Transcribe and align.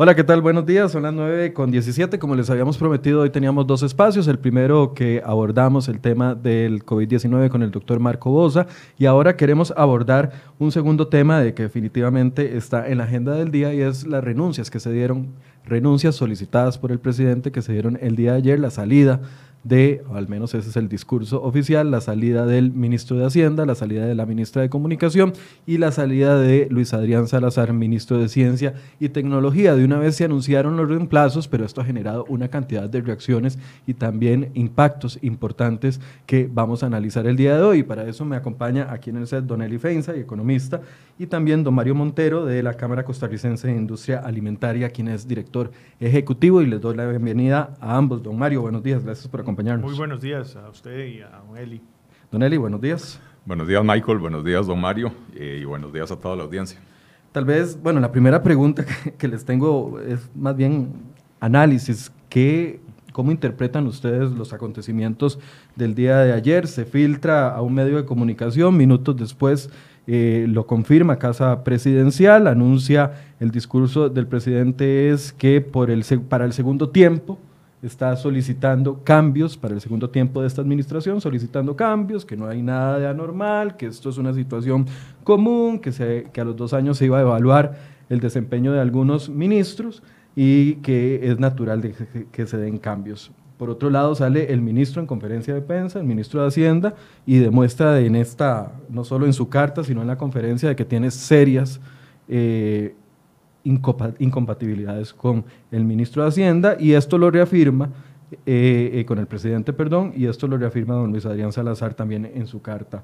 Hola, 0.00 0.14
¿qué 0.14 0.22
tal? 0.22 0.42
Buenos 0.42 0.64
días. 0.64 0.92
Son 0.92 1.02
las 1.02 1.12
9 1.12 1.52
con 1.52 1.72
17. 1.72 2.20
Como 2.20 2.36
les 2.36 2.48
habíamos 2.50 2.78
prometido, 2.78 3.22
hoy 3.22 3.30
teníamos 3.30 3.66
dos 3.66 3.82
espacios. 3.82 4.28
El 4.28 4.38
primero 4.38 4.94
que 4.94 5.20
abordamos 5.26 5.88
el 5.88 5.98
tema 5.98 6.36
del 6.36 6.86
COVID-19 6.86 7.48
con 7.48 7.64
el 7.64 7.72
doctor 7.72 7.98
Marco 7.98 8.30
Bosa 8.30 8.68
y 8.96 9.06
ahora 9.06 9.34
queremos 9.36 9.74
abordar 9.76 10.30
un 10.60 10.70
segundo 10.70 11.08
tema 11.08 11.40
de 11.40 11.52
que 11.52 11.64
definitivamente 11.64 12.56
está 12.56 12.88
en 12.88 12.98
la 12.98 13.04
agenda 13.04 13.32
del 13.32 13.50
día 13.50 13.74
y 13.74 13.80
es 13.80 14.06
las 14.06 14.22
renuncias 14.22 14.70
que 14.70 14.78
se 14.78 14.92
dieron, 14.92 15.34
renuncias 15.64 16.14
solicitadas 16.14 16.78
por 16.78 16.92
el 16.92 17.00
presidente 17.00 17.50
que 17.50 17.60
se 17.60 17.72
dieron 17.72 17.98
el 18.00 18.14
día 18.14 18.34
de 18.34 18.38
ayer, 18.38 18.60
la 18.60 18.70
salida 18.70 19.20
de, 19.68 20.02
al 20.14 20.28
menos 20.28 20.54
ese 20.54 20.70
es 20.70 20.76
el 20.76 20.88
discurso 20.88 21.42
oficial, 21.42 21.90
la 21.90 22.00
salida 22.00 22.46
del 22.46 22.72
ministro 22.72 23.18
de 23.18 23.26
Hacienda, 23.26 23.66
la 23.66 23.74
salida 23.74 24.06
de 24.06 24.14
la 24.14 24.24
ministra 24.24 24.62
de 24.62 24.70
Comunicación 24.70 25.34
y 25.66 25.76
la 25.76 25.92
salida 25.92 26.40
de 26.40 26.68
Luis 26.70 26.94
Adrián 26.94 27.28
Salazar, 27.28 27.74
ministro 27.74 28.18
de 28.18 28.28
Ciencia 28.28 28.74
y 28.98 29.10
Tecnología. 29.10 29.76
De 29.76 29.84
una 29.84 29.98
vez 29.98 30.16
se 30.16 30.24
anunciaron 30.24 30.78
los 30.78 30.88
reemplazos, 30.88 31.48
pero 31.48 31.66
esto 31.66 31.82
ha 31.82 31.84
generado 31.84 32.24
una 32.28 32.48
cantidad 32.48 32.88
de 32.88 33.02
reacciones 33.02 33.58
y 33.86 33.92
también 33.92 34.50
impactos 34.54 35.18
importantes 35.20 36.00
que 36.24 36.48
vamos 36.50 36.82
a 36.82 36.86
analizar 36.86 37.26
el 37.26 37.36
día 37.36 37.56
de 37.56 37.62
hoy. 37.62 37.82
Para 37.82 38.08
eso 38.08 38.24
me 38.24 38.36
acompaña 38.36 38.90
aquí 38.90 39.10
en 39.10 39.18
el 39.18 39.26
set 39.26 39.44
Don 39.44 39.60
Eli 39.60 39.78
Feinza, 39.78 40.16
economista, 40.16 40.80
y 41.18 41.26
también 41.26 41.64
don 41.64 41.74
Mario 41.74 41.94
Montero 41.94 42.46
de 42.46 42.62
la 42.62 42.74
Cámara 42.74 43.04
Costarricense 43.04 43.66
de 43.66 43.74
Industria 43.74 44.20
Alimentaria, 44.20 44.88
quien 44.90 45.08
es 45.08 45.26
director 45.28 45.70
ejecutivo, 46.00 46.62
y 46.62 46.66
les 46.66 46.80
doy 46.80 46.96
la 46.96 47.06
bienvenida 47.06 47.74
a 47.80 47.96
ambos. 47.96 48.22
Don 48.22 48.38
Mario, 48.38 48.62
buenos 48.62 48.82
días, 48.82 49.04
gracias 49.04 49.28
por 49.28 49.40
acompañarnos. 49.40 49.57
Muy 49.58 49.96
buenos 49.96 50.20
días 50.20 50.54
a 50.54 50.68
usted 50.70 51.06
y 51.06 51.20
a 51.20 51.30
don 51.30 51.58
Eli. 51.58 51.80
Don 52.30 52.44
Eli, 52.44 52.56
buenos 52.56 52.80
días. 52.80 53.18
Buenos 53.44 53.66
días, 53.66 53.82
Michael, 53.84 54.18
buenos 54.18 54.44
días, 54.44 54.68
don 54.68 54.80
Mario, 54.80 55.10
eh, 55.34 55.58
y 55.60 55.64
buenos 55.64 55.92
días 55.92 56.12
a 56.12 56.16
toda 56.16 56.36
la 56.36 56.44
audiencia. 56.44 56.78
Tal 57.32 57.44
vez, 57.44 57.76
bueno, 57.82 57.98
la 57.98 58.12
primera 58.12 58.40
pregunta 58.40 58.86
que, 59.18 59.26
les 59.26 59.44
tengo 59.44 59.98
es 59.98 60.30
más 60.36 60.56
bien 60.56 60.92
análisis. 61.40 62.12
¿Qué, 62.28 62.78
¿Cómo 63.12 63.32
interpretan 63.32 63.88
ustedes 63.88 64.30
los 64.30 64.52
acontecimientos 64.52 65.40
del 65.74 65.96
día 65.96 66.18
de 66.18 66.34
ayer? 66.34 66.68
Se 66.68 66.84
filtra 66.84 67.52
a 67.52 67.60
un 67.60 67.74
medio 67.74 67.96
de 67.96 68.04
comunicación, 68.04 68.76
minutos 68.76 69.16
después 69.16 69.70
eh, 70.06 70.46
lo 70.48 70.68
confirma 70.68 71.18
Casa 71.18 71.64
Presidencial, 71.64 72.46
anuncia 72.46 73.10
el 73.40 73.50
discurso 73.50 74.08
del 74.08 74.28
presidente 74.28 75.10
es 75.10 75.32
que 75.32 75.60
por 75.60 75.90
el, 75.90 76.04
para 76.28 76.44
el 76.44 76.52
segundo 76.52 76.90
tiempo 76.90 77.40
está 77.82 78.16
solicitando 78.16 79.02
cambios 79.04 79.56
para 79.56 79.74
el 79.74 79.80
segundo 79.80 80.10
tiempo 80.10 80.40
de 80.40 80.48
esta 80.48 80.62
administración, 80.62 81.20
solicitando 81.20 81.76
cambios, 81.76 82.24
que 82.24 82.36
no 82.36 82.46
hay 82.46 82.62
nada 82.62 82.98
de 82.98 83.06
anormal, 83.06 83.76
que 83.76 83.86
esto 83.86 84.10
es 84.10 84.18
una 84.18 84.32
situación 84.34 84.86
común, 85.24 85.78
que, 85.78 85.92
se, 85.92 86.28
que 86.32 86.40
a 86.40 86.44
los 86.44 86.56
dos 86.56 86.74
años 86.74 86.98
se 86.98 87.06
iba 87.06 87.18
a 87.18 87.22
evaluar 87.22 87.78
el 88.08 88.20
desempeño 88.20 88.72
de 88.72 88.80
algunos 88.80 89.28
ministros 89.28 90.02
y 90.34 90.76
que 90.76 91.20
es 91.22 91.38
natural 91.38 91.94
que 92.32 92.46
se 92.46 92.56
den 92.56 92.78
cambios. 92.78 93.30
Por 93.58 93.70
otro 93.70 93.90
lado, 93.90 94.14
sale 94.14 94.52
el 94.52 94.62
ministro 94.62 95.02
en 95.02 95.08
conferencia 95.08 95.52
de 95.52 95.60
prensa, 95.60 95.98
el 95.98 96.04
ministro 96.04 96.40
de 96.40 96.46
Hacienda, 96.46 96.94
y 97.26 97.38
demuestra 97.38 97.98
en 98.00 98.14
esta, 98.14 98.72
no 98.88 99.02
solo 99.02 99.26
en 99.26 99.32
su 99.32 99.48
carta, 99.48 99.82
sino 99.82 100.00
en 100.00 100.06
la 100.06 100.16
conferencia, 100.16 100.68
de 100.68 100.76
que 100.76 100.84
tiene 100.84 101.10
serias 101.10 101.80
eh, 102.28 102.94
incompatibilidades 103.68 105.12
con 105.12 105.44
el 105.70 105.84
ministro 105.84 106.22
de 106.22 106.28
Hacienda, 106.28 106.76
y 106.78 106.92
esto 106.92 107.18
lo 107.18 107.30
reafirma, 107.30 107.90
eh, 108.44 108.90
eh, 108.92 109.04
con 109.06 109.18
el 109.18 109.26
presidente, 109.26 109.72
perdón, 109.72 110.12
y 110.14 110.26
esto 110.26 110.46
lo 110.46 110.58
reafirma 110.58 110.94
don 110.94 111.10
Luis 111.10 111.24
Adrián 111.24 111.52
Salazar 111.52 111.94
también 111.94 112.26
en 112.26 112.46
su 112.46 112.60
carta. 112.60 113.02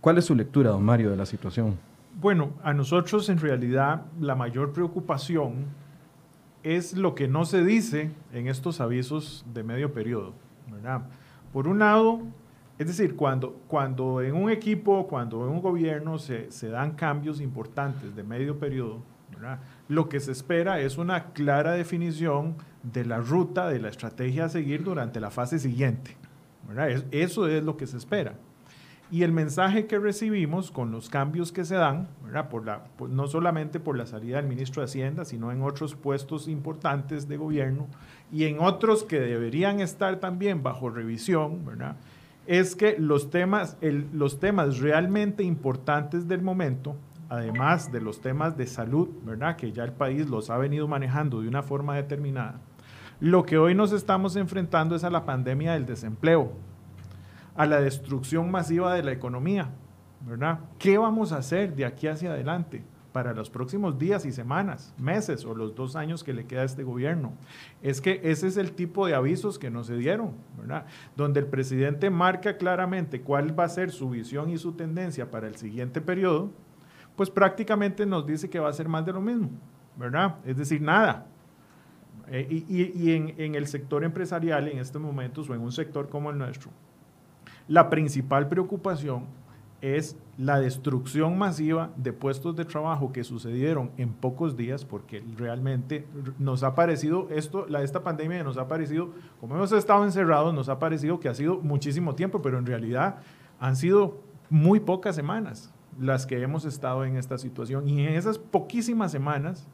¿Cuál 0.00 0.18
es 0.18 0.24
su 0.24 0.34
lectura, 0.34 0.70
don 0.70 0.84
Mario, 0.84 1.10
de 1.10 1.16
la 1.16 1.26
situación? 1.26 1.76
Bueno, 2.20 2.50
a 2.62 2.72
nosotros 2.72 3.28
en 3.28 3.38
realidad 3.38 4.02
la 4.20 4.34
mayor 4.34 4.72
preocupación 4.72 5.66
es 6.62 6.96
lo 6.96 7.14
que 7.14 7.28
no 7.28 7.44
se 7.44 7.64
dice 7.64 8.10
en 8.32 8.48
estos 8.48 8.80
avisos 8.80 9.44
de 9.52 9.62
medio 9.62 9.92
periodo. 9.92 10.32
Por 11.52 11.68
un 11.68 11.78
lado, 11.78 12.22
es 12.78 12.86
decir, 12.86 13.14
cuando, 13.14 13.60
cuando 13.68 14.20
en 14.20 14.34
un 14.34 14.50
equipo, 14.50 15.06
cuando 15.06 15.44
en 15.44 15.52
un 15.52 15.60
gobierno 15.60 16.18
se, 16.18 16.48
dan 16.68 16.92
cambios 16.92 17.40
importantes 17.40 18.16
de 18.16 18.22
medio 18.24 18.58
periodo, 18.58 19.02
lo 19.88 20.08
que 20.08 20.20
se 20.20 20.32
espera 20.32 20.80
es 20.80 20.98
una 20.98 21.32
clara 21.32 21.72
definición 21.72 22.56
de 22.82 23.04
la 23.04 23.18
ruta, 23.18 23.68
de 23.68 23.78
la 23.78 23.88
estrategia 23.88 24.46
a 24.46 24.48
seguir 24.48 24.84
durante 24.84 25.20
la 25.20 25.30
fase 25.30 25.58
siguiente. 25.58 26.16
Eso 27.10 27.48
es 27.48 27.62
lo 27.62 27.76
que 27.76 27.86
se 27.86 27.96
espera. 27.96 28.34
Y 29.10 29.22
el 29.22 29.32
mensaje 29.32 29.86
que 29.86 29.98
recibimos 29.98 30.70
con 30.70 30.90
los 30.90 31.08
cambios 31.10 31.52
que 31.52 31.64
se 31.64 31.74
dan, 31.74 32.08
no 33.08 33.26
solamente 33.28 33.78
por 33.78 33.96
la 33.96 34.06
salida 34.06 34.38
del 34.38 34.46
ministro 34.46 34.80
de 34.80 34.86
Hacienda, 34.86 35.24
sino 35.24 35.52
en 35.52 35.62
otros 35.62 35.94
puestos 35.94 36.48
importantes 36.48 37.28
de 37.28 37.36
gobierno 37.36 37.86
y 38.32 38.44
en 38.44 38.58
otros 38.58 39.04
que 39.04 39.20
deberían 39.20 39.80
estar 39.80 40.20
también 40.20 40.62
bajo 40.62 40.88
revisión, 40.88 41.60
es 42.46 42.74
que 42.74 42.96
los 42.98 43.30
temas 43.30 43.76
realmente 44.80 45.44
importantes 45.44 46.26
del 46.26 46.42
momento, 46.42 46.96
además 47.36 47.92
de 47.92 48.00
los 48.00 48.20
temas 48.20 48.56
de 48.56 48.66
salud, 48.66 49.08
¿verdad? 49.24 49.56
que 49.56 49.72
ya 49.72 49.84
el 49.84 49.92
país 49.92 50.28
los 50.28 50.50
ha 50.50 50.58
venido 50.58 50.88
manejando 50.88 51.40
de 51.40 51.48
una 51.48 51.62
forma 51.62 51.96
determinada, 51.96 52.60
lo 53.20 53.44
que 53.44 53.58
hoy 53.58 53.74
nos 53.74 53.92
estamos 53.92 54.36
enfrentando 54.36 54.96
es 54.96 55.04
a 55.04 55.10
la 55.10 55.24
pandemia 55.24 55.74
del 55.74 55.86
desempleo, 55.86 56.52
a 57.54 57.66
la 57.66 57.80
destrucción 57.80 58.50
masiva 58.50 58.94
de 58.94 59.02
la 59.02 59.12
economía, 59.12 59.70
¿verdad? 60.26 60.60
¿Qué 60.78 60.98
vamos 60.98 61.32
a 61.32 61.38
hacer 61.38 61.74
de 61.74 61.84
aquí 61.84 62.08
hacia 62.08 62.32
adelante 62.32 62.84
para 63.12 63.32
los 63.32 63.48
próximos 63.48 63.96
días 63.96 64.26
y 64.26 64.32
semanas, 64.32 64.92
meses 64.98 65.44
o 65.44 65.54
los 65.54 65.76
dos 65.76 65.94
años 65.94 66.24
que 66.24 66.32
le 66.32 66.46
queda 66.46 66.62
a 66.62 66.64
este 66.64 66.82
gobierno? 66.82 67.32
Es 67.82 68.00
que 68.00 68.20
ese 68.24 68.48
es 68.48 68.56
el 68.56 68.72
tipo 68.72 69.06
de 69.06 69.14
avisos 69.14 69.58
que 69.58 69.70
nos 69.70 69.86
se 69.86 69.96
dieron, 69.96 70.32
¿verdad? 70.58 70.86
Donde 71.16 71.40
el 71.40 71.46
presidente 71.46 72.10
marca 72.10 72.56
claramente 72.56 73.20
cuál 73.20 73.58
va 73.58 73.64
a 73.64 73.68
ser 73.68 73.92
su 73.92 74.10
visión 74.10 74.50
y 74.50 74.58
su 74.58 74.72
tendencia 74.72 75.30
para 75.30 75.46
el 75.46 75.56
siguiente 75.56 76.00
periodo, 76.00 76.50
pues 77.16 77.30
prácticamente 77.30 78.06
nos 78.06 78.26
dice 78.26 78.50
que 78.50 78.58
va 78.58 78.68
a 78.68 78.72
ser 78.72 78.88
más 78.88 79.04
de 79.06 79.12
lo 79.12 79.20
mismo, 79.20 79.50
¿verdad? 79.96 80.36
Es 80.44 80.56
decir, 80.56 80.80
nada, 80.80 81.26
eh, 82.28 82.64
y, 82.68 83.12
en, 83.12 83.54
el 83.54 83.66
sector 83.66 84.02
empresarial 84.02 84.68
en 84.68 84.78
estos 84.78 85.00
momentos 85.00 85.48
o 85.48 85.54
en 85.54 85.60
un 85.60 85.72
sector 85.72 86.08
como 86.08 86.30
el 86.30 86.38
nuestro, 86.38 86.70
la 87.68 87.90
principal 87.90 88.48
preocupación 88.48 89.26
es 89.80 90.16
la 90.38 90.58
destrucción 90.58 91.36
masiva 91.36 91.90
de 91.96 92.12
puestos 92.14 92.56
de 92.56 92.64
trabajo 92.64 93.12
que 93.12 93.22
sucedieron 93.22 93.90
en 93.98 94.14
pocos 94.14 94.56
días, 94.56 94.84
porque 94.84 95.22
realmente 95.36 96.06
nos 96.38 96.62
ha 96.62 96.74
parecido, 96.74 97.28
esto, 97.30 97.66
la, 97.68 97.82
esta 97.82 98.02
pandemia 98.02 98.42
nos 98.42 98.56
ha 98.56 98.66
parecido, 98.66 99.10
como 99.40 99.56
hemos 99.56 99.72
estado 99.72 100.04
encerrados, 100.04 100.54
nos 100.54 100.70
ha 100.70 100.78
parecido 100.78 101.20
que 101.20 101.28
ha 101.28 101.34
sido 101.34 101.58
muchísimo 101.58 102.14
tiempo, 102.14 102.40
pero 102.40 102.58
en 102.58 102.64
realidad 102.64 103.18
han 103.60 103.76
sido 103.76 104.20
muy 104.48 104.80
pocas 104.80 105.14
semanas 105.14 105.73
las 106.00 106.26
que 106.26 106.40
hemos 106.42 106.64
estado 106.64 107.04
en 107.04 107.16
esta 107.16 107.38
situación. 107.38 107.88
Y 107.88 108.06
en 108.06 108.14
esas 108.14 108.38
poquísimas 108.38 109.12
semanas 109.12 109.66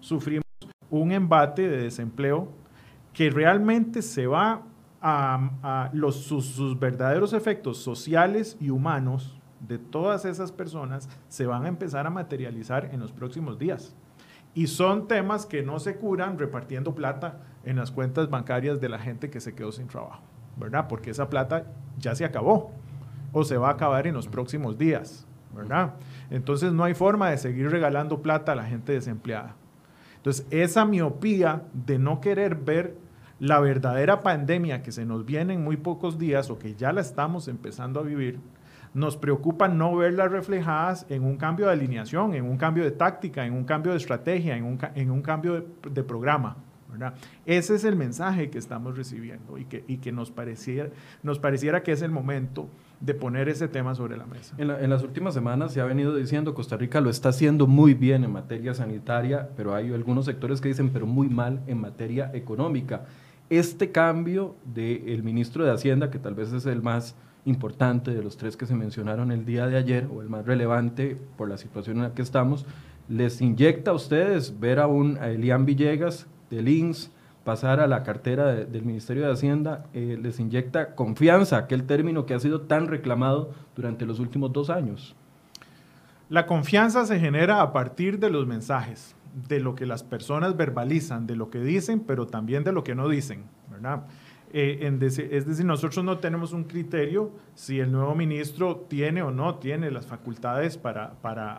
sufrimos 0.00 0.44
un 0.90 1.12
embate 1.12 1.68
de 1.68 1.82
desempleo 1.82 2.48
que 3.12 3.30
realmente 3.30 4.02
se 4.02 4.26
va 4.26 4.62
a, 5.00 5.90
los, 5.92 6.16
sus, 6.16 6.78
verdaderos 6.78 7.32
efectos 7.32 7.78
sociales 7.78 8.56
y 8.60 8.70
humanos 8.70 9.36
de 9.60 9.78
todas 9.78 10.24
esas 10.24 10.52
personas 10.52 11.08
se 11.28 11.46
van 11.46 11.64
a 11.64 11.68
empezar 11.68 12.06
a 12.06 12.10
materializar 12.10 12.90
en 12.92 13.00
los 13.00 13.12
próximos 13.12 13.58
días. 13.58 13.94
Y 14.54 14.66
son 14.66 15.08
temas 15.08 15.46
que 15.46 15.62
no 15.62 15.78
se 15.80 15.96
curan 15.96 16.38
repartiendo 16.38 16.94
plata 16.94 17.40
en 17.64 17.76
las 17.76 17.90
cuentas 17.90 18.28
bancarias 18.28 18.80
de 18.80 18.88
la 18.88 18.98
gente 18.98 19.30
que 19.30 19.40
se 19.40 19.54
quedó 19.54 19.72
sin 19.72 19.88
trabajo, 19.88 20.22
¿verdad? 20.56 20.86
Porque 20.88 21.10
esa 21.10 21.30
plata 21.30 21.64
ya 21.98 22.14
se 22.14 22.24
acabó 22.24 22.70
o 23.32 23.44
se 23.44 23.56
va 23.56 23.68
a 23.68 23.72
acabar 23.72 24.06
en 24.06 24.14
los 24.14 24.28
próximos 24.28 24.76
días, 24.76 25.26
Entonces 26.30 26.72
no 26.72 26.84
hay 26.84 26.94
forma 26.94 27.30
de 27.30 27.38
seguir 27.38 27.70
regalando 27.70 28.22
plata 28.22 28.52
a 28.52 28.56
la 28.56 28.64
gente 28.64 28.92
desempleada. 28.92 29.54
Entonces 30.16 30.46
esa 30.50 30.84
miopía 30.84 31.62
de 31.72 31.98
no 31.98 32.20
querer 32.20 32.54
ver 32.54 32.96
la 33.38 33.58
verdadera 33.58 34.22
pandemia 34.22 34.82
que 34.82 34.92
se 34.92 35.04
nos 35.04 35.26
viene 35.26 35.54
en 35.54 35.64
muy 35.64 35.76
pocos 35.76 36.16
días 36.16 36.48
o 36.48 36.60
que 36.60 36.76
ya 36.76 36.92
la 36.92 37.00
estamos 37.00 37.48
empezando 37.48 37.98
a 37.98 38.04
vivir, 38.04 38.38
nos 38.94 39.16
preocupa 39.16 39.68
no 39.68 39.96
verlas 39.96 40.30
reflejadas 40.30 41.06
en 41.08 41.24
un 41.24 41.36
cambio 41.36 41.66
de 41.66 41.72
alineación, 41.72 42.34
en 42.34 42.44
un 42.44 42.56
cambio 42.56 42.84
de 42.84 42.92
táctica, 42.92 43.44
en 43.44 43.54
un 43.54 43.64
cambio 43.64 43.92
de 43.92 43.98
estrategia, 43.98 44.56
en 44.56 44.64
un, 45.10 45.22
cambio 45.22 45.66
de, 45.90 46.04
programa. 46.04 46.56
Ese 47.46 47.74
es 47.74 47.84
el 47.84 47.96
mensaje 47.96 48.50
que 48.50 48.58
estamos 48.58 48.96
recibiendo 48.96 49.56
y 49.58 49.64
que, 49.64 50.12
nos 50.12 50.30
pareciera 50.30 51.82
que 51.82 51.92
es 51.92 52.02
el 52.02 52.10
momento 52.10 52.68
de 53.02 53.14
poner 53.14 53.48
ese 53.48 53.68
tema 53.68 53.94
sobre 53.94 54.16
la 54.16 54.26
mesa. 54.26 54.54
En, 54.58 54.68
las 54.68 55.02
últimas 55.02 55.34
semanas 55.34 55.72
se 55.72 55.80
ha 55.80 55.84
venido 55.84 56.14
diciendo 56.14 56.54
Costa 56.54 56.76
Rica 56.76 57.00
lo 57.00 57.10
está 57.10 57.30
haciendo 57.30 57.66
muy 57.66 57.94
bien 57.94 58.22
en 58.22 58.32
materia 58.32 58.74
sanitaria, 58.74 59.50
pero 59.56 59.74
hay 59.74 59.92
algunos 59.92 60.24
sectores 60.24 60.60
que 60.60 60.68
dicen 60.68 60.90
pero 60.90 61.06
muy 61.06 61.28
mal 61.28 61.60
en 61.66 61.80
materia 61.80 62.30
económica 62.32 63.06
este 63.50 63.90
cambio 63.90 64.54
del 64.64 65.22
ministro 65.22 65.64
de 65.64 65.72
Hacienda, 65.72 66.10
que 66.10 66.18
tal 66.18 66.34
vez 66.34 66.52
es 66.52 66.64
el 66.64 66.80
más 66.80 67.14
importante 67.44 68.14
de 68.14 68.22
los 68.22 68.38
tres 68.38 68.56
que 68.56 68.64
se 68.64 68.74
mencionaron 68.74 69.30
el 69.30 69.44
día 69.44 69.66
de 69.66 69.76
ayer, 69.76 70.08
o 70.10 70.22
el 70.22 70.30
más 70.30 70.46
relevante 70.46 71.18
por 71.36 71.50
la 71.50 71.58
situación 71.58 71.98
en 71.98 72.04
la 72.04 72.14
que 72.14 72.22
estamos, 72.22 72.64
¿Les 73.08 73.42
inyecta 73.42 73.90
a 73.90 73.94
ustedes 73.94 74.58
ver 74.58 74.78
a 74.78 74.86
un 74.86 75.18
Elian 75.18 75.66
Villegas 75.66 76.26
de 76.50 76.62
Links 76.62 77.10
pasar 77.44 77.80
a 77.80 77.86
la 77.86 78.02
cartera 78.02 78.54
del 78.54 78.84
Ministerio 78.84 79.26
de 79.26 79.32
Hacienda? 79.32 79.84
Eh, 79.92 80.18
¿Les 80.20 80.38
inyecta 80.38 80.94
confianza, 80.94 81.56
aquel 81.56 81.84
término 81.84 82.26
que 82.26 82.34
ha 82.34 82.40
sido 82.40 82.62
tan 82.62 82.86
reclamado 82.86 83.52
durante 83.74 84.06
los 84.06 84.20
últimos 84.20 84.52
dos 84.52 84.70
años? 84.70 85.14
La 86.28 86.46
confianza 86.46 87.04
se 87.04 87.18
genera 87.18 87.60
a 87.60 87.72
partir 87.72 88.18
de 88.18 88.30
los 88.30 88.46
mensajes, 88.46 89.14
de 89.48 89.60
lo 89.60 89.74
que 89.74 89.86
las 89.86 90.02
personas 90.02 90.56
verbalizan, 90.56 91.26
de 91.26 91.36
lo 91.36 91.50
que 91.50 91.60
dicen, 91.60 92.00
pero 92.00 92.26
también 92.26 92.64
de 92.64 92.72
lo 92.72 92.84
que 92.84 92.94
no 92.94 93.08
dicen. 93.08 93.44
Eh, 94.52 94.98
es 95.30 95.46
decir, 95.46 95.64
nosotros 95.64 96.04
no 96.04 96.18
tenemos 96.18 96.52
un 96.52 96.64
criterio 96.64 97.32
si 97.54 97.80
el 97.80 97.90
nuevo 97.90 98.14
ministro 98.14 98.86
tiene 98.88 99.22
o 99.22 99.30
no 99.30 99.56
tiene 99.56 99.90
las 99.90 100.06
facultades 100.06 100.78
para 100.78 101.56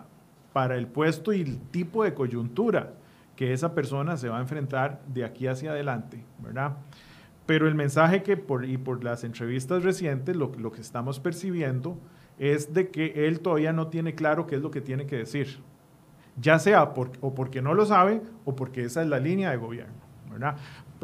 el 0.75 0.88
puesto 0.88 1.33
y 1.33 1.41
el 1.41 1.59
tipo 1.69 2.03
de 2.03 2.13
coyuntura 2.13 2.94
que 3.35 3.53
esa 3.53 3.74
persona 3.74 4.18
se 4.18 4.30
va 4.30 4.38
a 4.38 4.41
enfrentar 4.41 5.01
de 5.07 5.25
aquí 5.25 5.47
hacia 5.47 5.71
adelante, 5.71 6.24
¿verdad? 6.39 6.77
Pero 7.45 7.68
el 7.68 7.75
mensaje 7.75 8.24
que 8.24 8.38
por, 8.38 8.65
y 8.65 8.77
por 8.77 9.03
las 9.03 9.24
entrevistas 9.24 9.83
recientes 9.83 10.35
lo, 10.35 10.51
que 10.51 10.81
estamos 10.81 11.19
percibiendo 11.19 11.97
es 12.39 12.74
de 12.74 12.89
que 12.89 13.27
él 13.27 13.41
todavía 13.41 13.74
no 13.74 13.88
tiene 13.88 14.15
claro 14.15 14.47
qué 14.47 14.56
es 14.56 14.62
lo 14.62 14.71
que 14.71 14.81
tiene 14.81 15.06
que 15.06 15.18
decir, 15.18 15.59
ya 16.38 16.57
sea 16.59 16.94
por, 16.94 17.12
o 17.21 17.35
porque 17.35 17.62
no 17.62 17.74
lo 17.74 17.85
sabe 17.85 18.21
o 18.45 18.56
porque 18.56 18.85
esa 18.85 19.01
es 19.01 19.07
la 19.07 19.19
línea 19.19 19.51
de 19.51 19.57
gobierno. 19.57 20.03
¿verdad? 20.31 20.56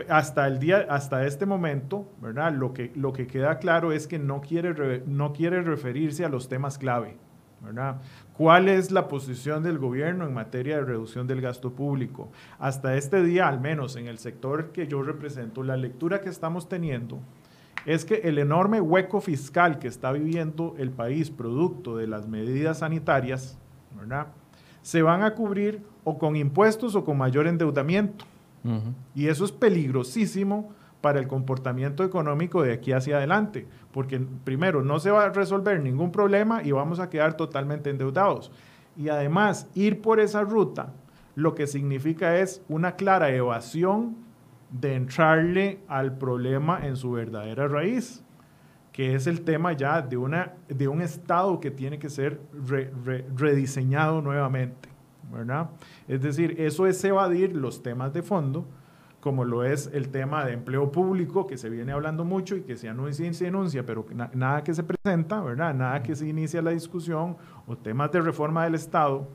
hasta 0.08 0.48
el 0.48 0.60
día, 0.60 0.88
hasta 0.90 1.26
este 1.26 1.46
momento, 1.46 2.10
¿verdad? 2.22 2.54
Lo 2.54 2.74
que, 2.74 2.92
lo 2.96 3.12
que 3.12 3.28
queda 3.28 3.60
claro 3.60 3.92
es 3.92 4.08
que 4.08 4.20
no 4.20 4.42
quiere, 4.42 5.04
no 5.06 5.34
quiere 5.34 5.62
referirse 5.62 6.24
a 6.24 6.30
los 6.30 6.48
temas 6.48 6.78
clave, 6.78 7.18
¿verdad? 7.62 8.02
¿Cuál 8.38 8.70
es 8.70 8.92
la 8.92 9.08
posición 9.08 9.64
del 9.64 9.78
gobierno 9.78 10.26
en 10.26 10.34
materia 10.34 10.78
de 10.78 10.86
reducción 10.86 11.28
del 11.28 11.42
gasto 11.42 11.74
público? 11.74 12.32
Hasta 12.58 12.96
este 12.96 13.24
día, 13.24 13.48
al 13.48 13.60
menos 13.60 13.96
en 13.96 14.08
el 14.08 14.18
sector 14.18 14.72
que 14.72 14.88
yo 14.88 15.02
represento, 15.04 15.64
la 15.64 15.78
lectura 15.78 16.22
que 16.22 16.30
estamos 16.30 16.70
teniendo 16.70 17.20
es 17.86 18.06
que 18.06 18.16
el 18.16 18.38
enorme 18.38 18.82
hueco 18.82 19.22
fiscal 19.22 19.80
que 19.80 19.88
está 19.88 20.12
viviendo 20.12 20.76
el 20.78 20.92
país 20.92 21.32
producto 21.32 21.98
de 21.98 22.08
las 22.08 22.28
medidas 22.28 22.80
sanitarias, 22.80 23.58
¿verdad? 23.98 24.28
Se 24.82 25.02
van 25.02 25.24
a 25.24 25.34
cubrir 25.34 25.82
o 26.04 26.18
con 26.18 26.36
impuestos 26.36 26.96
o 26.96 27.04
con 27.04 27.18
mayor 27.18 27.48
endeudamiento. 27.48 28.26
Y 29.16 29.28
eso 29.28 29.46
es 29.46 29.52
peligrosísimo 29.52 30.74
para 31.02 31.20
el 31.20 31.28
comportamiento 31.28 32.04
económico 32.04 32.62
de 32.62 32.74
aquí 32.74 32.92
hacia 32.92 33.18
adelante, 33.18 33.68
porque 33.92 34.20
primero 34.44 34.84
no 34.84 35.00
se 35.00 35.12
va 35.12 35.26
a 35.26 35.30
resolver 35.30 35.80
ningún 35.82 36.12
problema 36.12 36.62
y 36.64 36.72
vamos 36.72 37.00
a 37.00 37.10
quedar 37.10 37.36
totalmente 37.36 37.90
endeudados. 37.90 38.52
Y 38.98 39.10
además, 39.10 39.68
ir 39.76 40.02
por 40.02 40.20
esa 40.20 40.44
ruta 40.44 40.94
lo 41.36 41.56
que 41.56 41.68
significa 41.68 42.38
es 42.38 42.62
una 42.68 42.96
clara 42.96 43.30
evasión 43.30 44.18
de 44.72 44.96
entrarle 44.96 45.80
al 45.88 46.18
problema 46.18 46.86
en 46.86 46.98
su 46.98 47.12
verdadera 47.12 47.68
raíz, 47.68 48.24
que 48.92 49.16
es 49.16 49.26
el 49.26 49.42
tema 49.42 49.72
ya 49.74 50.02
de, 50.02 50.18
una, 50.18 50.54
de 50.68 50.88
un 50.90 51.02
Estado 51.02 51.60
que 51.60 51.72
tiene 51.72 51.98
que 51.98 52.10
ser 52.10 52.42
rediseñado 53.38 54.22
nuevamente. 54.22 54.90
¿verdad? 55.32 55.70
Es 56.08 56.22
decir, 56.22 56.56
eso 56.58 56.88
es 56.88 57.04
evadir 57.04 57.56
los 57.56 57.84
temas 57.84 58.14
de 58.14 58.24
fondo, 58.24 58.66
como 59.20 59.44
lo 59.44 59.66
es 59.66 59.90
el 59.94 60.10
tema 60.10 60.46
de 60.46 60.54
empleo 60.54 60.92
público, 60.92 61.46
que 61.46 61.58
se 61.58 61.70
viene 61.70 61.92
hablando 61.92 62.24
mucho 62.24 62.56
y 62.56 62.62
que 62.62 62.78
se 62.78 62.88
anuncia 62.88 63.28
y 63.28 63.34
se 63.34 63.48
enuncia, 63.48 63.86
pero 63.86 64.06
nada 64.34 64.64
que 64.64 64.74
se 64.74 64.84
presenta, 64.84 65.42
¿verdad? 65.42 65.74
Nada 65.74 66.02
que 66.02 66.16
se 66.16 66.28
inicia 66.28 66.62
la 66.62 66.72
discusión, 66.72 67.36
o 67.68 67.76
temas 67.76 68.12
de 68.12 68.22
reforma 68.22 68.64
del 68.64 68.76
Estado. 68.76 69.28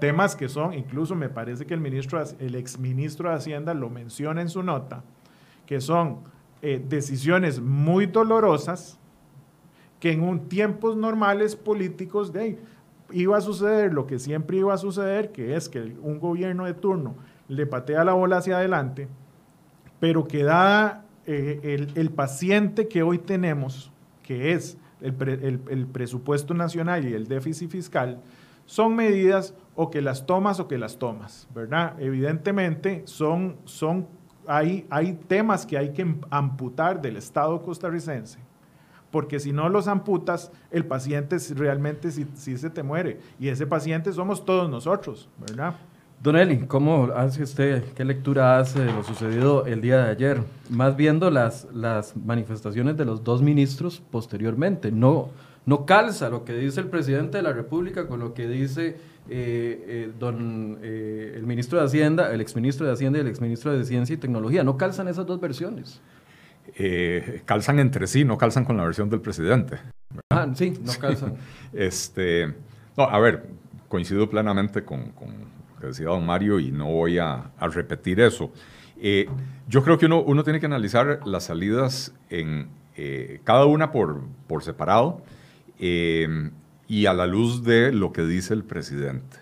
Temas 0.00 0.34
que 0.34 0.48
son, 0.48 0.72
incluso 0.72 1.14
me 1.14 1.28
parece 1.28 1.66
que 1.66 1.74
el, 1.74 1.80
ministro, 1.80 2.22
el 2.38 2.54
exministro 2.54 3.28
de 3.28 3.36
Hacienda 3.36 3.74
lo 3.74 3.90
menciona 3.90 4.40
en 4.40 4.48
su 4.48 4.62
nota, 4.62 5.04
que 5.66 5.80
son 5.80 6.20
eh, 6.62 6.82
decisiones 6.88 7.60
muy 7.60 8.06
dolorosas 8.06 8.98
que 10.00 10.12
en 10.12 10.22
un 10.22 10.48
tiempos 10.48 10.96
normales 10.96 11.54
políticos 11.56 12.32
iba 13.10 13.36
a 13.36 13.40
suceder 13.40 13.92
lo 13.92 14.06
que 14.06 14.18
siempre 14.18 14.58
iba 14.58 14.72
a 14.72 14.78
suceder, 14.78 15.32
que 15.32 15.56
es 15.56 15.68
que 15.68 15.96
un 16.02 16.18
gobierno 16.18 16.64
de 16.64 16.74
turno 16.74 17.14
le 17.48 17.66
patea 17.66 18.04
la 18.04 18.12
bola 18.12 18.38
hacia 18.38 18.58
adelante, 18.58 19.08
pero 20.00 20.26
que 20.26 20.42
dada 20.42 21.04
eh, 21.26 21.88
el, 21.94 22.10
paciente 22.10 22.88
que 22.88 23.02
hoy 23.02 23.18
tenemos, 23.18 23.90
que 24.22 24.52
es 24.52 24.78
el, 25.00 25.86
presupuesto 25.92 26.54
nacional 26.54 27.06
y 27.06 27.14
el 27.14 27.26
déficit 27.26 27.70
fiscal, 27.70 28.20
son 28.66 28.94
medidas 28.94 29.54
o 29.74 29.90
que 29.90 30.02
las 30.02 30.26
tomas 30.26 30.60
o 30.60 30.68
que 30.68 30.78
las 30.78 30.98
tomas, 30.98 31.48
¿verdad? 31.54 31.94
Evidentemente 31.98 33.02
son, 33.06 33.56
son, 33.64 34.06
hay, 34.46 34.86
hay 34.90 35.14
temas 35.26 35.64
que 35.64 35.78
hay 35.78 35.92
que 35.92 36.14
amputar 36.30 37.00
del 37.00 37.16
Estado 37.16 37.62
costarricense 37.62 38.38
porque 39.10 39.40
si 39.40 39.52
no 39.52 39.68
los 39.68 39.88
amputas, 39.88 40.52
el 40.70 40.84
paciente 40.84 41.38
realmente 41.54 42.10
sí, 42.10 42.26
se 42.34 42.70
te 42.70 42.82
muere. 42.82 43.20
Y 43.38 43.48
ese 43.48 43.66
paciente 43.66 44.12
somos 44.12 44.44
todos 44.44 44.68
nosotros, 44.68 45.28
¿verdad? 45.38 45.76
Don 46.20 46.34
Eli, 46.34 46.66
¿cómo 46.66 47.10
hace 47.14 47.44
usted, 47.44 47.84
qué 47.94 48.04
lectura 48.04 48.58
hace 48.58 48.80
de 48.80 48.92
lo 48.92 49.04
sucedido 49.04 49.66
el 49.66 49.80
día 49.80 50.02
de 50.04 50.10
ayer? 50.10 50.40
Más 50.68 50.96
viendo 50.96 51.30
las, 51.30 51.68
las 51.72 52.16
manifestaciones 52.16 52.96
de 52.96 53.04
los 53.04 53.22
dos 53.22 53.40
ministros 53.40 54.02
posteriormente. 54.10 54.90
No, 54.90 55.30
no 55.64 55.86
calza 55.86 56.28
lo 56.28 56.44
que 56.44 56.54
dice 56.54 56.80
el 56.80 56.88
presidente 56.88 57.36
de 57.36 57.44
la 57.44 57.52
República 57.52 58.08
con 58.08 58.18
lo 58.18 58.34
que 58.34 58.48
dice 58.48 58.96
eh, 59.30 59.84
eh, 59.86 60.12
don, 60.18 60.78
eh, 60.82 61.34
el 61.36 61.46
ministro 61.46 61.78
de 61.78 61.84
Hacienda, 61.84 62.32
el 62.32 62.40
exministro 62.40 62.84
de 62.84 62.94
Hacienda 62.94 63.18
y 63.18 63.22
el 63.22 63.28
exministro 63.28 63.78
de 63.78 63.84
Ciencia 63.84 64.14
y 64.14 64.16
Tecnología. 64.16 64.64
No 64.64 64.76
calzan 64.76 65.06
esas 65.06 65.24
dos 65.24 65.40
versiones. 65.40 66.00
Calzan 67.44 67.78
entre 67.78 68.08
sí, 68.08 68.24
no 68.24 68.36
calzan 68.36 68.64
con 68.64 68.76
la 68.76 68.84
versión 68.84 69.08
del 69.08 69.20
presidente. 69.20 69.78
Ah, 70.30 70.48
sí, 70.54 70.74
no 70.82 70.92
calzan. 70.98 71.34
Este, 71.72 72.54
no, 72.96 73.04
a 73.04 73.18
ver, 73.20 73.46
coincido 73.88 74.28
plenamente 74.28 74.82
con, 74.84 75.10
con, 75.10 75.57
que 75.78 75.88
decía 75.88 76.06
don 76.06 76.24
Mario 76.26 76.60
y 76.60 76.70
no 76.70 76.86
voy 76.86 77.18
a, 77.18 77.50
repetir 77.60 78.20
eso. 78.20 78.52
Eh, 79.00 79.26
yo 79.68 79.82
creo 79.84 79.98
que 79.98 80.06
uno, 80.06 80.44
tiene 80.44 80.60
que 80.60 80.66
analizar 80.66 81.20
las 81.26 81.44
salidas 81.44 82.12
en 82.30 82.68
eh, 82.96 83.40
cada 83.44 83.64
una 83.66 83.92
por, 83.92 84.22
separado 84.60 85.22
y 85.78 87.06
a 87.06 87.12
la 87.12 87.26
luz 87.26 87.62
de 87.62 87.92
lo 87.92 88.12
que 88.12 88.22
dice 88.22 88.54
el 88.54 88.64
presidente. 88.64 89.38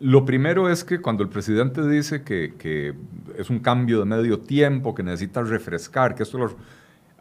Lo 0.00 0.24
primero 0.24 0.70
es 0.70 0.82
que 0.82 0.98
cuando 0.98 1.22
el 1.22 1.28
presidente 1.28 1.86
dice 1.86 2.22
que, 2.22 2.94
es 3.36 3.50
un 3.50 3.58
cambio 3.58 3.98
de 3.98 4.06
medio 4.06 4.40
tiempo, 4.40 4.94
que 4.94 5.02
necesita 5.02 5.42
refrescar, 5.42 6.14
que 6.14 6.22
esto 6.22 6.38
lo... 6.38 6.56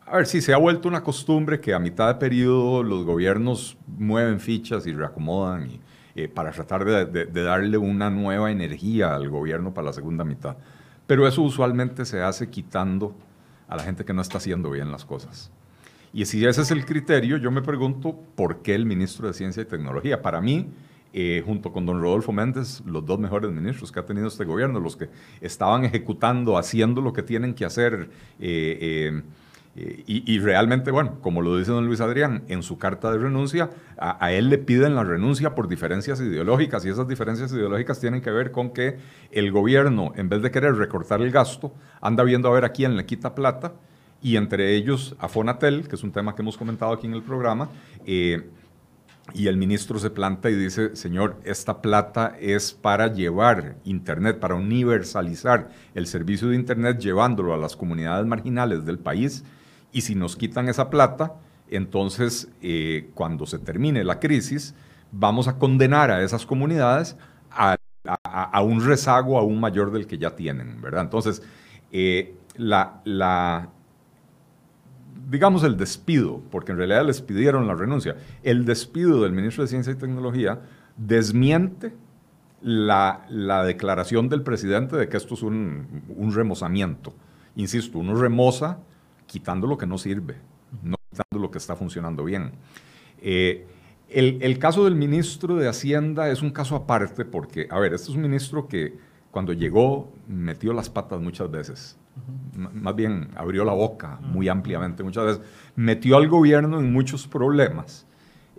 A 0.06 0.16
ver, 0.16 0.26
sí, 0.26 0.42
se 0.42 0.54
ha 0.54 0.58
vuelto 0.58 0.88
una 0.88 1.04
costumbre 1.04 1.60
que 1.60 1.74
a 1.74 1.80
mitad 1.80 2.08
de 2.08 2.16
periodo 2.16 2.82
los 2.82 3.04
gobiernos 3.04 3.78
mueven 3.98 4.40
fichas 4.40 4.88
y 4.88 4.94
reacomodan 4.94 5.70
eh, 6.16 6.28
para 6.28 6.52
tratar 6.52 6.86
de, 6.86 7.26
darle 7.26 7.78
una 7.78 8.10
nueva 8.10 8.52
energía 8.52 9.16
al 9.16 9.30
gobierno 9.30 9.74
para 9.74 9.88
la 9.88 9.94
segunda 9.94 10.24
mitad. 10.24 10.58
Pero 11.08 11.28
eso 11.28 11.42
usualmente 11.42 12.06
se 12.06 12.22
hace 12.22 12.50
quitando 12.50 13.16
a 13.68 13.76
la 13.76 13.84
gente 13.84 14.06
que 14.06 14.14
no 14.14 14.22
está 14.22 14.38
haciendo 14.38 14.72
bien 14.72 14.92
las 14.92 15.06
cosas. 15.06 15.52
Y 16.12 16.26
si 16.26 16.44
ese 16.46 16.62
es 16.62 16.72
el 16.72 16.86
criterio, 16.86 17.38
yo 17.38 17.52
me 17.52 17.62
pregunto 17.62 18.20
por 18.36 18.62
qué 18.62 18.74
el 18.74 18.86
ministro 18.86 19.28
de 19.28 19.34
Ciencia 19.34 19.62
y 19.62 19.66
Tecnología. 19.66 20.22
Para 20.22 20.42
mí, 20.42 20.68
eh, 21.14 21.44
junto 21.46 21.72
con 21.72 21.86
don 21.86 22.02
Rodolfo 22.02 22.32
Méndez, 22.32 22.82
los 22.86 23.06
dos 23.06 23.20
mejores 23.20 23.52
ministros 23.52 23.92
que 23.92 24.00
ha 24.00 24.06
tenido 24.06 24.28
este 24.28 24.46
gobierno, 24.46 24.80
los 24.80 24.96
que 24.96 25.10
estaban 25.42 25.86
ejecutando, 25.86 26.58
haciendo 26.58 27.02
lo 27.02 27.14
que 27.14 27.24
tienen 27.24 27.54
que 27.54 27.66
hacer. 27.66 28.10
Eh, 28.40 29.22
eh, 29.82 30.04
y, 30.06 30.40
realmente, 30.40 30.92
bueno, 30.92 31.22
como 31.22 31.42
lo 31.42 31.58
dice 31.58 31.72
don 31.72 31.86
Luis 31.86 32.02
Adrián, 32.02 32.44
en 32.50 32.64
su 32.64 32.78
carta 32.78 33.14
de 33.14 33.18
renuncia, 33.18 33.70
a, 33.98 34.32
él 34.34 34.50
le 34.50 34.58
piden 34.58 34.94
la 34.94 35.06
renuncia 35.06 35.56
por 35.56 35.70
diferencias 35.70 36.20
ideológicas 36.20 36.86
y 36.86 36.90
esas 36.90 37.08
diferencias 37.08 37.54
ideológicas 37.54 37.98
tienen 38.02 38.22
que 38.22 38.30
ver 38.30 38.52
con 38.52 38.72
que 38.72 38.98
el 39.32 39.54
gobierno, 39.54 40.12
en 40.18 40.28
vez 40.28 40.42
de 40.42 40.52
querer 40.52 40.76
recortar 40.76 41.22
el 41.22 41.32
gasto, 41.32 41.74
anda 42.02 42.26
viendo 42.26 42.50
a 42.50 42.52
ver 42.52 42.66
a 42.66 42.74
quién 42.74 42.98
le 42.98 43.06
quita 43.06 43.34
plata 43.34 43.72
y 44.22 44.36
entre 44.36 44.76
ellos 44.76 45.16
a 45.18 45.30
Fonatel, 45.30 45.88
que 45.88 45.96
es 45.96 46.04
un 46.04 46.12
tema 46.12 46.36
que 46.36 46.42
hemos 46.42 46.58
comentado 46.58 46.92
aquí 46.92 47.08
en 47.08 47.14
el 47.14 47.24
programa, 47.24 47.70
y 49.34 49.48
el 49.48 49.56
ministro 49.56 49.98
se 49.98 50.10
planta 50.10 50.50
y 50.50 50.56
dice, 50.56 50.94
señor, 50.98 51.38
esta 51.46 51.82
plata 51.82 52.36
es 52.38 52.74
para 52.74 53.14
llevar 53.14 53.78
Internet, 53.86 54.40
para 54.40 54.56
universalizar 54.56 55.70
el 55.96 56.06
servicio 56.06 56.50
de 56.50 56.56
Internet, 56.56 57.00
llevándolo 57.00 57.54
a 57.54 57.58
las 57.58 57.78
comunidades 57.78 58.26
marginales 58.26 58.86
del 58.86 59.00
país. 59.00 59.46
Y 59.92 60.02
si 60.02 60.16
nos 60.16 60.36
quitan 60.36 60.70
esa 60.70 60.90
plata, 60.90 61.36
entonces 61.70 62.50
eh, 62.62 63.10
cuando 63.14 63.46
se 63.46 63.60
termine 63.60 64.04
la 64.04 64.20
crisis, 64.20 64.76
vamos 65.12 65.48
a 65.48 65.58
condenar 65.58 66.12
a 66.12 66.24
esas 66.24 66.46
comunidades 66.46 67.18
a, 67.52 67.78
un 68.62 68.84
rezago 68.86 69.38
aún 69.38 69.60
mayor 69.60 69.92
del 69.92 70.08
que 70.08 70.18
ya 70.18 70.36
tienen, 70.36 70.82
¿verdad? 70.82 71.04
Entonces, 71.04 71.44
eh, 71.92 72.36
la, 72.56 73.70
digamos, 75.30 75.64
el 75.64 75.78
despido, 75.78 76.42
porque 76.50 76.72
en 76.72 76.78
realidad 76.78 77.06
les 77.06 77.22
pidieron 77.22 77.68
la 77.68 77.76
renuncia, 77.76 78.16
el 78.44 78.66
despido 78.66 79.24
del 79.24 79.32
ministro 79.32 79.64
de 79.64 79.68
Ciencia 79.68 79.94
y 79.94 79.96
Tecnología 79.96 80.62
desmiente 80.98 81.94
la, 82.62 83.26
declaración 83.66 84.30
del 84.30 84.44
presidente 84.44 84.96
de 84.96 85.08
que 85.08 85.18
esto 85.18 85.34
es 85.34 85.44
un, 85.44 86.04
remozamiento. 86.34 87.14
Insisto, 87.56 88.00
uno 88.00 88.16
remoza 88.16 88.80
quitando 89.30 89.68
lo 89.68 89.78
que 89.78 89.86
no 89.86 89.98
sirve, 89.98 90.36
no 90.82 90.98
quitando 91.12 91.40
lo 91.40 91.52
que 91.52 91.60
está 91.60 91.76
funcionando 91.76 92.24
bien. 92.24 92.52
Eh, 93.22 93.68
el, 94.10 94.58
caso 94.58 94.86
del 94.86 94.96
ministro 94.96 95.56
de 95.56 95.68
Hacienda 95.68 96.30
es 96.30 96.42
un 96.42 96.50
caso 96.50 96.76
aparte 96.76 97.26
porque, 97.26 97.68
a 97.70 97.78
ver, 97.78 97.94
este 97.94 98.10
es 98.10 98.16
un 98.16 98.24
ministro 98.24 98.68
que 98.68 98.98
cuando 99.30 99.54
llegó 99.54 100.12
metió 100.28 100.74
las 100.74 100.90
patas 100.90 101.22
muchas 101.22 101.52
veces. 101.52 101.96
Más 102.56 102.96
bien 102.96 103.30
abrió 103.36 103.64
la 103.64 103.74
boca 103.74 104.20
muy 104.22 104.50
ampliamente 104.50 105.04
muchas 105.04 105.26
veces. 105.26 105.42
Metió 105.76 106.18
al 106.18 106.28
gobierno 106.28 106.80
en 106.80 106.92
muchos 106.92 107.28
problemas. 107.28 108.08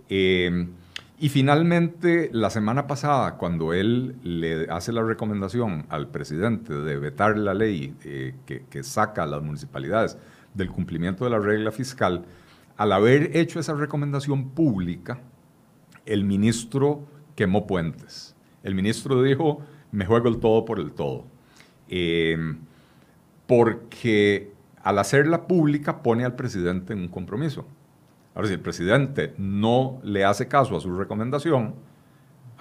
Eh, 0.07 0.69
y 1.19 1.29
finalmente, 1.29 2.29
la 2.33 2.49
semana 2.49 2.87
pasada, 2.87 3.37
cuando 3.37 3.73
él 3.73 4.15
le 4.23 4.67
hace 4.71 4.91
la 4.93 5.03
recomendación 5.03 5.85
al 5.89 6.07
presidente 6.07 6.73
de 6.73 6.97
vetar 6.97 7.37
la 7.37 7.53
ley 7.53 7.93
eh, 8.05 8.35
que, 8.45 8.63
que, 8.69 8.83
saca 8.83 9.23
a 9.23 9.27
las 9.27 9.43
municipalidades 9.43 10.17
del 10.53 10.69
cumplimiento 10.69 11.23
de 11.23 11.31
la 11.31 11.39
regla 11.39 11.71
fiscal, 11.71 12.25
al 12.77 12.91
haber 12.91 13.35
hecho 13.37 13.59
esa 13.59 13.73
recomendación 13.73 14.49
pública, 14.49 15.19
el 16.05 16.23
ministro 16.23 17.05
quemó 17.35 17.67
puentes. 17.67 18.35
El 18.63 18.75
ministro 18.75 19.21
dijo, 19.21 19.61
me 19.91 20.05
juego 20.05 20.29
el 20.29 20.39
todo 20.39 20.65
por 20.65 20.79
el 20.79 20.91
todo. 20.91 21.25
Eh, 21.89 22.37
porque 23.47 24.53
al 24.83 24.99
hacerla 24.99 25.47
pública 25.47 26.01
pone 26.01 26.23
al 26.25 26.35
presidente 26.35 26.93
en 26.93 26.99
un 26.99 27.07
compromiso. 27.07 27.67
Ahora, 28.33 28.47
si 28.47 28.53
el 28.53 28.61
presidente 28.61 29.33
no 29.37 29.99
le 30.03 30.23
hace 30.23 30.47
caso 30.47 30.75
a 30.77 30.79
su 30.79 30.95
recomendación, 30.97 31.75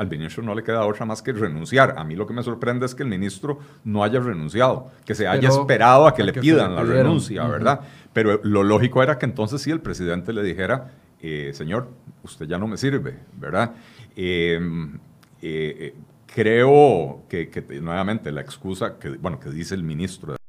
al 0.00 0.08
ministro 0.08 0.42
no 0.42 0.54
le 0.54 0.62
queda 0.62 0.86
otra 0.86 1.04
más 1.04 1.20
que 1.20 1.30
renunciar. 1.30 1.94
A 1.98 2.04
mí 2.04 2.16
lo 2.16 2.26
que 2.26 2.32
me 2.32 2.42
sorprende 2.42 2.86
es 2.86 2.94
que 2.94 3.02
el 3.02 3.10
ministro 3.10 3.58
no 3.84 4.02
haya 4.02 4.18
renunciado, 4.18 4.90
que 5.04 5.14
se 5.14 5.28
haya 5.28 5.50
esperado 5.50 6.06
a 6.06 6.14
que 6.14 6.22
le 6.22 6.32
pidan 6.32 6.74
la 6.74 6.82
renuncia, 6.82 7.46
¿verdad? 7.46 7.80
Pero 8.14 8.40
lo 8.42 8.62
lógico 8.62 9.02
era 9.02 9.18
que 9.18 9.26
entonces 9.26 9.60
sí 9.60 9.70
el 9.70 9.82
presidente 9.82 10.32
le 10.32 10.42
dijera, 10.42 10.92
eh, 11.20 11.50
señor, 11.52 11.90
usted 12.22 12.46
ya 12.46 12.56
no 12.56 12.66
me 12.66 12.78
sirve, 12.78 13.18
¿verdad? 13.36 13.72
Em, 14.16 14.94
eh, 15.42 15.76
eh, 15.92 15.94
creo 16.34 17.24
que, 17.28 17.50
nuevamente 17.82 18.32
la 18.32 18.40
excusa 18.40 18.98
que, 18.98 19.10
bueno, 19.10 19.38
que 19.38 19.50
dice 19.50 19.74
el 19.74 19.82
ministro 19.82 20.39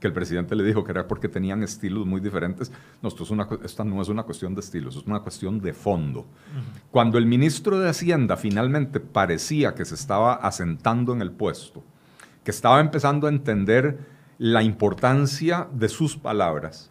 que 0.00 0.06
el 0.06 0.12
presidente 0.12 0.56
le 0.56 0.64
dijo 0.64 0.84
que 0.84 0.92
era 0.92 1.06
porque 1.06 1.28
tenían 1.28 1.62
estilos 1.62 2.06
muy 2.06 2.20
diferentes. 2.20 2.72
No, 3.02 3.08
esto 3.08 3.24
es 3.24 3.30
una, 3.30 3.48
esta 3.64 3.84
no 3.84 4.00
es 4.00 4.08
una 4.08 4.22
cuestión 4.22 4.54
de 4.54 4.60
estilos, 4.60 4.96
es 4.96 5.06
una 5.06 5.20
cuestión 5.20 5.60
de 5.60 5.74
fondo. 5.74 6.26
Cuando 6.90 7.18
el 7.18 7.26
ministro 7.26 7.78
de 7.78 7.90
Hacienda 7.90 8.36
finalmente 8.36 9.00
parecía 9.00 9.74
que 9.74 9.84
se 9.84 9.94
estaba 9.94 10.34
asentando 10.34 11.12
en 11.12 11.22
el 11.22 11.30
puesto, 11.30 11.84
que 12.44 12.50
estaba 12.50 12.80
empezando 12.80 13.26
a 13.26 13.30
entender 13.30 13.98
la 14.38 14.62
importancia 14.62 15.68
de 15.72 15.88
sus 15.88 16.16
palabras, 16.16 16.90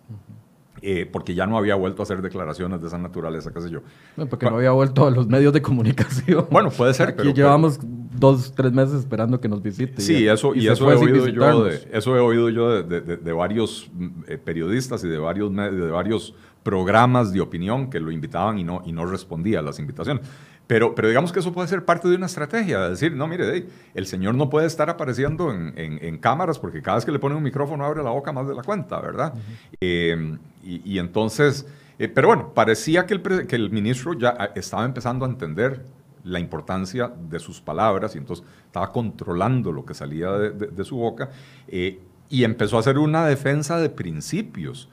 eh, 0.81 1.09
porque 1.11 1.35
ya 1.35 1.45
no 1.45 1.57
había 1.57 1.75
vuelto 1.75 2.01
a 2.01 2.03
hacer 2.03 2.21
declaraciones 2.21 2.81
de 2.81 2.87
esa 2.87 2.97
naturaleza, 2.97 3.51
qué 3.53 3.61
sé 3.61 3.69
yo. 3.69 3.81
porque 4.29 4.49
no 4.49 4.57
había 4.57 4.71
vuelto 4.71 5.05
a 5.05 5.11
los 5.11 5.27
medios 5.27 5.53
de 5.53 5.61
comunicación. 5.61 6.47
Bueno, 6.51 6.71
puede 6.71 6.93
ser. 6.93 7.09
Aquí 7.09 7.33
llevamos 7.33 7.79
dos, 7.81 8.53
tres 8.53 8.71
meses 8.71 8.99
esperando 8.99 9.39
que 9.39 9.47
nos 9.47 9.61
visite. 9.61 10.01
Sí, 10.01 10.27
eso, 10.27 10.53
y, 10.55 10.67
eso, 10.67 10.91
he 10.91 10.95
oído 10.95 11.27
yo 11.27 11.63
de, 11.63 11.87
eso 11.91 12.15
he 12.15 12.19
oído 12.19 12.49
yo 12.49 12.83
de, 12.83 13.33
varios 13.33 13.89
mm, 13.93 14.07
eh, 14.27 14.37
periodistas 14.37 15.03
y 15.03 15.07
de 15.07 15.17
varios, 15.17 15.55
de 15.55 15.91
varios 15.91 16.33
programas 16.63 17.31
de 17.31 17.41
opinión 17.41 17.89
que 17.89 17.99
lo 17.99 18.11
invitaban 18.11 18.59
y 18.59 18.63
no, 18.63 18.81
y 18.85 18.91
no 18.91 19.05
respondía 19.05 19.59
a 19.59 19.61
las 19.61 19.79
invitaciones. 19.79 20.25
Pero, 20.69 20.93
pero 20.93 21.07
digamos 21.07 21.31
que 21.31 21.39
eso 21.39 21.51
puede 21.51 21.67
ser 21.67 21.83
parte 21.83 22.07
de 22.07 22.15
una 22.15 22.27
estrategia, 22.27 22.81
de 22.81 22.89
decir, 22.91 23.11
no, 23.13 23.27
mire, 23.27 23.65
el 23.95 24.05
señor 24.05 24.35
no 24.35 24.51
puede 24.51 24.67
estar 24.67 24.87
apareciendo 24.87 25.51
en, 25.51 25.73
en, 25.75 26.17
cámaras 26.19 26.59
porque 26.59 26.83
cada 26.83 26.97
vez 26.97 27.05
que 27.05 27.11
le 27.11 27.17
pone 27.17 27.33
un 27.33 27.41
micrófono 27.41 27.83
abre 27.83 28.03
la 28.03 28.11
boca 28.11 28.31
más 28.31 28.47
de 28.47 28.53
la 28.53 28.61
cuenta, 28.61 29.01
¿verdad? 29.01 29.33
Eh, 29.81 30.37
y, 30.63 30.93
y, 30.93 30.99
entonces, 30.99 31.65
eh, 31.97 32.07
pero 32.07 32.27
bueno, 32.27 32.53
parecía 32.53 33.07
que 33.07 33.15
el, 33.15 33.47
que 33.47 33.55
el 33.55 33.71
ministro 33.71 34.13
ya 34.13 34.35
ah, 34.37 34.51
estaba 34.53 34.85
empezando 34.85 35.25
a 35.25 35.29
entender 35.29 35.83
la 36.23 36.39
importancia 36.39 37.11
de 37.19 37.39
sus 37.39 37.59
palabras 37.59 38.13
y 38.13 38.19
entonces 38.19 38.45
estaba 38.67 38.91
controlando 38.91 39.71
lo 39.71 39.83
que 39.83 39.95
salía 39.95 40.31
de, 40.33 40.85
su 40.85 40.97
boca 40.97 41.31
eh, 41.67 41.99
y 42.29 42.43
empezó 42.43 42.77
a 42.77 42.81
hacer 42.81 42.99
una 42.99 43.25
defensa 43.25 43.79
de 43.79 43.89
principios. 43.89 44.87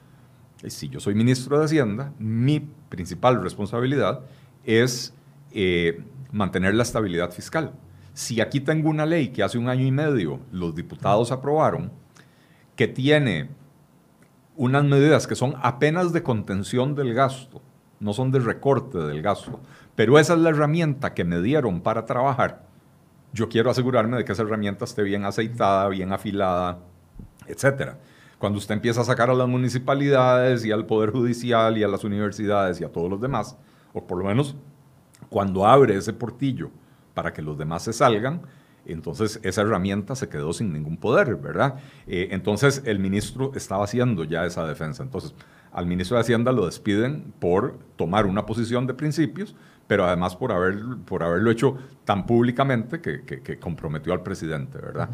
Si 0.65 0.89
yo 0.89 0.99
soy 0.99 1.13
ministro 1.13 1.59
de 1.59 1.65
Hacienda, 1.65 2.13
mi 2.17 2.67
principal 2.89 3.43
responsabilidad 3.43 4.21
es 4.63 5.13
eh, 5.51 6.03
mantener 6.31 6.75
la 6.75 6.83
estabilidad 6.83 7.31
fiscal. 7.31 7.73
Si 8.13 8.41
aquí 8.41 8.59
tengo 8.59 8.89
una 8.89 9.05
ley 9.05 9.29
que 9.29 9.43
hace 9.43 9.57
un 9.57 9.69
año 9.69 9.85
y 9.85 9.91
medio 9.91 10.39
los 10.51 10.73
diputados 10.75 11.31
aprobaron, 11.31 11.91
que 12.75 12.87
tiene 12.87 13.49
unas 14.55 14.83
medidas 14.83 15.27
que 15.27 15.35
son 15.35 15.55
apenas 15.61 16.13
de 16.13 16.23
contención 16.23 16.95
del 16.95 17.13
gasto, 17.13 17.61
no 17.99 18.13
son 18.13 18.31
de 18.31 18.39
recorte 18.39 18.97
del 18.97 19.21
gasto, 19.21 19.59
pero 19.95 20.19
esa 20.19 20.33
es 20.33 20.39
la 20.39 20.49
herramienta 20.49 21.13
que 21.13 21.23
me 21.23 21.41
dieron 21.41 21.81
para 21.81 22.05
trabajar. 22.05 22.65
Yo 23.33 23.49
quiero 23.49 23.69
asegurarme 23.69 24.17
de 24.17 24.25
que 24.25 24.31
esa 24.31 24.43
herramienta 24.43 24.85
esté 24.85 25.03
bien 25.03 25.25
aceitada, 25.25 25.87
bien 25.89 26.11
afilada, 26.11 26.79
etc. 27.47 27.93
Cuando 28.37 28.59
usted 28.59 28.75
empieza 28.75 29.01
a 29.01 29.05
sacar 29.05 29.29
a 29.29 29.33
las 29.33 29.47
municipalidades 29.47 30.65
y 30.65 30.71
al 30.71 30.85
Poder 30.85 31.11
Judicial 31.11 31.77
y 31.77 31.83
a 31.83 31.87
las 31.87 32.03
universidades 32.03 32.79
y 32.79 32.83
a 32.83 32.91
todos 32.91 33.09
los 33.09 33.21
demás, 33.21 33.57
o 33.93 34.05
por 34.05 34.19
lo 34.19 34.25
menos 34.25 34.55
cuando 35.29 35.65
abre 35.65 35.95
ese 35.95 36.13
portillo 36.13 36.69
para 37.13 37.33
que 37.33 37.41
los 37.41 37.57
demás 37.57 37.83
se 37.83 37.93
salgan, 37.93 38.41
entonces 38.85 39.39
esa 39.43 39.61
herramienta 39.61 40.15
se 40.15 40.29
quedó 40.29 40.53
sin 40.53 40.71
ningún 40.71 40.97
poder, 40.97 41.35
¿verdad? 41.35 41.75
Eh, 42.07 42.29
entonces 42.31 42.81
el 42.85 42.99
ministro 42.99 43.51
estaba 43.55 43.83
haciendo 43.83 44.23
ya 44.23 44.45
esa 44.45 44.65
defensa. 44.65 45.03
Entonces 45.03 45.33
al 45.71 45.85
ministro 45.85 46.15
de 46.17 46.21
Hacienda 46.21 46.51
lo 46.51 46.65
despiden 46.65 47.33
por 47.39 47.77
tomar 47.97 48.25
una 48.25 48.45
posición 48.45 48.87
de 48.87 48.93
principios, 48.93 49.55
pero 49.87 50.05
además 50.05 50.35
por, 50.35 50.51
haber, 50.51 50.79
por 51.05 51.23
haberlo 51.23 51.51
hecho 51.51 51.77
tan 52.05 52.25
públicamente 52.25 53.01
que, 53.01 53.59
comprometió 53.59 54.13
al 54.13 54.23
presidente, 54.23 54.77
¿verdad? 54.77 55.09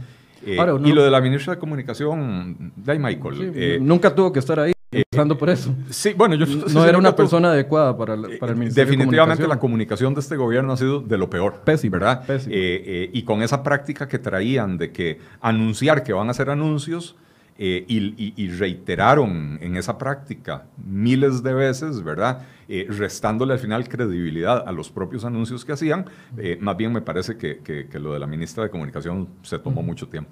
Eh, 0.46 0.58
y 0.84 0.92
lo 0.92 1.04
de 1.04 1.12
la 1.12 1.22
ministra 1.22 1.54
de 1.56 1.60
Comunicación, 1.60 2.74
de 2.76 3.00
Michael. 3.00 3.52
Eh, 3.56 3.80
nunca 3.82 4.14
tuvo 4.14 4.32
que 4.32 4.40
estar 4.40 4.60
ahí. 4.60 4.74
Empezando 4.94 5.38
por 5.38 5.50
eso. 5.50 5.74
Sí, 5.90 6.14
bueno, 6.14 6.36
yo 6.36 6.46
no 6.46 6.86
era 6.86 6.98
una 6.98 7.16
persona 7.16 7.50
adecuada 7.50 7.98
para, 7.98 8.16
para 8.40 8.52
el 8.52 8.58
Ministerio 8.58 8.90
Definitivamente 8.90 9.48
la 9.48 9.60
comunicación 9.60 10.14
de 10.14 10.22
este 10.22 10.36
gobierno 10.36 10.74
ha 10.74 10.78
sido 10.78 11.00
de 11.00 11.18
lo 11.18 11.30
peor. 11.30 11.62
Pésima, 11.64 11.98
¿verdad? 11.98 12.26
Pésima. 12.26 12.56
y 12.56 13.24
con 13.24 13.42
esa 13.42 13.64
práctica 13.64 14.08
que 14.08 14.20
traían 14.20 14.78
de 14.78 14.92
que 14.92 15.20
anunciar 15.42 16.04
que 16.04 16.14
van 16.14 16.28
a 16.28 16.32
hacer 16.32 16.50
anuncios 16.50 17.16
eh, 17.60 17.86
y, 17.88 18.48
reiteraron 18.48 19.60
en 19.62 19.76
esa 19.76 20.00
práctica 20.00 20.66
miles 20.84 21.44
de 21.44 21.54
veces, 21.54 22.02
¿verdad? 22.04 22.48
Eh, 22.68 22.88
restándole 22.90 23.54
al 23.54 23.60
final 23.60 23.88
credibilidad 23.88 24.68
a 24.68 24.72
los 24.72 24.90
propios 24.90 25.24
anuncios 25.24 25.64
que 25.64 25.74
hacían. 25.74 26.06
Eh, 26.38 26.58
más 26.60 26.76
bien 26.76 26.92
me 26.92 27.02
parece 27.02 27.38
que, 27.38 27.60
que, 27.60 28.00
lo 28.00 28.14
de 28.14 28.20
la 28.20 28.26
ministra 28.26 28.64
de 28.64 28.72
Comunicación 28.72 29.30
se 29.44 29.60
tomó 29.60 29.84
mucho 29.84 30.08
tiempo. 30.08 30.32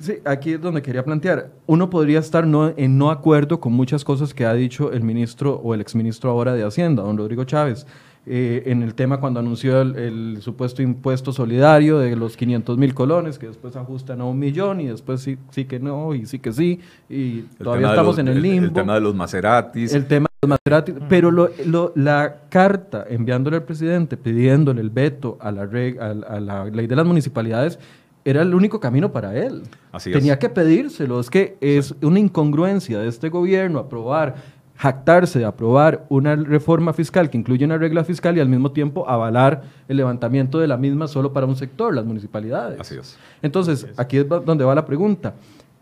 Sí, 0.00 0.14
aquí 0.24 0.54
es 0.54 0.60
donde 0.60 0.80
quería 0.80 1.04
plantear. 1.04 1.50
Uno 1.66 1.90
podría 1.90 2.18
estar 2.18 2.46
no, 2.46 2.72
en 2.76 2.96
no 2.96 3.10
acuerdo 3.10 3.60
con 3.60 3.74
muchas 3.74 4.02
cosas 4.02 4.32
que 4.32 4.46
ha 4.46 4.54
dicho 4.54 4.92
el 4.92 5.02
ministro 5.02 5.56
o 5.62 5.74
el 5.74 5.82
exministro 5.82 6.30
ahora 6.30 6.54
de 6.54 6.64
Hacienda, 6.64 7.02
don 7.02 7.18
Rodrigo 7.18 7.44
Chávez. 7.44 7.86
Eh, 8.26 8.64
en 8.66 8.82
el 8.82 8.94
tema 8.94 9.18
cuando 9.18 9.40
anunció 9.40 9.80
el, 9.80 10.38
supuesto 10.42 10.82
impuesto 10.82 11.32
solidario 11.32 11.98
de 11.98 12.14
los 12.16 12.36
500 12.36 12.76
mil 12.76 12.94
colones, 12.94 13.38
que 13.38 13.46
después 13.46 13.76
ajustan 13.76 14.20
a 14.20 14.24
un 14.24 14.38
millón 14.38 14.80
y 14.80 14.88
después 14.88 15.22
sí, 15.22 15.38
sí 15.50 15.64
que 15.64 15.80
no 15.80 16.14
y 16.14 16.26
sí 16.26 16.38
que 16.38 16.52
sí, 16.52 16.80
y 17.08 17.40
todavía 17.62 17.88
estamos 17.88 18.18
en 18.18 18.28
el 18.28 18.42
limbo. 18.42 18.66
El, 18.66 18.72
tema 18.72 18.94
de 18.94 19.00
los 19.00 19.14
Maseratis. 19.14 19.94
El 19.94 20.06
tema 20.06 20.28
de 20.28 20.46
los 20.46 20.50
Maseratis, 20.50 20.94
pero 21.08 21.30
lo, 21.30 21.50
la 21.94 22.42
carta 22.50 23.06
enviándole 23.08 23.56
al 23.56 23.64
presidente 23.64 24.18
pidiéndole 24.18 24.82
el 24.82 24.90
veto 24.90 25.38
a 25.40 25.50
la, 25.50 25.62
a, 25.62 26.40
la 26.40 26.64
ley 26.66 26.86
de 26.86 26.96
las 26.96 27.06
municipalidades 27.06 27.78
era 28.24 28.42
el 28.42 28.54
único 28.54 28.80
camino 28.80 29.12
para 29.12 29.36
él. 29.36 29.62
Tenía 30.04 30.38
que 30.38 30.48
pedírselo. 30.48 31.20
Es 31.20 31.30
que 31.30 31.56
es 31.60 31.94
una 32.02 32.18
incongruencia 32.18 32.98
de 32.98 33.08
este 33.08 33.28
gobierno 33.28 33.78
aprobar 33.78 34.60
jactarse 34.80 35.38
de 35.38 35.44
aprobar 35.44 36.06
una 36.08 36.34
reforma 36.34 36.94
fiscal 36.94 37.28
que 37.28 37.36
incluye 37.36 37.66
una 37.66 37.76
regla 37.76 38.02
fiscal 38.02 38.38
y 38.38 38.40
al 38.40 38.48
mismo 38.48 38.72
tiempo 38.72 39.06
avalar 39.06 39.62
el 39.88 39.98
levantamiento 39.98 40.58
de 40.58 40.66
la 40.66 40.78
misma 40.78 41.06
solo 41.06 41.34
para 41.34 41.44
un 41.44 41.54
sector, 41.54 41.94
las 41.94 42.06
municipalidades. 42.06 42.80
Así 42.80 42.96
es. 42.96 43.18
Entonces, 43.42 43.86
aquí 43.98 44.16
es 44.16 44.26
donde 44.26 44.64
va 44.64 44.74
la 44.74 44.86
pregunta. 44.86 45.34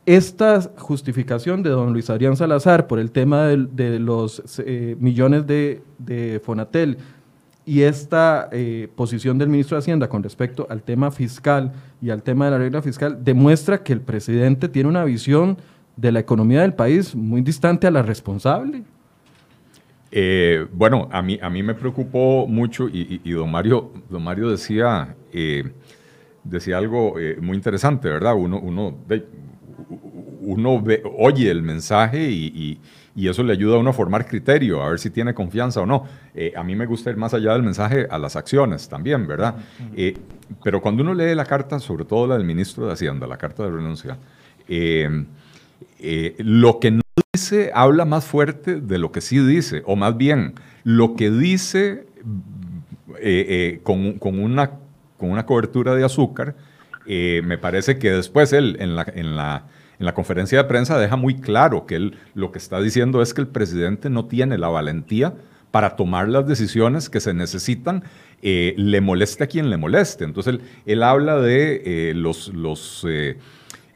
Esta 0.05 0.63
justificación 0.79 1.63
de 1.63 1.71
don 1.71 1.93
Luis 1.93 2.11
Adrián 2.11 2.37
Salazar 2.37 2.89
por 2.89 2.99
el 2.99 3.13
tema 3.13 3.47
de, 3.47 4.01
los 4.01 4.43
eh, 4.67 4.97
millones 4.99 5.47
de, 5.47 6.41
Fonatel 6.45 6.99
y 7.69 7.83
esta 7.83 8.49
eh, 8.51 8.89
posición 8.97 9.37
del 9.37 9.51
ministro 9.51 9.77
de 9.77 9.81
Hacienda 9.81 10.09
con 10.09 10.23
respecto 10.23 10.67
al 10.71 10.83
tema 10.83 11.11
fiscal 11.11 11.73
y 12.01 12.09
al 12.09 12.23
tema 12.23 12.47
de 12.47 12.53
la 12.53 12.57
regla 12.57 12.81
fiscal 12.81 13.23
demuestra 13.23 13.83
que 13.83 13.93
el 13.93 14.01
presidente 14.01 14.71
tiene 14.71 14.89
una 14.89 15.05
visión 15.05 15.59
de 15.95 16.11
la 16.11 16.21
economía 16.21 16.63
del 16.63 16.73
país 16.73 17.15
muy 17.15 17.43
distante 17.43 17.87
a 17.87 17.91
la 17.91 18.01
responsable. 18.01 18.85
Eh, 20.11 20.67
bueno, 20.73 21.11
a 21.13 21.21
mí, 21.21 21.39
a 21.43 21.51
mí 21.51 21.63
me 21.63 21.75
preocupó 21.75 22.47
mucho 22.47 22.89
y, 22.89 23.19
don, 23.31 23.51
Mario, 23.51 23.93
don 24.09 24.25
Mario 24.25 24.49
decía, 24.49 25.15
eh, 25.31 25.71
decía 26.45 26.79
algo 26.79 27.17
muy 27.43 27.55
interesante, 27.55 28.09
¿verdad? 28.09 28.35
Uno, 28.35 28.59
uno, 28.59 28.97
uno 30.53 30.83
oye 31.17 31.51
el 31.51 31.63
mensaje 31.63 32.31
y, 32.31 32.81
eso 33.17 33.43
le 33.43 33.53
ayuda 33.53 33.75
a 33.75 33.79
uno 33.81 33.91
a 33.91 33.93
formar 33.93 34.27
criterio, 34.27 34.81
a 34.81 34.91
ver 34.91 35.01
si 35.01 35.11
tiene 35.11 35.35
confianza 35.35 35.81
o 35.81 35.87
no. 35.87 36.07
a 36.57 36.63
mí 36.63 36.77
me 36.77 36.87
gusta 36.87 37.11
ir 37.11 37.17
más 37.17 37.35
allá 37.35 37.53
del 37.53 37.65
mensaje 37.65 38.07
a 38.09 38.17
las 38.17 38.37
acciones 38.37 38.89
también, 38.89 39.27
¿verdad? 39.27 39.57
pero 40.63 40.81
cuando 40.81 41.03
uno 41.03 41.15
lee 41.15 41.35
la 41.35 41.45
carta, 41.45 41.81
sobre 41.81 42.05
todo 42.05 42.29
la 42.29 42.37
del 42.37 42.47
ministro 42.47 42.87
de 42.87 42.93
Hacienda, 42.93 43.27
la 43.27 43.37
carta 43.37 43.65
de 43.65 43.71
renuncia, 43.71 44.19
lo 46.39 46.79
que 46.79 46.91
no 46.93 47.03
dice 47.33 47.73
habla 47.75 48.05
más 48.05 48.25
fuerte 48.25 48.81
de 48.81 48.99
lo 48.99 49.11
que 49.11 49.21
sí 49.21 49.41
dice, 49.41 49.83
o 49.85 49.97
más 49.97 50.17
bien, 50.17 50.55
lo 50.85 51.17
que 51.17 51.31
dice 51.31 52.07
eh, 53.21 53.77
eh, 53.77 53.81
con, 53.83 54.17
una, 54.39 54.71
con 55.17 55.31
una 55.31 55.45
cobertura 55.45 55.95
de 55.95 56.05
azúcar, 56.05 56.55
eh, 57.07 57.43
me 57.45 57.59
parece 57.59 57.99
que 57.99 58.11
después 58.11 58.53
él 58.53 58.77
en 58.81 58.95
la, 58.95 59.07
en, 59.15 59.35
la, 59.35 59.65
en 59.99 60.07
la, 60.07 60.15
conferencia 60.15 60.59
de 60.59 60.65
prensa 60.65 60.99
deja 60.99 61.17
muy 61.17 61.37
claro 61.37 61.87
que 61.87 61.97
él 61.97 62.19
lo 62.35 62.53
que 62.53 62.59
está 62.59 62.81
diciendo 62.81 63.23
es 63.23 63.35
que 63.35 63.41
el 63.41 63.49
presidente 63.49 64.11
no 64.11 64.27
tiene 64.27 64.59
la 64.59 64.69
valentía 64.69 65.35
para 65.71 65.97
tomar 65.97 66.29
las 66.29 66.47
decisiones 66.47 67.11
que 67.11 67.21
se 67.21 67.35
necesitan, 67.35 68.03
le 68.41 69.01
moleste 69.01 69.45
a 69.45 69.47
quien 69.49 69.69
le 69.69 69.77
moleste. 69.77 70.25
Entonces 70.25 70.55
él, 70.55 70.61
él 70.87 71.03
habla 71.03 71.39
de 71.39 72.13
los... 72.15 72.49
los 72.49 73.07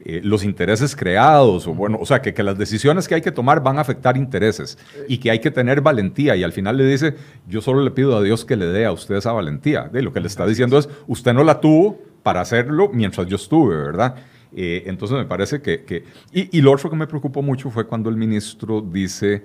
eh, 0.05 0.19
los 0.21 0.43
intereses 0.43 0.97
creados, 0.97 1.65
o 1.65 1.73
bueno, 1.73 1.97
o 2.01 2.05
sea, 2.05 2.21
que, 2.21 2.33
que, 2.33 2.43
las 2.43 2.57
decisiones 2.57 3.07
que 3.07 3.15
hay 3.15 3.21
que 3.21 3.31
tomar 3.31 3.63
van 3.63 3.77
a 3.77 3.81
afectar 3.81 4.17
intereses 4.17 4.77
y 5.07 5.17
que 5.17 5.31
hay 5.31 5.39
que 5.39 5.49
tener 5.49 5.79
valentía. 5.79 6.35
Y 6.35 6.43
al 6.43 6.51
final 6.51 6.75
le 6.75 6.85
dice, 6.85 7.15
yo 7.47 7.61
solo 7.61 7.81
le 7.81 7.89
pido 7.91 8.17
a 8.17 8.21
Dios 8.21 8.43
que 8.43 8.57
le 8.57 8.65
dé 8.65 8.85
a 8.85 8.91
usted 8.91 9.15
esa 9.15 9.31
valentía. 9.31 9.83
De 9.83 10.01
lo 10.01 10.11
que 10.11 10.19
le 10.19 10.27
está 10.27 10.45
diciendo 10.45 10.77
es, 10.77 10.89
usted 11.07 11.31
no 11.33 11.45
la 11.45 11.61
tuvo 11.61 12.01
para 12.21 12.41
hacerlo 12.41 12.89
mientras 12.91 13.27
yo 13.27 13.37
estuve, 13.37 13.77
¿verdad? 13.77 14.15
Eh, 14.55 14.83
entonces 14.85 15.17
me 15.17 15.25
parece 15.25 15.61
que... 15.61 15.83
que 15.83 16.03
y, 16.31 16.57
y, 16.57 16.61
lo 16.61 16.71
otro 16.71 16.89
que 16.89 16.95
me 16.95 17.07
preocupó 17.07 17.41
mucho 17.41 17.69
fue 17.71 17.87
cuando 17.87 18.09
el 18.09 18.17
ministro 18.17 18.81
dice 18.81 19.43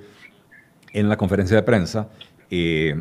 en 0.92 1.08
la 1.08 1.16
conferencia 1.16 1.56
de 1.56 1.62
prensa, 1.62 2.08
eh, 2.50 3.00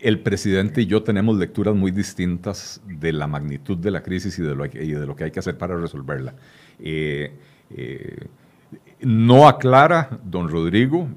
el 0.00 0.20
presidente 0.20 0.82
y 0.82 0.86
yo 0.86 1.02
tenemos 1.02 1.36
lecturas 1.36 1.74
muy 1.74 1.90
distintas 1.90 2.80
de 2.86 3.12
la 3.12 3.26
magnitud 3.26 3.78
de 3.78 3.90
la 3.90 4.02
crisis 4.02 4.38
y 4.38 4.42
de 4.42 4.54
lo, 4.54 4.66
y 4.66 4.70
de 4.70 5.06
lo 5.06 5.16
que 5.16 5.24
hay 5.24 5.30
que 5.30 5.40
hacer 5.40 5.56
para 5.56 5.76
resolverla. 5.76 6.34
Eh, 6.78 7.32
eh, 7.70 8.26
no 9.00 9.48
aclara 9.48 10.18
don 10.24 10.48
Rodrigo 10.48 11.08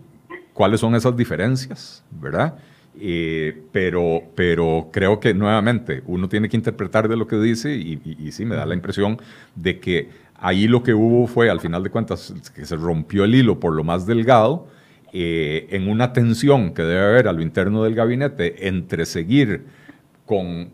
cuáles 0.54 0.80
son 0.80 0.96
esas 0.96 1.16
diferencias, 1.16 2.04
¿verdad? 2.12 2.58
Eh, 3.02 3.64
pero, 3.72 4.24
pero 4.36 4.90
creo 4.92 5.20
que 5.20 5.34
nuevamente 5.34 6.04
uno 6.06 6.28
tiene 6.28 6.50
que 6.50 6.58
interpretar 6.58 7.08
de 7.08 7.16
lo 7.16 7.28
que 7.28 7.38
dice 7.38 7.76
y, 7.76 8.02
y, 8.04 8.32
sí 8.32 8.44
me 8.44 8.56
da 8.56 8.66
la 8.66 8.74
impresión 8.74 9.18
de 9.56 9.80
que 9.80 10.10
ahí 10.42 10.68
lo 10.68 10.84
que 10.84 10.94
hubo 10.94 11.28
fue, 11.28 11.50
al 11.50 11.60
final 11.60 11.84
de 11.84 11.90
cuentas, 11.90 12.34
que 12.56 12.66
se 12.66 12.76
rompió 12.76 13.24
el 13.24 13.36
hilo 13.36 13.60
por 13.60 13.74
lo 13.74 13.84
más 13.84 14.06
delgado 14.06 14.68
en 15.12 15.90
una 15.90 16.14
tensión 16.14 16.72
que 16.72 16.84
debe 16.84 17.04
haber 17.04 17.28
a 17.28 17.34
lo 17.34 17.42
interno 17.42 17.84
del 17.84 17.96
gabinete 17.96 18.68
entre 18.68 19.08
seguir 19.08 19.66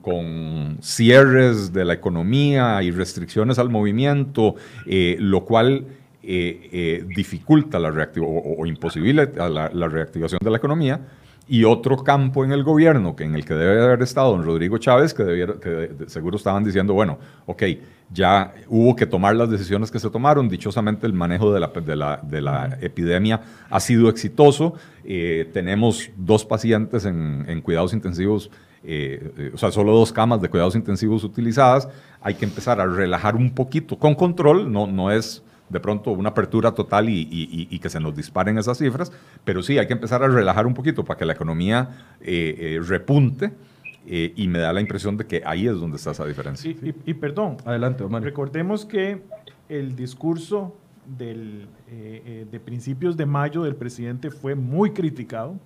con, 0.02 0.78
cierres 0.82 1.72
de 1.72 1.86
la 1.86 1.94
economía 1.94 2.84
y 2.84 2.92
restricciones 2.92 3.58
al 3.58 3.70
movimiento, 3.70 4.56
eh, 4.86 5.16
lo 5.20 5.46
cual 5.46 5.86
eh, 6.24 6.70
eh, 6.72 7.06
dificulta 7.16 7.80
la 7.80 7.90
o, 7.90 8.56
o, 8.58 8.66
imposibilita 8.66 9.48
la, 9.48 9.88
reactivación 9.88 10.40
de 10.44 10.52
la 10.52 10.58
economía, 10.58 11.00
y 11.48 11.64
otro 11.64 12.04
campo 12.04 12.44
en 12.44 12.52
el 12.52 12.64
gobierno 12.64 13.16
que 13.16 13.24
en 13.24 13.36
el 13.36 13.46
que 13.46 13.54
debe 13.54 13.84
haber 13.84 14.02
estado 14.02 14.32
don 14.32 14.44
Rodrigo 14.44 14.78
Chávez, 14.78 15.14
que, 15.14 15.24
que 15.62 16.10
seguro 16.10 16.38
estaban 16.38 16.64
diciendo, 16.64 16.94
bueno, 16.94 17.20
ok, 17.46 17.64
ya 18.12 18.54
hubo 18.68 18.96
que 18.96 19.06
tomar 19.06 19.36
las 19.36 19.50
decisiones 19.50 19.92
que 19.92 20.00
se 20.00 20.10
tomaron, 20.10 20.50
dichosamente 20.50 21.08
el 21.08 21.14
manejo 21.14 21.54
de 21.54 21.60
la, 21.60 21.68
de 21.68 21.96
la, 21.96 22.20
de 22.22 22.42
la 22.42 22.78
epidemia 22.82 23.42
ha 23.70 23.80
sido 23.80 24.10
exitoso, 24.10 24.74
tenemos 25.54 26.10
dos 26.16 26.46
pacientes 26.46 27.06
en, 27.06 27.46
en 27.48 27.62
cuidados 27.62 27.94
intensivos 27.94 28.50
eh, 28.88 29.34
eh, 29.38 29.52
o 29.52 29.58
sea, 29.58 29.72
solo 29.72 29.94
dos 29.94 30.14
camas 30.14 30.40
de 30.42 30.50
cuidados 30.50 30.76
intensivos 30.76 31.24
utilizadas, 31.24 31.90
hay 32.22 32.36
que 32.36 32.46
empezar 32.46 32.80
a 32.80 32.86
relajar 32.86 33.36
un 33.36 33.50
poquito, 33.50 33.98
con 33.98 34.14
control, 34.14 34.72
no, 34.72 34.86
no 34.86 35.12
es 35.12 35.44
de 35.70 35.80
pronto 35.80 36.12
una 36.12 36.30
apertura 36.30 36.74
total 36.74 37.08
y, 37.10 37.80
que 37.80 37.90
se 37.90 38.00
nos 38.00 38.16
disparen 38.16 38.58
esas 38.58 38.78
cifras, 38.78 39.12
pero 39.44 39.62
sí 39.62 39.78
hay 39.78 39.88
que 39.88 39.94
empezar 39.94 40.24
a 40.24 40.28
relajar 40.28 40.66
un 40.66 40.74
poquito 40.74 41.04
para 41.04 41.18
que 41.18 41.26
la 41.26 41.34
economía 41.34 42.16
eh, 42.22 42.80
repunte. 42.86 43.52
y 44.08 44.48
me 44.48 44.60
da 44.60 44.72
la 44.72 44.82
impresión 44.82 45.18
de 45.18 45.26
que 45.26 45.42
ahí 45.46 45.68
es 45.68 45.80
donde 45.80 45.98
está 45.98 46.12
esa 46.12 46.26
diferencia. 46.26 46.76
Y, 47.06 47.14
perdón, 47.16 47.58
adelante, 47.66 48.04
Omar. 48.04 48.22
Recordemos 48.22 48.86
que 48.86 49.24
el 49.68 49.96
discurso 49.96 50.76
del, 51.06 51.68
de 51.90 52.60
principios 52.60 53.18
de 53.18 53.26
mayo 53.26 53.64
del 53.64 53.76
presidente 53.76 54.30
fue 54.30 54.54
muy 54.54 54.92
criticado 54.92 55.60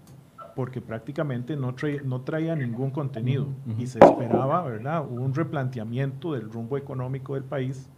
porque 0.59 0.81
prácticamente 0.81 1.55
no 1.55 1.73
traía, 1.73 2.01
no 2.03 2.19
traía 2.19 2.53
ningún 2.53 2.91
contenido 2.91 3.47
y 3.77 3.87
se 3.87 3.99
esperaba, 3.99 4.61
¿verdad?, 4.63 5.05
un 5.09 5.33
replanteamiento 5.33 6.33
del 6.33 6.51
rumbo 6.51 6.77
económico 6.77 7.35
del 7.35 7.45
país. 7.45 7.89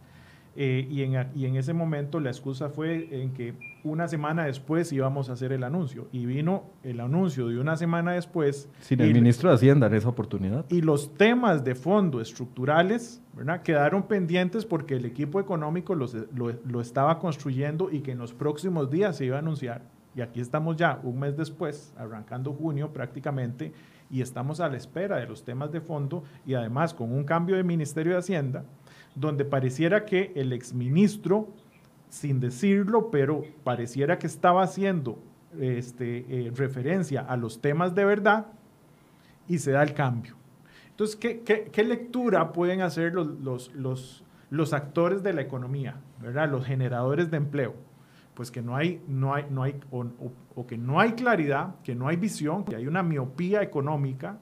Eh, 0.56 0.86
y, 0.90 1.04
en, 1.04 1.30
y, 1.34 1.46
en, 1.46 1.56
ese 1.56 1.72
momento 1.72 2.20
la 2.20 2.30
excusa 2.30 2.70
fue 2.70 3.08
en 3.12 3.32
que 3.32 3.54
una 3.86 4.10
semana 4.10 4.46
después 4.46 4.92
íbamos 4.92 5.30
a 5.30 5.34
hacer 5.34 5.54
el 5.54 5.64
anuncio. 5.64 6.08
Y 6.12 6.26
vino 6.26 6.66
el 6.84 7.00
anuncio 7.00 7.48
de 7.48 7.58
una 7.58 7.78
semana 7.78 8.14
después. 8.14 8.70
Sin 8.82 9.00
el 9.00 9.14
ministro 9.14 9.50
de 9.50 9.56
Hacienda 9.56 9.88
en 9.88 9.94
esa 9.94 10.10
oportunidad. 10.10 10.66
Y 10.70 10.82
los 10.82 11.14
temas 11.16 11.64
de 11.64 11.76
fondo 11.76 12.20
estructurales 12.20 13.22
¿verdad? 13.34 13.62
quedaron 13.62 14.04
pendientes 14.04 14.66
porque 14.66 14.96
el 14.96 15.06
equipo 15.06 15.40
económico 15.40 15.96
lo, 15.96 16.08
lo 16.34 16.82
estaba 16.82 17.18
construyendo 17.20 17.90
y 17.90 18.02
que 18.02 18.12
en 18.12 18.18
los 18.18 18.34
próximos 18.34 18.90
días 18.90 19.16
se 19.16 19.26
iba 19.26 19.38
a 19.38 19.40
anunciar. 19.40 19.84
Y 20.14 20.22
aquí 20.22 20.42
estamos 20.42 20.76
ya 20.76 21.00
un 21.04 21.20
mes 21.20 21.38
después, 21.38 21.94
arrancando 21.98 22.52
junio 22.52 22.92
prácticamente, 22.92 23.72
y 24.10 24.22
estamos 24.22 24.60
a 24.60 24.68
la 24.68 24.76
espera 24.76 25.18
de 25.18 25.26
los 25.26 25.46
temas 25.46 25.72
de 25.72 25.80
fondo 25.80 26.24
y 26.46 26.54
además 26.54 26.94
con 26.94 27.14
un 27.14 27.24
cambio 27.24 27.56
de 27.56 27.64
Ministerio 27.64 28.14
de 28.14 28.20
Hacienda, 28.20 28.66
donde 29.16 29.46
pareciera 29.46 30.06
que 30.06 30.32
el 30.36 30.54
exministro, 30.54 31.50
sin 32.10 32.40
decirlo, 32.40 33.10
pero 33.12 33.44
pareciera 33.64 34.18
que 34.20 34.28
estaba 34.28 34.64
haciendo 34.64 35.20
este, 35.60 36.26
eh, 36.30 36.52
referencia 36.56 37.22
a 37.22 37.38
los 37.38 37.62
temas 37.62 37.94
de 37.96 38.06
verdad 38.06 38.48
y 39.48 39.60
se 39.60 39.72
da 39.72 39.84
el 39.84 39.94
cambio. 39.94 40.36
Entonces, 40.90 41.16
¿qué, 41.16 41.84
lectura 41.84 42.52
pueden 42.54 42.82
hacer 42.82 43.14
los, 43.14 44.74
actores 44.74 45.24
de 45.24 45.34
la 45.34 45.42
economía, 45.42 45.96
¿verdad? 46.22 46.50
los 46.50 46.66
generadores 46.66 47.32
de 47.32 47.38
empleo? 47.38 47.76
pues 48.34 48.50
que 48.50 48.62
no 48.62 48.76
hay, 48.76 49.02
no 49.08 49.34
hay, 49.34 49.46
no 49.50 49.64
hay, 49.64 49.80
o, 49.92 50.66
que 50.66 50.78
no 50.78 51.00
hay 51.00 51.12
claridad, 51.14 51.76
que 51.84 51.96
no 51.96 52.08
hay 52.08 52.16
visión, 52.16 52.64
que 52.64 52.76
hay 52.76 52.88
una 52.88 53.04
miopía 53.04 53.62
económica. 53.62 54.38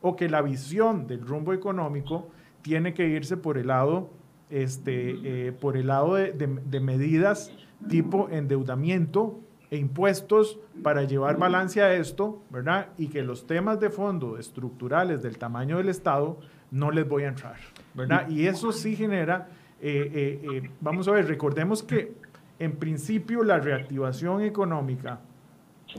O 0.00 0.16
que 0.16 0.28
la 0.28 0.42
visión 0.42 1.06
del 1.06 1.26
rumbo 1.26 1.52
económico 1.52 2.28
tiene 2.62 2.94
que 2.94 3.06
irse 3.08 3.36
por 3.36 3.58
el 3.58 3.68
lado, 3.68 4.10
este, 4.50 5.48
eh, 5.48 5.52
por 5.52 5.76
el 5.76 5.88
lado 5.88 6.14
de, 6.14 6.32
de, 6.32 6.80
medidas 6.80 7.52
tipo 7.88 8.28
endeudamiento 8.30 9.38
e 9.70 9.76
impuestos 9.76 10.58
para 10.82 11.04
llevar 11.04 11.36
balance 11.36 11.82
a 11.82 11.94
esto, 11.94 12.42
¿verdad? 12.50 12.88
Y 12.96 13.08
que 13.08 13.22
los 13.22 13.46
temas 13.46 13.78
de 13.78 13.90
fondo 13.90 14.38
estructurales 14.38 15.22
del 15.22 15.38
tamaño 15.38 15.76
del 15.76 15.90
Estado 15.90 16.38
no 16.70 16.90
les 16.90 17.08
voy 17.08 17.24
a 17.24 17.28
entrar, 17.28 17.56
¿verdad? 17.94 18.28
Y 18.28 18.46
eso 18.46 18.72
sí 18.72 18.96
genera, 18.96 19.48
eh, 19.80 20.40
eh, 20.42 20.70
vamos 20.80 21.08
a 21.08 21.12
ver, 21.12 21.26
recordemos 21.26 21.82
que 21.82 22.14
en 22.58 22.72
principio 22.72 23.44
la 23.44 23.58
reactivación 23.58 24.42
económica 24.42 25.20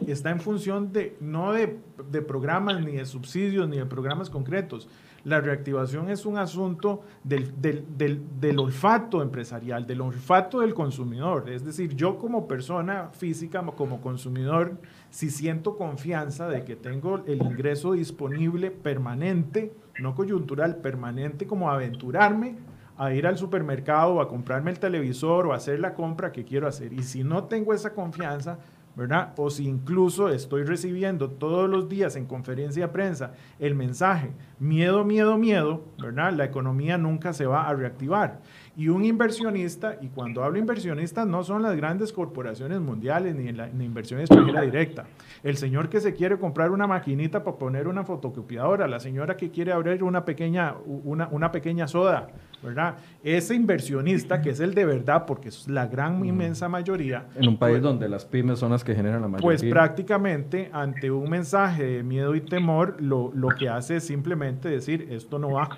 está 0.08 0.30
en 0.30 0.40
función 0.40 0.92
de 0.92 1.16
no 1.20 1.54
de, 1.54 1.80
programas 2.22 2.82
ni 2.82 2.94
de 2.94 3.06
subsidios 3.06 3.68
ni 3.68 3.78
de 3.78 3.86
programas 3.86 4.30
concretos. 4.30 4.88
La 5.24 5.42
reactivación 5.42 6.10
es 6.10 6.26
un 6.26 6.38
asunto 6.38 7.02
del, 7.24 7.54
del, 7.60 8.60
olfato 8.60 9.22
empresarial, 9.22 9.86
del 9.86 10.02
olfato 10.02 10.62
del 10.62 10.74
consumidor. 10.74 11.50
Es 11.50 11.66
decir, 11.66 11.96
yo 11.96 12.18
como 12.18 12.48
persona 12.48 13.10
física, 13.12 13.64
como 13.76 14.02
consumidor, 14.02 14.78
si 15.10 15.30
siento 15.30 15.78
confianza 15.78 16.48
de 16.48 16.64
que 16.64 16.76
tengo 16.76 17.24
el 17.26 17.42
ingreso 17.44 17.94
disponible 17.94 18.72
permanente, 18.72 19.74
no 20.00 20.16
coyuntural, 20.16 20.78
permanente, 20.78 21.46
como 21.46 21.70
aventurarme 21.70 22.58
a 22.98 23.14
ir 23.14 23.26
al 23.26 23.38
supermercado 23.38 24.20
a 24.20 24.28
comprarme 24.28 24.72
el 24.72 24.80
televisor 24.80 25.48
o 25.48 25.54
hacer 25.54 25.80
la 25.80 25.94
compra 25.94 26.34
que 26.34 26.44
quiero 26.44 26.68
hacer. 26.68 26.92
Y 26.92 27.04
si 27.04 27.24
no 27.24 27.46
tengo 27.46 27.74
esa 27.74 27.94
confianza, 27.94 28.60
¿verdad? 29.00 29.34
O 29.38 29.50
si 29.50 29.66
incluso 29.66 30.28
estoy 30.28 30.64
recibiendo 30.64 31.30
todos 31.30 31.70
los 31.70 31.88
días 31.88 32.18
en 32.18 32.26
conferencia 32.26 32.88
de 32.88 32.94
prensa 32.94 33.32
el 33.58 33.74
mensaje, 33.74 34.32
miedo, 34.60 35.06
miedo, 35.06 35.38
miedo, 35.38 35.86
¿verdad? 35.98 36.34
La 36.34 36.44
economía 36.44 36.98
nunca 36.98 37.32
se 37.32 37.46
va 37.46 37.70
a 37.70 37.74
reactivar. 37.74 38.42
Y 38.78 38.88
un 38.88 39.04
inversionista, 39.04 39.98
y 40.02 40.08
cuando 40.08 40.44
hablo 40.44 40.60
inversionista, 40.60 41.26
no 41.26 41.44
son 41.44 41.62
las 41.62 41.76
grandes 41.76 42.14
corporaciones 42.14 42.80
mundiales 42.80 43.36
ni 43.36 43.52
la 43.52 43.68
inversión 43.70 44.20
extranjera 44.20 44.62
directa. 44.62 45.06
El 45.44 45.58
señor 45.58 45.90
que 45.90 46.00
se 46.02 46.14
quiere 46.14 46.38
comprar 46.38 46.72
una 46.72 46.88
maquinita 46.88 47.44
para 47.44 47.58
poner 47.58 47.88
una 47.88 48.04
fotocopiadora, 48.04 48.88
la 48.88 49.00
señora 49.00 49.38
que 49.38 49.50
quiere 49.52 49.72
abrir 49.72 50.04
una 50.04 50.26
pequeña, 50.26 50.76
una, 50.86 51.28
una 51.32 51.52
pequeña 51.52 51.88
soda, 51.88 52.28
¿verdad? 52.64 52.96
Ese 53.24 53.56
inversionista, 53.56 54.42
que 54.42 54.52
es 54.52 54.60
el 54.60 54.74
de 54.74 54.86
verdad, 54.86 55.26
porque 55.26 55.50
es 55.50 55.68
la 55.68 55.88
gran, 55.88 56.24
inmensa 56.26 56.68
mayoría. 56.68 57.26
En 57.36 57.48
un 57.48 57.58
país 57.58 57.76
pues 57.76 57.84
donde 57.84 58.10
las 58.10 58.26
pymes 58.26 58.60
son 58.60 58.72
las 58.72 58.84
que 58.84 58.96
generan 58.96 59.22
la 59.22 59.28
mayoría. 59.28 59.46
Pues 59.46 59.64
prácticamente, 59.64 60.70
ante 60.74 61.12
un 61.12 61.30
mensaje 61.30 61.84
de 61.84 62.04
miedo 62.04 62.36
y 62.36 62.42
temor, 62.42 62.98
lo, 63.00 63.32
lo 63.34 63.50
que 63.50 63.70
hace 63.70 63.98
es 63.98 64.06
simplemente 64.06 64.70
decir, 64.70 65.08
esto 65.12 65.40
no 65.40 65.52
va 65.52 65.70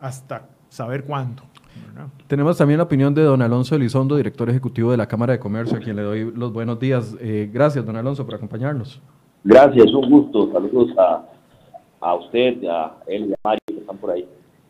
hasta 0.00 0.48
saber 0.68 1.04
cuándo. 1.04 1.42
Tenemos 2.26 2.56
también 2.56 2.78
la 2.78 2.84
opinión 2.84 3.14
de 3.14 3.22
don 3.22 3.42
Alonso 3.42 3.74
Elizondo, 3.74 4.16
director 4.16 4.48
ejecutivo 4.48 4.90
de 4.90 4.96
la 4.96 5.06
Cámara 5.06 5.34
de 5.34 5.38
Comercio, 5.38 5.76
a 5.76 5.80
quien 5.80 5.96
le 5.96 6.02
doy 6.02 6.32
los 6.34 6.52
buenos 6.52 6.80
días. 6.80 7.16
Eh, 7.20 7.50
gracias, 7.52 7.84
don 7.84 7.96
Alonso, 7.96 8.24
por 8.24 8.34
acompañarnos. 8.34 9.00
Gracias, 9.44 9.92
un 9.92 10.10
gusto. 10.10 10.50
Saludos 10.52 10.90
a, 10.98 11.24
a 12.00 12.14
usted, 12.14 12.64
a 12.64 12.96
él 13.06 13.26
y 13.28 13.32
a 13.32 13.36
Mario 13.44 13.60
que 13.66 13.78
están 13.78 13.96
por 13.98 14.10
ahí. 14.10 14.26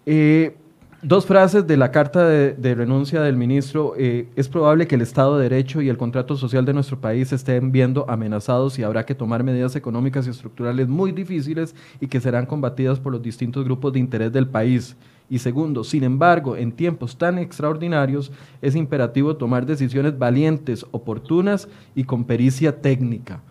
Eh, 0.06 0.56
dos 1.02 1.26
frases 1.26 1.66
de 1.66 1.76
la 1.76 1.90
carta 1.90 2.26
de, 2.26 2.74
renuncia 2.74 3.20
del 3.20 3.36
ministro. 3.36 3.94
Eh, 3.96 4.28
es 4.36 4.48
probable 4.48 4.86
que 4.86 4.94
el 4.94 5.02
Estado 5.02 5.36
de 5.36 5.48
Derecho 5.48 5.82
y 5.82 5.88
el 5.88 5.96
contrato 5.96 6.36
social 6.36 6.64
de 6.64 6.72
nuestro 6.72 7.00
país 7.00 7.32
estén 7.32 7.72
viendo 7.72 8.08
amenazados 8.08 8.78
y 8.78 8.82
habrá 8.82 9.04
que 9.04 9.14
tomar 9.14 9.42
medidas 9.42 9.76
económicas 9.76 10.26
y 10.26 10.30
estructurales 10.30 10.88
muy 10.88 11.12
difíciles 11.12 11.74
y 12.00 12.06
que 12.06 12.20
serán 12.20 12.46
combatidas 12.46 13.00
por 13.00 13.12
los 13.12 13.22
distintos 13.22 13.64
grupos 13.64 13.92
de 13.92 13.98
interés 13.98 14.32
del 14.32 14.48
país. 14.48 14.96
Y 15.28 15.38
segundo, 15.38 15.84
sin 15.84 16.04
embargo, 16.04 16.56
en 16.56 16.72
tiempos 16.72 17.16
tan 17.16 17.38
extraordinarios 17.38 18.30
es 18.60 18.76
imperativo 18.76 19.36
tomar 19.36 19.64
decisiones 19.64 20.18
valientes, 20.18 20.86
oportunas 20.90 21.68
y 21.94 22.04
con 22.04 22.24
pericia 22.24 22.80
técnica. 22.80 23.42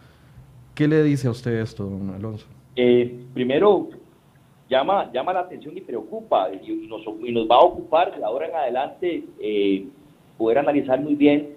¿Qué 0.76 0.88
le 0.88 1.04
dice 1.04 1.28
a 1.28 1.32
usted 1.32 1.60
esto, 1.60 1.84
don 1.86 2.12
Alonso? 2.12 2.46
Eh, 2.76 3.20
primero, 3.34 3.90
llama, 4.70 5.12
llama 5.12 5.34
la 5.34 5.42
atención 5.42 5.78
y 5.78 5.82
preocupa 5.82 6.50
y, 6.54 6.88
nos, 6.88 7.06
va 7.06 7.56
a 7.56 7.62
ocupar 7.62 8.18
de 8.18 8.24
ahora 8.24 8.48
en 8.48 8.56
adelante 8.56 9.24
eh, 9.40 9.86
poder 10.38 10.60
analizar 10.60 11.00
muy 11.02 11.16
bien 11.16 11.50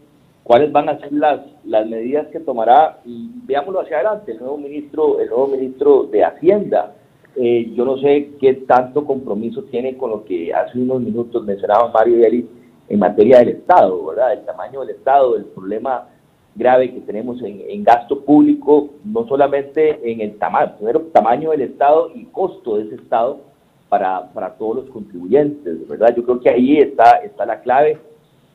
cuáles 0.43 0.73
van 0.73 0.89
a 0.89 0.99
ser 0.99 1.13
las, 1.13 1.41
las 1.65 1.87
medidas 1.89 2.27
que 2.29 2.41
tomará 2.41 3.01
y 3.07 3.31
veámoslo 3.45 3.81
hacia 3.81 3.97
adelante 3.97 4.33
el 4.33 4.39
nuevo 4.39 4.59
ministro 4.59 5.21
el 5.21 5.29
nuevo 5.29 5.47
ministro 5.49 6.05
de 6.05 6.25
Hacienda 6.25 6.95
eh, 7.37 7.73
yo 7.75 7.85
no 7.85 7.99
sé 7.99 8.31
qué 8.41 8.55
tanto 8.55 9.05
compromiso 9.05 9.65
tiene 9.65 9.97
con 9.97 10.11
lo 10.11 10.25
que 10.25 10.55
hace 10.55 10.79
unos 10.79 11.01
minutos 11.01 11.45
mencionaba 11.45 11.91
Mario 11.91 12.19
Deli 12.19 12.49
en 12.89 12.99
materia 12.99 13.39
del 13.39 13.49
Estado, 13.49 14.07
¿verdad? 14.07 14.35
El 14.35 14.45
tamaño 14.45 14.81
del 14.81 14.91
Estado, 14.91 15.37
el 15.37 15.47
problema 15.47 16.09
grave 16.55 16.93
que 16.93 17.01
tenemos 17.01 17.43
en, 17.43 17.83
gasto 17.83 18.21
público, 18.25 18.91
no 19.05 19.27
solamente 19.27 20.01
en 20.11 20.21
el 20.21 20.39
tamaño, 20.39 20.77
primero 20.77 21.01
tamaño 21.13 21.51
del 21.51 21.63
Estado 21.63 22.11
y 22.15 22.27
costo 22.27 22.77
de 22.77 22.85
ese 22.85 22.95
Estado 22.97 23.41
para, 23.89 24.33
para 24.33 24.55
todos 24.55 24.77
los 24.77 24.91
contribuyentes, 24.91 25.89
¿verdad? 25.89 26.15
Yo 26.17 26.23
creo 26.25 26.41
que 26.41 26.51
ahí 26.51 26.79
está, 26.79 27.17
está 27.25 27.45
la 27.45 27.61
clave. 27.61 27.99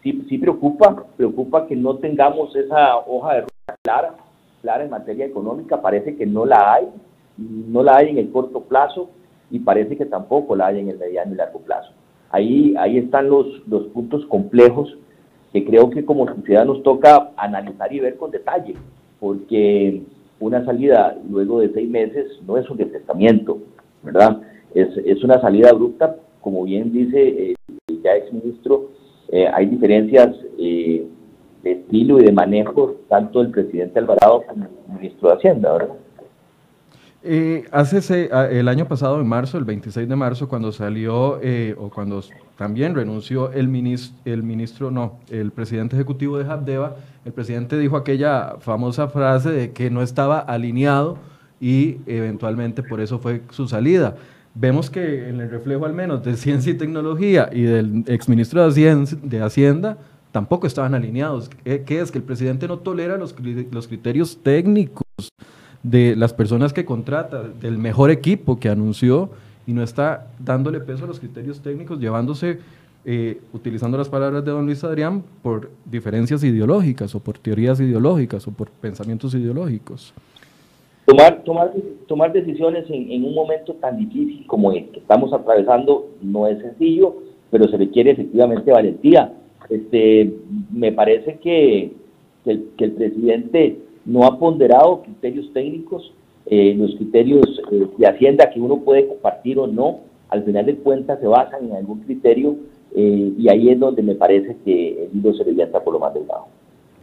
Sí, 0.01 0.25
sí 0.29 0.37
preocupa, 0.37 1.03
preocupa 1.17 1.67
que 1.67 1.75
no 1.75 1.97
tengamos 1.97 2.55
esa 2.55 2.97
hoja 2.99 3.33
de 3.33 3.41
ruta 3.41 3.75
clara, 3.83 4.15
clara 4.61 4.83
en 4.85 4.89
materia 4.89 5.25
económica, 5.25 5.81
parece 5.81 6.15
que 6.15 6.25
no 6.25 6.45
la 6.45 6.75
hay, 6.75 6.87
no 7.39 7.83
la 7.83 7.97
hay 7.97 8.09
en 8.09 8.17
el 8.17 8.31
corto 8.31 8.61
plazo 8.61 9.09
y 9.51 9.59
parece 9.59 9.97
que 9.97 10.05
tampoco 10.05 10.55
la 10.55 10.67
hay 10.67 10.79
en 10.79 10.89
el 10.89 10.97
mediano 10.97 11.33
y 11.33 11.37
largo 11.37 11.59
plazo. 11.59 11.91
Ahí, 12.31 12.75
ahí 12.77 12.97
están 12.97 13.29
los, 13.29 13.47
los 13.67 13.87
puntos 13.87 14.25
complejos 14.25 14.95
que 15.51 15.65
creo 15.65 15.89
que 15.89 16.05
como 16.05 16.27
sociedad 16.27 16.65
nos 16.65 16.83
toca 16.83 17.31
analizar 17.37 17.91
y 17.91 17.99
ver 17.99 18.17
con 18.17 18.29
detalle, 18.29 18.75
porque 19.19 20.03
una 20.39 20.63
salida 20.63 21.17
luego 21.29 21.59
de 21.59 21.73
seis 21.73 21.89
meses 21.89 22.27
no 22.45 22.57
es 22.57 22.69
un 22.69 22.77
detestamiento, 22.77 23.57
¿verdad? 24.03 24.41
Es, 24.75 24.89
es 25.05 25.23
una 25.23 25.41
salida 25.41 25.69
abrupta, 25.69 26.17
como 26.41 26.63
bien 26.63 26.91
dice 26.91 27.55
el 27.87 28.01
ya 28.03 28.15
ex 28.15 28.31
ministro, 28.31 28.89
eh, 29.31 29.47
hay 29.51 29.65
diferencias 29.65 30.35
eh, 30.57 31.05
de 31.63 31.71
estilo 31.71 32.19
y 32.19 32.25
de 32.25 32.31
manejo 32.31 32.95
tanto 33.09 33.41
del 33.41 33.51
presidente 33.51 33.99
Alvarado 33.99 34.43
como 34.47 34.65
del 34.65 34.99
ministro 34.99 35.29
de 35.29 35.35
Hacienda, 35.35 35.73
¿verdad? 35.73 35.95
Eh, 37.21 37.65
hace 37.71 38.29
el 38.51 38.67
año 38.69 38.87
pasado, 38.87 39.19
en 39.19 39.27
marzo, 39.27 39.57
el 39.57 39.65
26 39.65 40.07
de 40.07 40.15
marzo, 40.15 40.47
cuando 40.47 40.71
salió, 40.71 41.39
eh, 41.41 41.75
o 41.77 41.89
cuando 41.89 42.23
también 42.57 42.95
renunció 42.95 43.51
el 43.51 43.67
ministro, 43.67 44.17
el 44.23 44.41
ministro, 44.41 44.89
no, 44.89 45.19
el 45.29 45.51
presidente 45.51 45.97
ejecutivo 45.97 46.37
de 46.37 46.49
Habdeba, 46.49 46.95
el 47.25 47.33
presidente 47.33 47.77
dijo 47.77 47.97
aquella 47.97 48.55
famosa 48.61 49.09
frase 49.09 49.51
de 49.51 49.71
que 49.73 49.89
no 49.89 50.01
estaba 50.01 50.39
alineado 50.39 51.17
y 51.59 51.97
eventualmente 52.05 52.83
por 52.83 53.01
eso 53.01 53.19
fue 53.19 53.41
su 53.49 53.67
salida. 53.67 54.15
Vemos 54.55 54.89
que 54.89 55.27
en 55.27 55.41
el 55.41 55.49
reflejo 55.49 55.85
al 55.85 55.93
menos 55.93 56.23
de 56.23 56.37
Ciencia 56.37 56.71
y 56.71 56.77
Tecnología 56.77 57.49
y 57.51 57.63
del 57.63 58.05
exministro 58.07 58.61
de 58.61 58.69
Hacienda, 58.69 59.11
de 59.21 59.41
Hacienda 59.41 59.97
tampoco 60.31 60.67
estaban 60.67 60.95
alineados. 60.95 61.49
¿Qué 61.65 61.99
es? 61.99 62.11
Que 62.11 62.17
el 62.19 62.23
presidente 62.23 62.67
no 62.67 62.79
tolera 62.79 63.17
los, 63.17 63.35
los 63.71 63.87
criterios 63.87 64.41
técnicos 64.41 65.03
de 65.83 66.15
las 66.15 66.33
personas 66.33 66.73
que 66.73 66.85
contrata, 66.85 67.43
del 67.43 67.77
mejor 67.77 68.11
equipo 68.11 68.59
que 68.59 68.69
anunció 68.69 69.29
y 69.65 69.73
no 69.73 69.83
está 69.83 70.27
dándole 70.39 70.79
peso 70.79 71.05
a 71.05 71.07
los 71.07 71.19
criterios 71.19 71.61
técnicos, 71.61 71.99
llevándose, 71.99 72.59
eh, 73.05 73.39
utilizando 73.53 73.97
las 73.97 74.09
palabras 74.09 74.43
de 74.43 74.51
don 74.51 74.65
Luis 74.65 74.83
Adrián, 74.83 75.23
por 75.41 75.71
diferencias 75.85 76.43
ideológicas 76.43 77.15
o 77.15 77.19
por 77.19 77.37
teorías 77.37 77.79
ideológicas 77.79 78.47
o 78.47 78.51
por 78.51 78.69
pensamientos 78.69 79.33
ideológicos. 79.35 80.13
Tomar, 81.05 81.43
tomar, 81.43 81.71
tomar 82.07 82.33
decisiones 82.33 82.85
en, 82.89 83.23
un 83.23 83.33
momento 83.33 83.73
tan 83.75 83.97
difícil 83.97 84.45
como 84.47 84.71
el 84.71 84.89
que 84.89 84.99
estamos 84.99 85.33
atravesando 85.33 86.07
no 86.21 86.45
es 86.47 86.59
sencillo, 86.61 87.15
pero 87.49 87.67
se 87.67 87.77
requiere 87.77 88.11
efectivamente 88.11 88.71
valentía. 88.71 89.33
Este, 89.69 90.33
me 90.71 90.91
parece 90.91 91.39
que, 91.39 91.93
que 92.43 92.83
el 92.85 92.91
presidente 92.91 93.79
no 94.05 94.25
ha 94.25 94.39
ponderado 94.39 95.03
criterios 95.03 95.51
técnicos, 95.53 96.13
eh, 96.45 96.73
los 96.75 96.95
criterios 96.95 97.61
eh, 97.71 97.87
de 97.97 98.07
Hacienda 98.07 98.49
que 98.51 98.59
uno 98.59 98.79
puede 98.79 99.07
compartir 99.07 99.59
o 99.59 99.67
no, 99.67 100.01
al 100.29 100.43
final 100.43 100.65
de 100.65 100.75
cuentas 100.77 101.19
se 101.19 101.27
basan 101.27 101.65
en 101.65 101.75
algún 101.75 101.99
criterio 102.01 102.55
eh, 102.95 103.33
y 103.37 103.49
ahí 103.49 103.69
es 103.69 103.79
donde 103.79 104.01
me 104.01 104.15
parece 104.15 104.57
que 104.65 105.03
el 105.03 105.19
hilo 105.19 105.33
se 105.33 105.43
revienta 105.43 105.83
por 105.83 105.93
lo 105.93 105.99
más 105.99 106.13
delgado. 106.13 106.45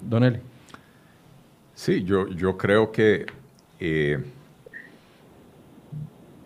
Don 0.00 0.24
Eli. 0.24 0.38
Sí, 1.74 2.02
yo, 2.04 2.28
yo 2.28 2.56
creo 2.56 2.90
que 2.90 3.26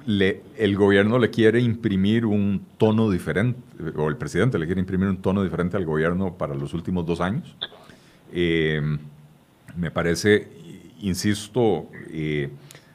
le, 0.07 0.43
el 0.59 0.77
gobierno 0.77 1.19
le 1.19 1.31
quiere 1.31 1.61
imprimir 1.61 2.27
un 2.27 2.67
tono 2.77 3.09
diferente, 3.11 3.61
o 3.97 4.09
el 4.09 4.17
presidente 4.17 4.59
le 4.59 4.67
quiere 4.67 4.81
imprimir 4.81 5.09
un 5.09 5.23
tono 5.23 5.43
diferente 5.43 5.77
al 5.77 5.85
gobierno 5.85 6.35
para 6.37 6.55
los 6.55 6.75
últimos 6.75 7.07
dos 7.07 7.21
años. 7.21 7.57
Me 9.77 9.91
parece, 9.91 10.49
insisto, 11.01 11.89
eh, 12.11 12.51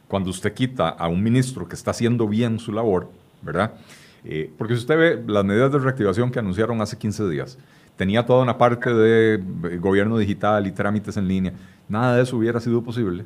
cuando 0.08 0.30
usted 0.30 0.54
quita 0.54 0.90
a 0.90 1.08
un 1.08 1.24
ministro 1.24 1.68
que 1.68 1.76
está 1.76 1.92
haciendo 1.92 2.28
bien 2.28 2.60
su 2.60 2.72
labor, 2.72 3.10
¿verdad? 3.42 3.74
Eh, 4.24 4.52
porque 4.58 4.74
si 4.76 4.82
usted 4.82 4.98
ve 4.98 5.24
las 5.28 5.46
medidas 5.46 5.72
de 5.72 5.80
reactivación 5.80 6.32
que 6.32 6.40
anunciaron 6.40 6.82
hace 6.82 6.98
15 6.98 7.30
días, 7.30 7.58
tenía 7.96 8.26
toda 8.26 8.44
una 8.44 8.58
parte 8.58 8.94
de 8.94 9.36
eh, 9.36 9.78
gobierno 9.78 10.18
digital 10.18 10.68
y 10.68 10.72
trámites 10.72 11.18
en 11.18 11.28
línea, 11.28 11.54
nada 11.88 12.16
de 12.16 12.24
eso 12.24 12.38
hubiera 12.38 12.60
sido 12.60 12.84
posible 12.84 13.26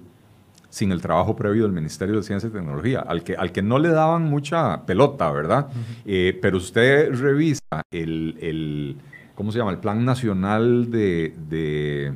sin 0.70 0.92
el 0.92 1.02
trabajo 1.02 1.36
previo 1.36 1.64
del 1.64 1.72
Ministerio 1.72 2.18
de 2.18 2.24
Ciencia 2.24 2.48
y 2.48 2.52
Tecnología, 2.52 3.00
al 3.00 3.24
que, 3.24 3.36
al 3.36 3.52
que 3.52 3.64
no 3.64 3.80
le 3.80 3.90
daban 3.90 4.24
mucha 4.24 4.86
pelota, 4.86 5.32
¿verdad? 5.32 5.68
pero 6.06 6.58
usted 6.58 7.12
revisa 7.16 7.64
el, 7.90 8.38
el, 8.40 8.98
¿cómo 9.34 9.52
se 9.52 9.58
llama? 9.58 9.72
El 9.72 9.80
Plan 9.80 10.06
Nacional 10.06 10.92
de 10.92 12.14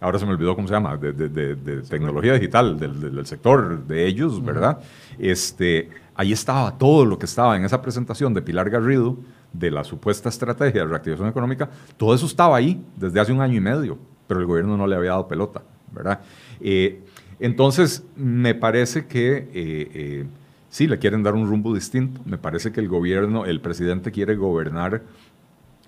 ahora 0.00 0.18
se 0.18 0.26
me 0.26 0.32
olvidó 0.32 0.54
cómo 0.54 0.68
se 0.68 0.74
llama, 0.74 0.96
de, 0.96 1.82
tecnología 1.88 2.34
digital, 2.34 2.78
del, 2.78 3.26
sector 3.26 3.86
de 3.86 4.06
ellos, 4.06 4.42
¿verdad? 4.44 4.78
Este, 5.18 5.90
ahí 6.14 6.32
estaba 6.32 6.76
todo 6.76 7.04
lo 7.04 7.18
que 7.18 7.26
estaba 7.26 7.56
en 7.56 7.64
esa 7.64 7.82
presentación 7.82 8.34
de 8.34 8.42
Pilar 8.42 8.70
Garrido, 8.70 9.16
de 9.52 9.70
la 9.70 9.82
supuesta 9.84 10.28
estrategia 10.28 10.82
de 10.82 10.86
reactivación 10.86 11.28
económica, 11.28 11.70
todo 11.96 12.14
eso 12.14 12.26
estaba 12.26 12.56
ahí 12.56 12.82
desde 12.96 13.18
hace 13.18 13.32
un 13.32 13.40
año 13.40 13.56
y 13.56 13.60
medio, 13.60 13.98
pero 14.26 14.40
el 14.40 14.46
gobierno 14.46 14.76
no 14.76 14.86
le 14.86 14.94
había 14.94 15.10
dado 15.10 15.26
pelota, 15.26 15.62
¿verdad? 15.92 16.20
Eh, 16.60 17.02
entonces, 17.40 18.04
me 18.16 18.54
parece 18.54 19.06
que 19.06 19.36
eh, 19.36 19.48
eh, 19.54 20.26
sí, 20.68 20.86
le 20.86 20.98
quieren 20.98 21.22
dar 21.22 21.34
un 21.34 21.48
rumbo 21.48 21.74
distinto, 21.74 22.20
me 22.24 22.36
parece 22.36 22.72
que 22.72 22.80
el 22.80 22.88
gobierno, 22.88 23.46
el 23.46 23.60
presidente 23.60 24.10
quiere 24.10 24.34
gobernar 24.34 25.02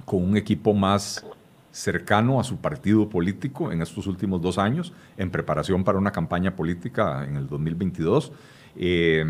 con 0.05 0.23
un 0.23 0.37
equipo 0.37 0.73
más 0.73 1.25
cercano 1.73 2.41
a 2.41 2.45
su 2.45 2.59
partido 2.59 3.09
político 3.09 3.73
en 3.73 3.83
estos 3.83 4.07
últimos 4.07 4.41
dos 4.41 4.59
años, 4.59 4.93
en 5.17 5.31
preparación 5.31 5.85
para 5.85 5.99
una 5.99 6.13
campaña 6.13 6.57
política 6.57 7.25
en 7.25 7.37
el 7.37 7.47
2022. 7.47 8.33
Eh, 8.77 9.25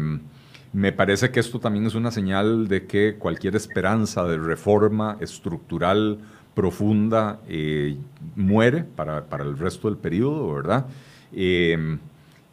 Me 0.73 0.93
parece 0.93 1.31
que 1.33 1.41
esto 1.41 1.59
también 1.59 1.87
es 1.87 1.97
una 1.97 2.13
señal 2.13 2.69
de 2.69 2.87
que 2.87 3.17
cualquier 3.19 3.57
esperanza 3.57 4.25
de 4.25 4.39
reforma 4.39 5.17
estructural 5.21 6.21
profunda 6.55 7.41
eh, 7.49 7.97
muere 8.37 8.85
para, 8.85 9.25
para, 9.25 9.43
el 9.45 9.59
resto 9.59 9.89
del 9.89 9.99
periodo, 9.99 10.55
¿verdad? 10.55 10.87
Eh, 11.33 11.99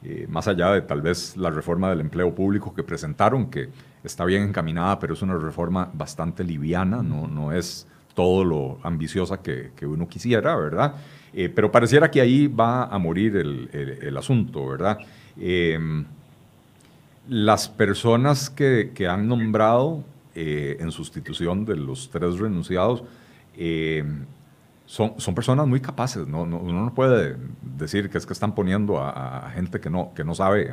eh, 0.04 0.26
más 0.30 0.48
allá 0.48 0.72
de 0.72 0.82
tal 0.82 1.02
vez 1.02 1.36
la 1.38 1.50
reforma 1.50 1.90
del 1.90 2.02
empleo 2.02 2.34
público 2.34 2.74
que 2.74 2.84
presentaron, 2.84 3.50
que 3.50 3.70
está 4.04 4.26
bien 4.26 4.44
encaminada, 4.44 5.00
pero 5.00 5.14
es 5.14 5.22
una 5.22 5.38
reforma 5.38 5.90
bastante 5.94 6.44
liviana, 6.44 7.02
no, 7.04 7.28
no 7.28 7.52
es 7.52 7.88
todo 8.18 8.44
lo 8.44 8.80
ambiciosa 8.82 9.44
que, 9.44 9.70
uno 9.84 10.10
quisiera, 10.10 10.56
¿verdad? 10.56 10.96
pero 11.54 11.72
pareciera 11.72 12.10
que 12.10 12.20
ahí 12.20 12.48
va 12.48 12.86
a 12.86 12.98
morir 12.98 13.36
el, 13.36 14.18
asunto, 14.18 14.66
¿verdad? 14.66 14.98
las 17.30 17.70
personas 17.70 18.50
que, 18.50 19.08
han 19.08 19.28
nombrado 19.28 20.04
en 20.34 20.92
sustitución 20.92 21.64
de 21.64 21.76
los 21.76 22.10
tres 22.10 22.40
renunciados, 22.40 23.04
eh, 23.56 24.04
son, 24.88 25.20
son 25.20 25.36
personas 25.36 25.68
muy 25.68 25.80
capaces, 25.80 26.28
¿no? 26.28 26.42
uno 26.42 26.86
no 26.86 26.94
puede 26.96 27.36
decir 27.62 28.10
que 28.10 28.18
es 28.18 28.26
que 28.26 28.34
están 28.34 28.56
poniendo 28.56 29.00
a, 29.00 29.52
gente 29.54 29.80
que 29.80 29.92
no, 29.92 30.12
que 30.16 30.24
no 30.24 30.34
sabe, 30.34 30.72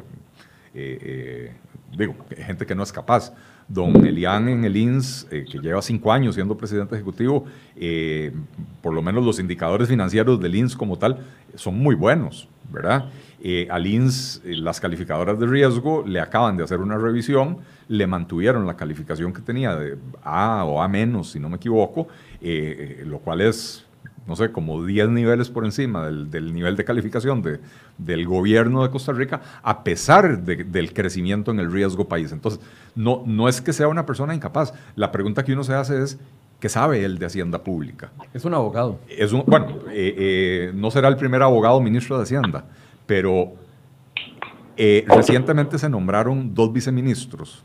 eh, 0.72 0.98
eh, 1.02 1.52
digo, 1.94 2.14
gente 2.30 2.64
que 2.64 2.74
no 2.74 2.84
es 2.84 2.92
capaz. 2.92 3.34
Don 3.68 4.04
Elian 4.06 4.48
en 4.48 4.64
el 4.64 4.76
INS, 4.76 5.26
que 5.30 5.58
lleva 5.58 5.80
cinco 5.82 6.12
años 6.12 6.34
siendo 6.34 6.56
presidente 6.56 6.94
ejecutivo, 6.94 7.44
por 8.82 8.94
lo 8.94 9.02
menos 9.02 9.24
los 9.24 9.38
indicadores 9.38 9.88
financieros 9.88 10.40
del 10.40 10.54
INS 10.54 10.76
como 10.76 10.98
tal 10.98 11.24
son 11.54 11.78
muy 11.78 11.94
buenos, 11.94 12.48
¿verdad? 12.70 13.06
al 13.70 13.86
INS, 13.86 14.42
las 14.44 14.80
calificadoras 14.80 15.38
de 15.38 15.46
riesgo 15.46 16.02
le 16.06 16.20
acaban 16.20 16.56
de 16.56 16.64
hacer 16.64 16.80
una 16.80 16.96
revisión, 16.96 17.58
le 17.88 18.06
mantuvieron 18.06 18.66
la 18.66 18.76
calificación 18.76 19.32
que 19.32 19.42
tenía 19.42 19.76
de 19.76 19.98
A 20.22 20.64
o 20.64 20.82
A 20.82 20.88
menos, 20.88 21.32
si 21.32 21.40
no 21.40 21.48
me 21.48 21.56
equivoco, 21.56 22.08
eh, 22.40 23.02
lo 23.06 23.18
cual 23.18 23.42
es, 23.42 23.84
no 24.26 24.36
sé, 24.36 24.52
como 24.52 24.84
10 24.84 25.10
niveles 25.10 25.50
por 25.50 25.64
encima 25.64 26.06
del, 26.06 26.54
nivel 26.54 26.76
de 26.76 26.84
calificación 26.84 27.42
de, 27.42 27.60
del 27.98 28.26
gobierno 28.26 28.82
de 28.82 28.90
Costa 28.90 29.12
Rica, 29.12 29.40
a 29.62 29.84
pesar 29.84 30.42
del 30.42 30.92
crecimiento 30.92 31.50
en 31.50 31.60
el 31.60 31.70
riesgo 31.70 32.08
país. 32.08 32.32
Entonces, 32.32 32.60
no, 32.94 33.22
no 33.26 33.48
es 33.48 33.60
que 33.60 33.72
sea 33.72 33.88
una 33.88 34.06
persona 34.06 34.34
incapaz. 34.34 34.72
La 34.96 35.12
pregunta 35.12 35.44
que 35.44 35.52
uno 35.52 35.64
se 35.64 35.74
hace 35.74 36.02
es, 36.02 36.18
¿qué 36.58 36.68
sabe 36.68 37.04
él 37.04 37.18
de 37.18 37.26
Hacienda 37.26 37.62
Pública? 37.62 38.10
Es 38.32 38.44
un 38.44 38.54
abogado. 38.54 38.98
Es 39.08 39.32
un, 39.32 39.44
bueno, 39.46 39.66
eh, 39.90 40.14
eh, 40.16 40.72
no 40.74 40.90
será 40.90 41.08
el 41.08 41.16
primer 41.16 41.42
abogado 41.42 41.80
ministro 41.80 42.16
de 42.16 42.22
Hacienda, 42.22 42.64
pero 43.06 43.52
recientemente 45.06 45.78
se 45.78 45.88
nombraron 45.88 46.54
dos 46.54 46.72
viceministros 46.72 47.62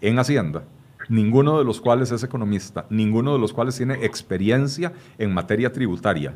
en 0.00 0.18
Hacienda 0.18 0.64
ninguno 1.08 1.58
de 1.58 1.64
los 1.64 1.80
cuales 1.80 2.10
es 2.12 2.22
economista, 2.22 2.86
ninguno 2.90 3.32
de 3.32 3.38
los 3.38 3.52
cuales 3.52 3.76
tiene 3.76 4.04
experiencia 4.04 4.92
en 5.18 5.32
materia 5.32 5.72
tributaria. 5.72 6.34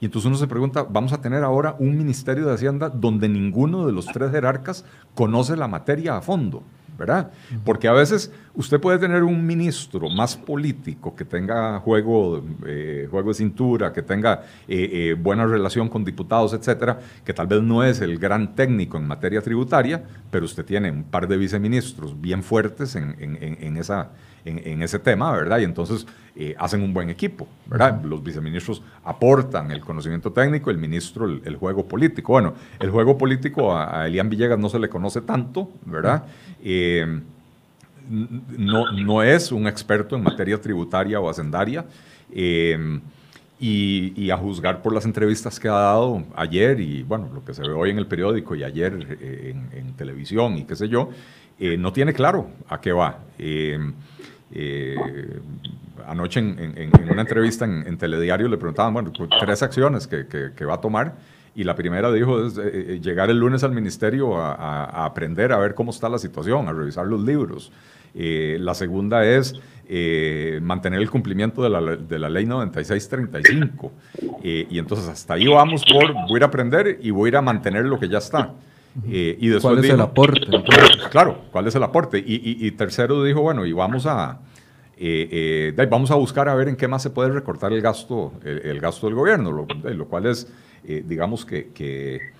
Y 0.00 0.06
entonces 0.06 0.26
uno 0.26 0.36
se 0.36 0.48
pregunta, 0.48 0.84
vamos 0.88 1.12
a 1.12 1.20
tener 1.20 1.44
ahora 1.44 1.76
un 1.78 1.96
Ministerio 1.96 2.46
de 2.46 2.54
Hacienda 2.54 2.88
donde 2.88 3.28
ninguno 3.28 3.86
de 3.86 3.92
los 3.92 4.06
tres 4.06 4.32
jerarcas 4.32 4.84
conoce 5.14 5.56
la 5.56 5.68
materia 5.68 6.16
a 6.16 6.22
fondo. 6.22 6.64
¿Verdad? 7.02 7.32
Porque 7.64 7.88
a 7.88 7.92
veces 7.92 8.30
usted 8.54 8.80
puede 8.80 8.96
tener 8.98 9.24
un 9.24 9.44
ministro 9.44 10.08
más 10.08 10.36
político 10.36 11.16
que 11.16 11.24
tenga 11.24 11.80
juego, 11.80 12.44
eh, 12.64 13.08
juego 13.10 13.30
de 13.30 13.34
cintura, 13.34 13.92
que 13.92 14.02
tenga 14.02 14.42
eh, 14.68 14.88
eh, 14.92 15.16
buena 15.18 15.44
relación 15.44 15.88
con 15.88 16.04
diputados, 16.04 16.52
etcétera, 16.52 17.00
que 17.24 17.34
tal 17.34 17.48
vez 17.48 17.60
no 17.60 17.82
es 17.82 18.00
el 18.00 18.18
gran 18.18 18.54
técnico 18.54 18.98
en 18.98 19.08
materia 19.08 19.42
tributaria, 19.42 20.04
pero 20.30 20.44
usted 20.44 20.64
tiene 20.64 20.92
un 20.92 21.02
par 21.02 21.26
de 21.26 21.36
viceministros 21.36 22.20
bien 22.20 22.44
fuertes 22.44 22.94
en, 22.94 23.76
esa, 23.76 24.10
en, 24.44 24.82
ese 24.82 24.98
tema, 24.98 25.32
¿verdad? 25.32 25.58
Y 25.58 25.64
entonces 25.64 26.06
hacen 26.58 26.82
un 26.82 26.94
buen 26.94 27.10
equipo, 27.10 27.46
¿verdad? 27.66 28.02
Los 28.04 28.22
viceministros 28.22 28.82
aportan 29.04 29.70
el 29.70 29.80
conocimiento 29.80 30.32
técnico, 30.32 30.70
el 30.70 30.78
ministro 30.78 31.26
el, 31.26 31.56
juego 31.56 31.86
político. 31.86 32.32
Bueno, 32.32 32.54
el 32.80 32.90
juego 32.90 33.18
político 33.18 33.76
a, 33.76 34.06
Elian 34.06 34.28
Villegas 34.30 34.58
no 34.58 34.68
se 34.68 34.78
le 34.78 34.88
conoce 34.88 35.20
tanto, 35.20 35.70
¿verdad? 35.84 36.24
Eh, 36.62 37.20
no, 38.08 38.90
no, 38.92 39.22
es 39.22 39.52
un 39.52 39.66
experto 39.66 40.16
en 40.16 40.22
materia 40.22 40.60
tributaria 40.60 41.20
o 41.20 41.28
hacendaria. 41.28 41.84
Eh, 42.32 43.00
y, 43.64 44.28
a 44.30 44.36
juzgar 44.36 44.82
por 44.82 44.92
las 44.92 45.04
entrevistas 45.04 45.60
que 45.60 45.68
ha 45.68 45.72
dado 45.72 46.24
ayer 46.34 46.80
y 46.80 47.04
bueno, 47.04 47.30
lo 47.32 47.44
que 47.44 47.54
se 47.54 47.62
ve 47.62 47.68
hoy 47.68 47.90
en 47.90 47.98
el 47.98 48.08
periódico 48.08 48.56
y 48.56 48.64
ayer 48.64 49.18
eh, 49.20 49.54
en, 49.72 49.92
televisión 49.92 50.58
y 50.58 50.64
qué 50.64 50.74
sé 50.74 50.88
yo, 50.88 51.10
no 51.78 51.92
tiene 51.92 52.12
claro 52.12 52.48
a 52.68 52.80
qué 52.80 52.90
va. 52.90 53.20
Anoche 56.06 56.40
en, 56.40 56.90
una 57.10 57.22
entrevista 57.22 57.64
en, 57.64 57.96
Telediario 57.96 58.48
le 58.48 58.56
preguntaban, 58.56 58.92
bueno, 58.92 59.12
tres 59.40 59.62
acciones 59.62 60.06
que, 60.06 60.26
que 60.26 60.64
va 60.64 60.74
a 60.74 60.80
tomar 60.80 61.14
y 61.54 61.64
la 61.64 61.74
primera 61.74 62.10
dijo 62.10 62.46
es 62.46 62.56
eh, 62.56 62.62
eh, 62.64 63.00
llegar 63.02 63.28
el 63.30 63.38
lunes 63.38 63.62
al 63.62 63.72
ministerio 63.72 64.38
a, 64.38 65.04
aprender 65.04 65.52
a 65.52 65.58
ver 65.58 65.74
cómo 65.74 65.90
está 65.90 66.08
la 66.08 66.18
situación, 66.18 66.68
a 66.68 66.72
revisar 66.72 67.06
los 67.06 67.22
libros. 67.22 67.70
Eh, 68.14 68.56
la 68.60 68.74
segunda 68.74 69.24
es 69.24 69.54
mantener 70.62 71.00
el 71.00 71.10
cumplimiento 71.10 71.62
de 71.62 71.68
la, 71.68 71.96
de 71.96 72.18
la 72.18 72.30
ley 72.30 72.46
9635. 72.46 73.92
y 74.42 74.78
entonces 74.78 75.06
hasta 75.06 75.34
ahí 75.34 75.46
vamos 75.46 75.84
por, 75.84 76.14
voy 76.28 76.40
a 76.40 76.44
a 76.44 76.46
aprender 76.46 76.98
y 77.02 77.10
voy 77.10 77.34
a 77.34 77.38
a 77.38 77.42
mantener 77.42 77.84
lo 77.84 77.98
que 77.98 78.08
ya 78.08 78.18
está. 78.18 78.52
Y 79.06 79.48
después 79.48 79.74
¿Cuál 79.74 79.84
es 79.84 79.90
el 79.90 80.00
aporte? 80.00 80.46
Claro, 81.10 81.42
¿cuál 81.50 81.66
es 81.66 81.74
el 81.74 81.82
aporte? 81.82 82.18
Y, 82.18 82.66
y, 82.66 82.70
tercero 82.72 83.22
dijo, 83.22 83.40
bueno, 83.40 83.64
y 83.66 83.72
vamos 83.72 84.06
a, 84.06 84.40
vamos 85.88 86.10
a 86.10 86.14
buscar 86.14 86.48
a 86.48 86.54
ver 86.54 86.68
en 86.68 86.76
qué 86.76 86.88
más 86.88 87.02
se 87.02 87.10
puede 87.10 87.30
recortar 87.30 87.72
el 87.72 87.82
gasto, 87.82 88.32
el, 88.44 88.80
gasto 88.80 89.06
del 89.06 89.14
gobierno, 89.14 89.52
lo, 89.52 89.66
lo 89.66 90.06
cual 90.06 90.26
es 90.26 90.46
eh, 90.84 91.04
digamos 91.06 91.44
que, 91.44 92.32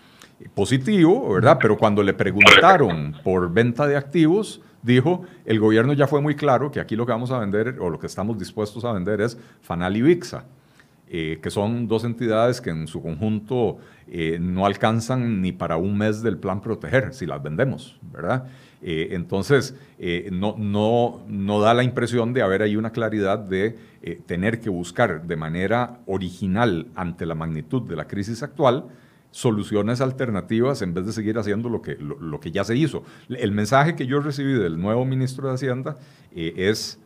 positivo, 0.54 1.32
¿verdad? 1.34 1.58
Pero 1.60 1.78
cuando 1.78 2.02
le 2.02 2.12
preguntaron 2.12 3.14
por 3.22 3.52
venta 3.52 3.86
de 3.86 3.96
activos, 3.96 4.60
dijo, 4.82 5.22
el 5.44 5.60
gobierno 5.60 5.92
ya 5.92 6.08
fue 6.08 6.20
muy 6.20 6.34
claro 6.34 6.72
que 6.72 6.80
aquí 6.80 6.96
lo 6.96 7.06
que 7.06 7.12
vamos 7.12 7.30
a 7.30 7.38
vender 7.38 7.76
o 7.78 7.88
lo 7.88 8.00
que 8.00 8.08
estamos 8.08 8.36
dispuestos 8.38 8.84
a 8.84 8.92
vender 8.92 9.20
es 9.20 9.38
Fanal 9.60 9.96
y 9.96 10.02
VIXA. 10.02 10.44
Eh, 11.14 11.40
que 11.42 11.50
son 11.50 11.88
dos 11.88 12.04
entidades 12.04 12.62
que 12.62 12.70
en 12.70 12.86
su 12.86 13.02
conjunto 13.02 13.76
eh, 14.08 14.38
no 14.40 14.64
alcanzan 14.64 15.42
ni 15.42 15.52
para 15.52 15.76
un 15.76 15.98
mes 15.98 16.22
del 16.22 16.38
plan 16.38 16.62
proteger 16.62 17.12
si 17.12 17.26
las 17.26 17.42
vendemos, 17.42 17.98
¿verdad? 18.12 18.46
entonces, 18.84 19.76
no, 20.32 20.56
no, 20.58 21.22
no 21.28 21.60
da 21.60 21.72
la 21.72 21.84
impresión 21.84 22.32
de 22.32 22.42
haber 22.42 22.62
ahí 22.62 22.74
una 22.74 22.90
claridad 22.90 23.38
de 23.38 23.76
eh, 24.04 24.20
tener 24.26 24.58
que 24.58 24.68
buscar 24.68 25.28
de 25.28 25.36
manera 25.36 26.00
original 26.06 26.88
ante 26.96 27.24
la 27.24 27.36
magnitud 27.36 27.82
de 27.82 27.94
la 27.94 28.08
crisis 28.08 28.42
actual 28.42 28.86
soluciones 29.30 30.00
alternativas 30.00 30.82
en 30.82 30.92
vez 30.92 31.06
de 31.06 31.12
seguir 31.12 31.38
haciendo 31.38 31.68
lo 31.68 31.82
que, 31.82 31.96
lo, 31.96 32.40
que 32.40 32.50
ya 32.50 32.64
se 32.64 32.74
hizo. 32.74 33.04
El 33.28 33.52
mensaje 33.52 33.94
que 33.94 34.08
yo 34.08 34.18
recibí 34.18 34.54
del 34.54 34.80
nuevo 34.80 35.04
ministro 35.04 35.46
de 35.46 35.54
Hacienda 35.54 35.98
eh, 36.34 36.52
es 36.56 36.98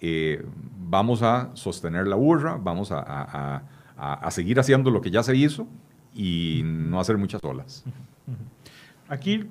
eh, 0.00 0.44
vamos 0.78 1.22
a 1.22 1.50
sostener 1.54 2.06
la 2.06 2.16
burra, 2.16 2.58
vamos 2.60 2.90
a, 2.92 3.62
seguir 4.30 4.58
haciendo 4.58 4.90
lo 4.90 5.00
que 5.00 5.10
ya 5.10 5.22
se 5.22 5.36
hizo 5.36 5.66
y 6.14 6.62
no 6.64 7.00
hacer 7.00 7.18
muchas 7.18 7.42
olas. 7.44 7.84
Aquí 9.08 9.44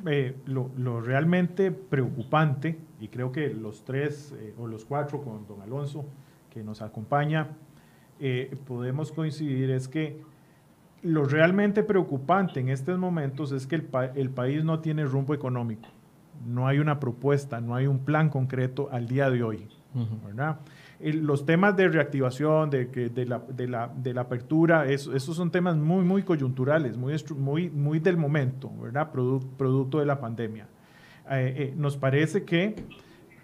lo, 0.46 0.72
lo, 0.78 1.02
realmente 1.02 1.72
preocupante, 1.72 2.80
y 3.00 3.10
creo 3.10 3.32
que 3.32 3.54
los 3.54 3.84
tres 3.84 4.34
o 4.58 4.68
los 4.68 4.86
cuatro 4.86 5.22
con 5.22 5.46
don 5.46 5.62
Alonso, 5.62 6.06
que 6.50 6.64
nos 6.64 6.82
acompaña, 6.82 7.50
eh, 8.20 8.58
podemos 8.68 9.14
coincidir 9.14 9.72
es 9.72 9.88
que 9.88 10.22
lo 11.02 11.24
realmente 11.24 11.84
preocupante 11.84 12.60
en 12.60 12.68
estos 12.68 13.00
momentos 13.00 13.54
es 13.54 13.66
que 13.66 13.76
el, 13.76 14.30
país 14.30 14.64
no 14.66 14.82
tiene 14.82 15.06
rumbo 15.06 15.34
económico, 15.34 15.88
no 16.46 16.68
hay 16.68 16.80
una 16.80 17.00
propuesta, 17.00 17.62
no 17.62 17.76
hay 17.76 17.88
un 17.88 18.00
plan 18.00 18.30
concreto 18.30 18.90
al 18.92 19.08
día 19.08 19.30
de 19.30 19.42
hoy. 19.42 19.70
Los 21.00 21.46
temas 21.46 21.76
de 21.76 21.88
reactivación, 21.88 22.70
de, 22.70 22.86
de, 22.86 23.26
la, 23.26 23.40
de, 23.40 23.68
la, 23.68 23.88
de 23.88 24.14
la, 24.14 24.22
apertura, 24.22 24.88
esos 24.88 25.36
son 25.36 25.52
temas 25.52 25.76
muy, 25.78 26.04
muy 26.04 26.24
coyunturales, 26.24 26.98
muy, 26.98 27.16
muy, 27.36 27.70
muy 27.70 28.00
del 28.00 28.18
momento, 28.18 28.72
¿verdad? 28.82 29.12
producto 29.12 30.00
de 30.00 30.06
la 30.06 30.20
pandemia. 30.20 30.68
Eh, 31.32 31.54
eh, 31.58 31.74
nos 31.78 31.96
parece 31.96 32.44
que 32.44 32.76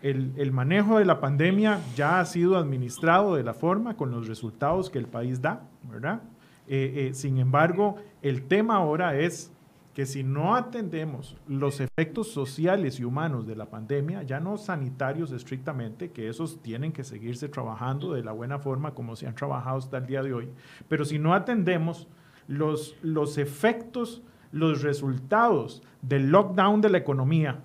el, 0.01 0.51
manejo 0.51 0.99
de 0.99 1.05
la 1.05 1.19
pandemia 1.19 1.79
ya 1.95 2.19
ha 2.19 2.25
sido 2.25 2.57
administrado 2.57 3.35
de 3.35 3.43
la 3.43 3.55
forma 3.55 3.97
con 3.97 4.11
los 4.11 4.27
resultados 4.27 4.91
que 4.91 4.99
el 4.99 5.07
país 5.07 5.41
da, 5.41 5.63
¿verdad? 5.89 6.21
Eh, 6.67 7.09
eh, 7.09 7.13
sin 7.15 7.39
embargo, 7.39 7.95
el 8.21 8.43
tema 8.43 8.75
ahora 8.75 9.17
es 9.17 9.51
que 9.95 10.05
si 10.05 10.23
no 10.23 10.55
atendemos 10.55 11.37
los 11.47 11.79
efectos 11.79 12.29
sociales 12.29 12.99
y 12.99 13.05
humanos 13.05 13.47
de 13.47 13.55
la 13.55 13.69
pandemia, 13.69 14.23
ya 14.23 14.41
no 14.41 14.57
sanitarios 14.57 15.31
estrictamente, 15.31 16.11
que 16.11 16.27
esos 16.27 16.61
tienen 16.61 16.91
que 16.91 17.05
seguirse 17.05 17.47
trabajando 17.47 18.13
de 18.13 18.21
la 18.21 18.33
buena 18.33 18.59
forma 18.59 18.93
como 18.93 19.15
se 19.15 19.25
han 19.25 19.35
trabajado 19.35 19.77
hasta 19.77 19.99
el 19.99 20.05
día 20.05 20.21
de 20.21 20.33
hoy, 20.33 20.49
pero 20.89 21.05
si 21.05 21.17
no 21.17 21.33
atendemos 21.33 22.09
los, 22.49 22.97
los 23.01 23.37
efectos, 23.37 24.21
los 24.51 24.81
resultados 24.81 25.81
del 26.01 26.29
lockdown 26.29 26.81
de 26.81 26.89
la 26.89 26.97
economía, 26.97 27.61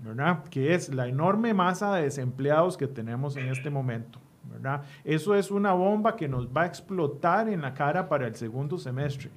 ¿verdad? 0.00 0.42
Que 0.50 0.74
es 0.74 0.92
la 0.92 1.06
enorme 1.06 1.54
masa 1.54 1.94
de 1.94 2.02
desempleados 2.02 2.76
que 2.76 2.88
tenemos 2.88 3.36
en 3.36 3.50
este 3.50 3.70
momento, 3.70 4.18
¿verdad? 4.50 4.82
Eso 5.04 5.36
es 5.36 5.52
una 5.52 5.74
bomba 5.74 6.16
que 6.16 6.26
nos 6.26 6.48
va 6.48 6.62
a 6.62 6.66
explotar 6.66 7.48
en 7.48 7.62
la 7.62 7.72
cara 7.72 8.08
para 8.08 8.26
el 8.26 8.34
segundo 8.34 8.78
semestre 8.78 9.30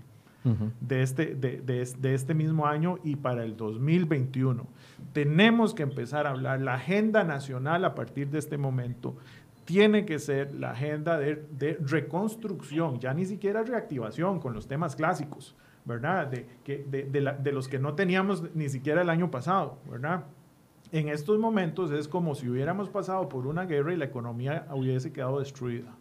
de, 0.79 1.03
este, 1.03 1.35
de, 1.35 1.61
de, 1.61 2.13
este 2.13 2.33
mismo 2.33 2.65
año 2.65 2.97
y 3.03 3.15
para 3.15 3.43
el 3.43 3.55
2021. 3.55 4.65
Tenemos 5.13 5.73
que 5.73 5.83
empezar 5.83 6.25
a 6.25 6.31
hablar. 6.31 6.61
La 6.61 6.75
agenda 6.75 7.23
nacional 7.23 7.85
a 7.85 7.93
partir 7.93 8.29
de 8.29 8.39
este 8.39 8.57
momento 8.57 9.15
tiene 9.65 10.05
que 10.05 10.19
ser 10.19 10.53
la 10.55 10.71
agenda 10.71 11.17
de, 11.19 11.45
de 11.51 11.77
reconstrucción, 11.79 12.99
ya 12.99 13.13
ni 13.13 13.25
siquiera 13.25 13.63
reactivación 13.63 14.39
con 14.39 14.53
los 14.53 14.67
temas 14.67 14.95
clásicos, 14.95 15.55
¿verdad? 15.85 16.27
De, 16.27 16.47
que, 16.63 16.83
de, 16.89 17.03
de 17.03 17.51
los 17.51 17.67
que 17.67 17.79
no 17.79 17.93
teníamos 17.93 18.43
ni 18.55 18.69
siquiera 18.69 19.01
el 19.01 19.09
año 19.09 19.29
pasado, 19.29 19.77
¿verdad? 19.89 20.25
En 20.91 21.07
estos 21.07 21.39
momentos 21.39 21.91
es 21.91 22.07
como 22.07 22.35
si 22.35 22.49
hubiéramos 22.49 22.89
pasado 22.89 23.29
por 23.29 23.47
una 23.47 23.65
guerra 23.65 23.93
y 23.93 23.97
la 23.97 24.05
economía 24.05 24.67
hubiese 24.73 25.13
quedado 25.13 25.39
destruida. 25.39 25.95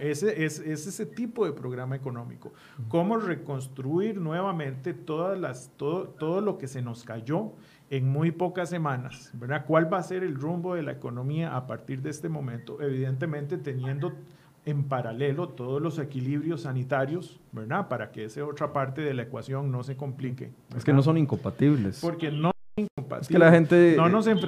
Ese 0.00 0.44
es, 0.44 0.58
ese 0.58 1.06
tipo 1.06 1.44
de 1.44 1.52
programa 1.52 1.94
económico. 1.94 2.52
Cómo 2.88 3.16
reconstruir 3.16 4.20
nuevamente 4.20 4.92
todas 4.92 5.38
las, 5.38 5.70
todo, 5.76 6.08
todo 6.08 6.40
lo 6.40 6.58
que 6.58 6.66
se 6.66 6.82
nos 6.82 7.04
cayó 7.04 7.52
en 7.90 8.08
muy 8.08 8.30
pocas 8.32 8.70
semanas. 8.70 9.30
¿verdad? 9.34 9.64
¿Cuál 9.66 9.92
va 9.92 9.98
a 9.98 10.02
ser 10.02 10.24
el 10.24 10.34
rumbo 10.34 10.74
de 10.74 10.82
la 10.82 10.92
economía 10.92 11.56
a 11.56 11.66
partir 11.66 12.02
de 12.02 12.10
este 12.10 12.28
momento? 12.28 12.80
Evidentemente 12.82 13.56
teniendo 13.56 14.12
en 14.64 14.84
paralelo 14.84 15.48
todos 15.48 15.80
los 15.80 15.98
equilibrios 15.98 16.62
sanitarios, 16.62 17.40
¿verdad? 17.52 17.88
Para 17.88 18.10
que 18.10 18.24
esa 18.24 18.44
otra 18.44 18.72
parte 18.72 19.00
de 19.00 19.14
la 19.14 19.22
ecuación 19.22 19.70
no 19.70 19.82
se 19.82 19.96
complique. 19.96 20.50
Es 20.76 20.84
que 20.84 20.92
no 20.92 21.02
son 21.02 21.16
incompatibles. 21.16 22.00
Porque 22.02 22.30
no 22.30 22.50
es 23.20 23.28
que 23.28 23.38
la 23.38 23.50
gente 23.50 23.96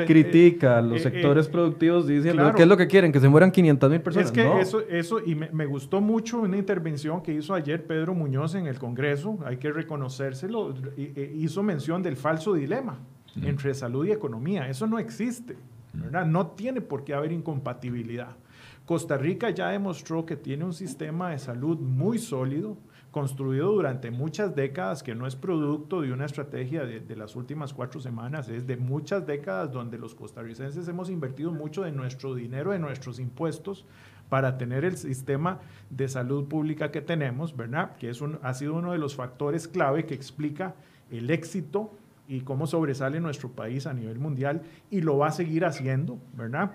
critica 0.06 0.78
a 0.78 0.82
los 0.82 0.98
eh, 0.98 1.02
sectores 1.02 1.46
eh, 1.46 1.50
productivos 1.50 2.06
diciendo, 2.06 2.52
¿qué 2.54 2.62
es 2.62 2.68
lo 2.68 2.76
que 2.76 2.86
quieren? 2.86 3.12
¿Que 3.12 3.20
se 3.20 3.28
mueran 3.28 3.50
500 3.50 3.90
mil 3.90 4.00
personas? 4.00 4.26
Es 4.26 4.32
que 4.32 4.60
eso, 4.60 4.80
eso, 4.88 5.20
y 5.24 5.34
me, 5.34 5.66
gustó 5.66 6.00
mucho 6.00 6.40
una 6.40 6.56
intervención 6.56 7.22
que 7.22 7.32
hizo 7.32 7.54
ayer 7.54 7.86
Pedro 7.86 8.14
Muñoz 8.14 8.54
en 8.54 8.66
el 8.66 8.78
Congreso, 8.78 9.38
hay 9.44 9.56
que 9.56 9.70
reconocérselo, 9.72 10.74
e, 10.96 11.32
hizo 11.36 11.62
mención 11.62 12.02
del 12.02 12.16
falso 12.16 12.54
dilema 12.54 12.98
entre 13.42 13.74
salud 13.74 14.06
y 14.06 14.12
economía. 14.12 14.68
Eso 14.68 14.86
no 14.86 14.98
existe, 14.98 15.56
¿verdad? 15.92 16.26
No 16.26 16.48
tiene 16.48 16.80
por 16.80 17.04
qué 17.04 17.14
haber 17.14 17.32
incompatibilidad. 17.32 18.36
Costa 18.84 19.16
Rica 19.16 19.50
ya 19.50 19.68
demostró 19.68 20.26
que 20.26 20.36
tiene 20.36 20.64
un 20.64 20.72
sistema 20.72 21.30
de 21.30 21.38
salud 21.38 21.78
muy 21.78 22.18
sólido, 22.18 22.76
construido 23.10 23.72
durante 23.72 24.10
muchas 24.10 24.54
décadas, 24.54 25.02
que 25.02 25.14
no 25.14 25.26
es 25.26 25.34
producto 25.34 26.00
de 26.00 26.12
una 26.12 26.26
estrategia 26.26 26.84
de, 26.84 27.16
las 27.16 27.34
últimas 27.34 27.74
cuatro 27.74 28.00
semanas, 28.00 28.48
es 28.48 28.66
de 28.66 28.76
muchas 28.76 29.26
décadas 29.26 29.72
donde 29.72 29.98
los 29.98 30.14
costarricenses 30.14 30.86
hemos 30.88 31.10
invertido 31.10 31.52
mucho 31.52 31.82
de 31.82 31.92
nuestro 31.92 32.34
dinero, 32.34 32.70
de 32.70 32.78
nuestros 32.78 33.18
impuestos, 33.18 33.84
para 34.28 34.58
tener 34.58 34.84
el 34.84 34.96
sistema 34.96 35.58
de 35.90 36.08
salud 36.08 36.46
pública 36.46 36.92
que 36.92 37.00
tenemos, 37.00 37.56
¿verdad? 37.56 37.96
Que 37.96 38.10
es 38.10 38.20
un, 38.20 38.38
ha 38.42 38.54
sido 38.54 38.74
uno 38.74 38.92
de 38.92 38.98
los 38.98 39.16
factores 39.16 39.66
clave 39.66 40.06
que 40.06 40.14
explica 40.14 40.76
el 41.10 41.30
éxito 41.30 41.90
y 42.28 42.42
cómo 42.42 42.68
sobresale 42.68 43.18
nuestro 43.18 43.50
país 43.50 43.88
a 43.88 43.92
nivel 43.92 44.20
mundial 44.20 44.62
y 44.88 45.00
lo 45.00 45.18
va 45.18 45.28
a 45.28 45.32
seguir 45.32 45.64
haciendo, 45.64 46.18
¿verdad? 46.34 46.70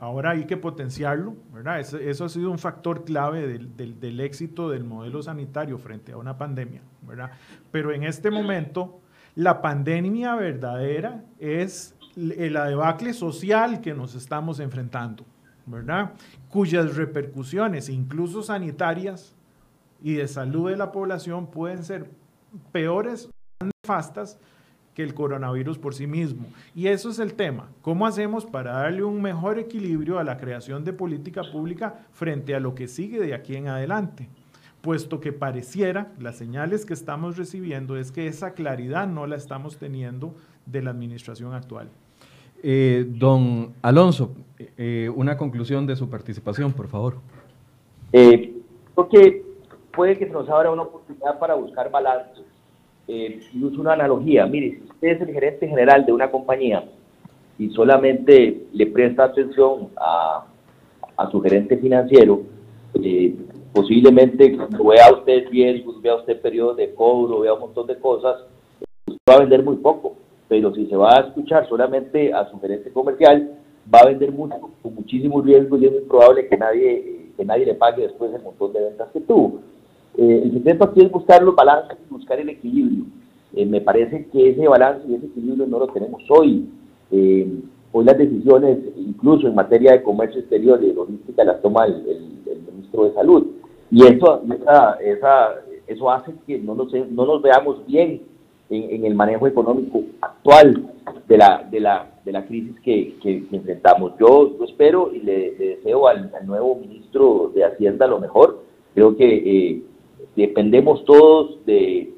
Ahora 0.00 0.30
hay 0.30 0.44
que 0.44 0.56
potenciarlo, 0.56 1.36
¿verdad? 1.52 1.80
Eso, 1.80 2.24
ha 2.24 2.28
sido 2.28 2.50
un 2.50 2.58
factor 2.58 3.04
clave 3.04 3.46
del, 3.46 4.20
éxito 4.20 4.70
del 4.70 4.84
modelo 4.84 5.22
sanitario 5.22 5.78
frente 5.78 6.12
a 6.12 6.16
una 6.16 6.36
pandemia, 6.36 6.82
¿verdad? 7.02 7.30
Pero 7.70 7.92
en 7.92 8.04
este 8.04 8.30
momento, 8.30 9.00
la 9.34 9.60
pandemia 9.60 10.34
verdadera 10.36 11.24
es 11.38 11.94
la 12.16 12.66
debacle 12.66 13.12
social 13.12 13.80
que 13.80 13.94
nos 13.94 14.14
estamos 14.14 14.60
enfrentando, 14.60 15.24
¿verdad? 15.66 16.12
Cuyas 16.48 16.96
repercusiones, 16.96 17.88
incluso 17.88 18.42
sanitarias 18.42 19.36
y 20.02 20.14
de 20.14 20.28
salud 20.28 20.70
de 20.70 20.76
la 20.76 20.92
población, 20.92 21.48
pueden 21.48 21.84
ser 21.84 22.10
peores, 22.72 23.28
más 23.60 23.70
nefastas 23.82 24.38
que 24.98 25.04
el 25.04 25.14
coronavirus 25.14 25.78
por 25.78 25.94
sí 25.94 26.08
mismo. 26.08 26.48
Y 26.74 26.88
eso 26.88 27.10
es 27.10 27.20
el 27.20 27.34
tema. 27.34 27.68
¿Cómo 27.82 28.04
hacemos 28.04 28.44
para 28.44 28.72
darle 28.72 29.04
un 29.04 29.22
mejor 29.22 29.60
equilibrio 29.60 30.18
a 30.18 30.24
la 30.24 30.38
creación 30.38 30.84
de 30.84 30.92
política 30.92 31.42
pública 31.52 32.00
frente 32.10 32.52
a 32.56 32.58
lo 32.58 32.74
que 32.74 32.88
sigue 32.88 33.20
de 33.20 33.32
aquí 33.32 33.54
en 33.54 33.68
adelante? 33.68 34.28
Puesto 34.80 35.20
que 35.20 35.32
pareciera, 35.32 36.10
las 36.18 36.36
señales 36.36 36.84
que 36.84 36.94
estamos 36.94 37.36
recibiendo 37.36 37.96
es 37.96 38.10
que 38.10 38.26
esa 38.26 38.54
claridad 38.54 39.06
no 39.06 39.28
la 39.28 39.36
estamos 39.36 39.78
teniendo 39.78 40.34
de 40.66 40.82
la 40.82 40.90
administración 40.90 41.54
actual. 41.54 41.90
Eh, 42.64 43.06
don 43.08 43.74
Alonso, 43.82 44.32
eh, 44.76 45.08
una 45.14 45.36
conclusión 45.36 45.86
de 45.86 45.94
su 45.94 46.10
participación, 46.10 46.72
por 46.72 46.88
favor. 46.88 47.18
Eh, 48.12 48.52
porque 48.96 49.44
puede 49.92 50.18
que 50.18 50.26
se 50.26 50.32
nos 50.32 50.48
abra 50.48 50.72
una 50.72 50.82
oportunidad 50.82 51.38
para 51.38 51.54
buscar 51.54 51.88
balance 51.88 52.47
eh, 53.08 53.40
y 53.54 53.64
uso 53.64 53.80
una 53.80 53.94
analogía. 53.94 54.46
Mire, 54.46 54.80
si 54.80 54.90
usted 54.90 55.08
es 55.08 55.20
el 55.22 55.32
gerente 55.32 55.66
general 55.66 56.04
de 56.04 56.12
una 56.12 56.30
compañía 56.30 56.84
y 57.58 57.70
solamente 57.70 58.66
le 58.72 58.86
presta 58.86 59.24
atención 59.24 59.88
a, 59.96 60.44
su 61.32 61.40
gerente 61.40 61.76
financiero, 61.78 62.42
eh, 63.02 63.34
posiblemente 63.72 64.50
vea 64.50 65.12
usted 65.12 65.50
bien, 65.50 65.82
vea 66.00 66.14
usted 66.16 66.40
periodos 66.40 66.76
de 66.76 66.94
cobro, 66.94 67.40
vea 67.40 67.54
un 67.54 67.60
montón 67.60 67.86
de 67.88 67.98
cosas, 67.98 68.36
usted 69.06 69.20
va 69.28 69.36
a 69.36 69.40
vender 69.40 69.64
muy 69.64 69.76
poco. 69.76 70.16
Pero 70.46 70.74
si 70.74 70.86
se 70.86 70.96
va 70.96 71.16
a 71.16 71.20
escuchar 71.20 71.68
solamente 71.68 72.32
a 72.32 72.48
su 72.50 72.60
gerente 72.60 72.90
comercial, 72.92 73.58
va 73.92 74.00
a 74.00 74.06
vender 74.06 74.32
mucho, 74.32 74.56
con 74.82 74.94
muchísimo 74.94 75.40
riesgo 75.42 75.76
y 75.76 75.86
es 75.86 75.92
muy 75.92 76.00
probable 76.02 76.46
que 76.46 76.56
nadie, 76.56 77.30
que 77.36 77.44
nadie 77.44 77.66
le 77.66 77.74
pague 77.74 78.02
después 78.02 78.32
el 78.32 78.42
montón 78.42 78.72
de 78.72 78.80
ventas 78.80 79.08
que 79.12 79.20
tuvo. 79.20 79.60
Eh, 80.18 80.42
el 80.44 80.52
secreto 80.52 80.84
aquí 80.84 81.00
es 81.00 81.12
buscar 81.12 81.40
los 81.44 81.54
balances, 81.54 81.96
buscar 82.10 82.40
el 82.40 82.48
equilibrio. 82.48 83.04
Eh, 83.54 83.64
me 83.64 83.80
parece 83.80 84.26
que 84.32 84.50
ese 84.50 84.66
balance 84.66 85.06
y 85.08 85.14
ese 85.14 85.26
equilibrio 85.26 85.64
no 85.68 85.78
lo 85.78 85.86
tenemos 85.88 86.20
hoy. 86.28 86.68
Eh, 87.12 87.46
hoy 87.92 88.04
las 88.04 88.18
decisiones, 88.18 88.78
incluso 88.96 89.46
en 89.46 89.54
materia 89.54 89.92
de 89.92 90.02
comercio 90.02 90.40
exterior 90.40 90.82
y 90.82 90.88
de 90.88 90.94
logística, 90.94 91.44
las 91.44 91.62
toma 91.62 91.86
el, 91.86 92.02
ministro 92.66 93.04
de 93.04 93.14
Salud. 93.14 93.46
Y 93.92 94.06
eso, 94.06 94.42
esa, 95.00 95.60
eso 95.86 96.10
hace 96.10 96.32
que 96.48 96.58
no 96.58 96.74
nos, 96.74 96.92
no 96.92 97.24
nos 97.24 97.40
veamos 97.40 97.86
bien 97.86 98.22
en, 98.70 99.06
el 99.06 99.14
manejo 99.14 99.46
económico 99.46 100.02
actual 100.20 100.84
de 101.28 101.38
la, 101.38 101.66
de 101.70 101.78
la, 101.78 102.10
de 102.24 102.32
la 102.32 102.44
crisis 102.44 102.74
que, 102.80 103.14
que, 103.22 103.44
enfrentamos. 103.52 104.14
Yo, 104.18 104.56
espero 104.64 105.12
y 105.14 105.20
le, 105.20 105.52
deseo 105.52 106.08
al, 106.08 106.32
nuevo 106.44 106.74
ministro 106.74 107.52
de 107.54 107.64
Hacienda 107.64 108.08
lo 108.08 108.18
mejor. 108.18 108.64
Creo 108.94 109.16
que 109.16 109.84
dependemos 110.38 111.04
todos 111.04 111.64
de, 111.66 112.12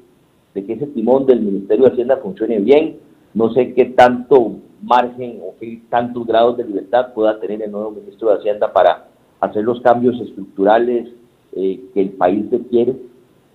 que 0.53 0.73
ese 0.73 0.85
timón 0.87 1.25
del 1.25 1.41
Ministerio 1.41 1.85
de 1.85 1.91
Hacienda 1.91 2.17
funcione 2.17 2.59
bien. 2.59 2.97
No 3.33 3.51
sé 3.51 3.73
qué 3.73 3.85
tanto 3.85 4.57
margen 4.83 5.39
o 5.41 5.55
qué 5.59 5.81
tantos 5.89 6.27
grados 6.27 6.57
de 6.57 6.65
libertad 6.65 7.13
pueda 7.13 7.39
tener 7.39 7.63
el 7.63 7.71
nuevo 7.71 7.91
ministro 7.91 8.29
de 8.29 8.37
Hacienda 8.37 8.71
para 8.71 9.07
hacer 9.39 9.63
los 9.63 9.81
cambios 9.81 10.21
estructurales 10.21 11.09
eh, 11.55 11.81
que 11.93 12.01
el 12.01 12.09
país 12.11 12.45
requiere. 12.51 12.95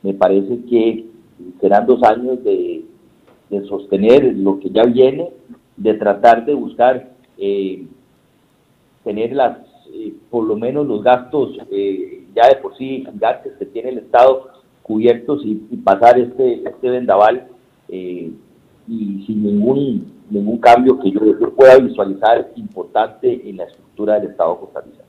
Me 0.03 0.15
parece 0.15 0.59
que 0.69 1.07
serán 1.61 1.87
dos 1.87 2.03
años 2.03 2.43
de, 2.43 2.85
sostener 3.69 4.37
lo 4.37 4.59
que 4.59 4.71
ya 4.71 4.83
viene, 4.83 5.31
de 5.77 5.95
tratar 5.95 6.45
de 6.45 6.55
buscar 6.55 7.13
eh, 7.39 7.87
tener 9.05 9.33
las, 9.33 9.59
eh, 9.93 10.13
por 10.29 10.45
lo 10.45 10.57
menos 10.57 10.87
los 10.89 11.05
gastos 11.05 11.57
ya 12.37 12.49
de 12.49 12.57
por 12.57 12.77
sí 12.77 13.07
gigantes 13.11 13.55
que 13.59 13.67
tiene 13.67 13.89
el 13.91 13.99
Estado 13.99 14.56
cubiertos 14.87 15.43
y, 15.45 15.57
pasar 15.79 16.17
este, 16.17 16.63
este 16.63 16.91
vendaval 16.91 17.49
eh, 17.89 18.31
y 18.87 19.25
sin 19.27 19.43
ningún, 19.43 20.13
ningún 20.31 20.59
cambio 20.59 21.01
que 21.01 21.11
yo, 21.11 21.21
pueda 21.57 21.79
visualizar 21.79 22.53
importante 22.55 23.51
en 23.51 23.57
la 23.57 23.65
estructura 23.65 24.15
del 24.15 24.31
Estado 24.31 24.61
costarricense. 24.61 25.03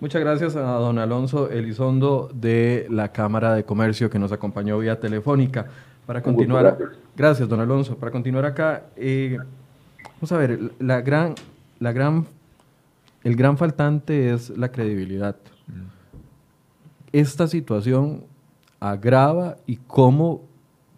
Muchas 0.00 0.20
gracias 0.20 0.54
a 0.54 0.72
don 0.74 0.98
Alonso 0.98 1.50
Elizondo 1.50 2.30
de 2.34 2.86
la 2.90 3.10
Cámara 3.10 3.54
de 3.54 3.64
Comercio 3.64 4.10
que 4.10 4.18
nos 4.18 4.32
acompañó 4.32 4.78
vía 4.78 5.00
telefónica. 5.00 5.66
Para 6.04 6.22
continuar, 6.22 6.76
gracias. 7.16 7.48
don 7.48 7.60
Alonso. 7.60 7.96
Para 7.96 8.12
continuar 8.12 8.44
acá, 8.44 8.84
eh, 8.96 9.38
vamos 10.16 10.32
a 10.32 10.36
ver, 10.36 10.58
la 10.78 11.00
gran, 11.00 11.34
la 11.78 11.92
gran, 11.92 12.26
el 13.24 13.34
gran 13.34 13.56
faltante 13.56 14.30
es 14.34 14.50
la 14.50 14.70
credibilidad. 14.70 15.36
Mm. 15.68 15.86
Esta 17.12 17.46
situación 17.46 18.24
agrava 18.80 19.58
y 19.66 19.76
cómo 19.76 20.48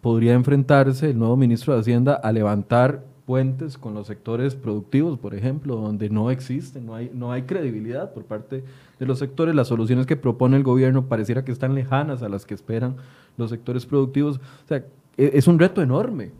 podría 0.01 0.33
enfrentarse 0.33 1.09
el 1.09 1.19
nuevo 1.19 1.37
ministro 1.37 1.73
de 1.73 1.81
Hacienda 1.81 2.13
a 2.15 2.31
levantar 2.31 3.05
puentes 3.25 3.77
con 3.77 3.93
los 3.93 4.07
sectores 4.07 4.55
productivos, 4.55 5.17
por 5.17 5.33
ejemplo, 5.33 5.75
donde 5.75 6.09
no 6.09 6.29
existe, 6.29 6.81
no 6.81 6.95
hay, 6.95 7.09
no 7.13 7.31
hay 7.31 7.43
credibilidad 7.43 8.13
por 8.13 8.25
parte 8.25 8.63
de 8.99 9.05
los 9.05 9.19
sectores. 9.19 9.55
Las 9.55 9.67
soluciones 9.67 10.05
que 10.05 10.17
propone 10.17 10.57
el 10.57 10.63
gobierno 10.63 11.07
pareciera 11.07 11.45
que 11.45 11.51
están 11.51 11.73
lejanas 11.75 12.21
a 12.21 12.29
las 12.29 12.45
que 12.45 12.53
esperan 12.53 12.97
los 13.37 13.49
sectores 13.49 13.85
productivos. 13.85 14.37
O 14.37 14.67
sea, 14.67 14.77
e, 15.17 15.31
es 15.33 15.47
un 15.47 15.59
reto 15.59 15.81
enorme. 15.81 16.31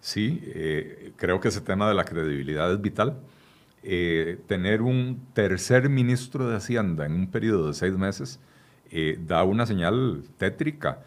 Sí, 0.00 0.40
eh, 0.42 1.12
creo 1.16 1.40
que 1.40 1.48
ese 1.48 1.60
tema 1.60 1.88
de 1.88 1.94
la 1.94 2.04
credibilidad 2.04 2.70
es 2.72 2.80
vital. 2.80 3.16
Eh, 3.82 4.38
tener 4.46 4.82
un 4.82 5.20
tercer 5.32 5.88
ministro 5.88 6.48
de 6.48 6.56
Hacienda 6.56 7.06
en 7.06 7.12
un 7.12 7.30
periodo 7.30 7.68
de 7.68 7.74
seis 7.74 7.96
meses 7.96 8.38
eh, 8.90 9.18
da 9.26 9.44
una 9.44 9.66
señal 9.66 10.24
tétrica, 10.36 11.02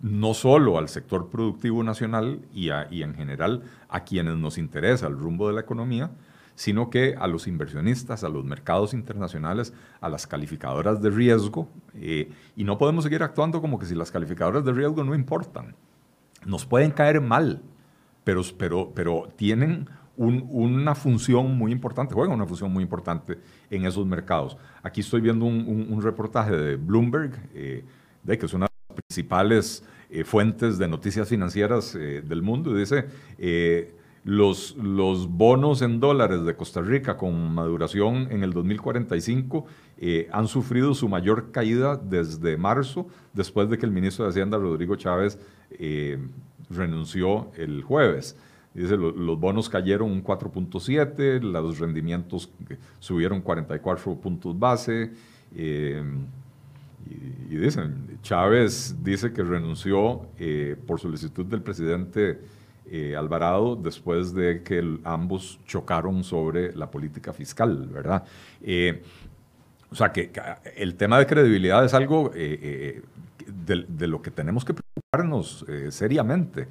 no 0.00 0.34
solo 0.34 0.78
al 0.78 0.88
sector 0.88 1.30
productivo 1.30 1.82
nacional 1.82 2.42
y, 2.52 2.68
en 2.68 3.14
general 3.14 3.62
a 3.88 4.04
quienes 4.04 4.36
nos 4.36 4.58
interesa 4.58 5.06
el 5.06 5.18
rumbo 5.18 5.48
de 5.48 5.54
la 5.54 5.62
economía, 5.62 6.10
sino 6.54 6.90
que 6.90 7.16
a 7.18 7.26
los 7.26 7.48
inversionistas, 7.48 8.22
a 8.22 8.28
los 8.28 8.44
mercados 8.44 8.94
internacionales, 8.94 9.72
a 10.00 10.08
las 10.08 10.26
calificadoras 10.26 11.02
de 11.02 11.10
riesgo, 11.10 11.68
y 11.94 12.64
no 12.64 12.78
podemos 12.78 13.04
seguir 13.04 13.22
actuando 13.22 13.60
como 13.60 13.78
que 13.78 13.86
si 13.86 13.94
las 13.94 14.12
calificadoras 14.12 14.64
de 14.64 14.72
riesgo 14.72 15.02
no 15.02 15.14
importan. 15.14 15.74
Nos 16.44 16.66
pueden 16.66 16.90
caer 16.90 17.20
mal, 17.20 17.62
pero, 18.24 18.42
pero 18.94 19.28
tienen 19.36 19.88
una 20.16 20.94
función 20.94 21.56
muy 21.56 21.72
importante, 21.72 22.14
juegan 22.14 22.34
una 22.34 22.46
función 22.46 22.72
muy 22.72 22.82
importante 22.82 23.38
en 23.70 23.84
esos 23.84 24.06
mercados. 24.06 24.56
Aquí 24.82 25.00
estoy 25.00 25.20
viendo 25.20 25.44
un, 25.44 26.00
reportaje 26.02 26.52
de 26.56 26.76
Bloomberg, 26.76 27.32
eh, 27.54 27.84
de, 28.22 28.38
que 28.38 28.46
es 28.46 28.54
una 28.54 28.66
de 28.66 28.72
las 28.88 29.02
principales 29.02 29.84
eh, 30.10 30.24
fuentes 30.24 30.78
de 30.78 30.86
noticias 30.88 31.28
financieras 31.28 31.94
eh, 31.94 32.22
del 32.24 32.42
mundo, 32.42 32.76
y 32.76 32.80
dice, 32.80 33.06
los, 34.24 34.76
los 34.76 35.28
bonos 35.28 35.82
en 35.82 36.00
dólares 36.00 36.44
de 36.44 36.54
Costa 36.54 36.80
Rica 36.80 37.16
con 37.16 37.52
maduración 37.54 38.28
en 38.30 38.42
el 38.42 38.52
2045 38.52 39.66
han 40.32 40.48
sufrido 40.48 40.94
su 40.94 41.08
mayor 41.08 41.50
caída 41.50 41.96
desde 41.96 42.56
marzo, 42.56 43.06
después 43.32 43.68
de 43.68 43.78
que 43.78 43.86
el 43.86 43.92
ministro 43.92 44.24
de 44.24 44.30
Hacienda, 44.30 44.58
Rodrigo 44.58 44.96
Chávez, 44.96 45.38
renunció 46.70 47.50
el 47.56 47.82
jueves. 47.82 48.36
Dice, 48.74 48.96
los 48.96 49.38
bonos 49.38 49.68
cayeron 49.68 50.10
un 50.10 50.22
4.7, 50.22 51.40
los 51.40 51.78
rendimientos 51.78 52.50
subieron 52.98 53.40
44 53.40 54.16
puntos 54.16 54.58
base. 54.58 55.12
Eh, 55.54 56.02
y, 57.48 57.56
dicen, 57.56 58.18
Chávez 58.22 58.96
dice 59.02 59.32
que 59.32 59.42
renunció 59.44 60.26
eh, 60.38 60.76
por 60.86 60.98
solicitud 60.98 61.46
del 61.46 61.62
presidente 61.62 62.40
Alvarado 63.16 63.76
después 63.76 64.34
de 64.34 64.62
que 64.62 64.98
ambos 65.04 65.58
chocaron 65.66 66.22
sobre 66.22 66.76
la 66.76 66.90
política 66.90 67.32
fiscal, 67.32 67.88
¿verdad? 67.92 68.24
o 69.90 69.94
sea, 69.94 70.12
que, 70.12 70.30
el 70.76 70.94
tema 70.94 71.18
de 71.18 71.26
credibilidad 71.26 71.84
es 71.84 71.94
algo 71.94 72.30
de, 73.66 74.06
lo 74.06 74.22
que 74.22 74.30
tenemos 74.30 74.64
que 74.64 74.74
preocuparnos 74.74 75.64
eh, 75.68 75.90
seriamente. 75.90 76.68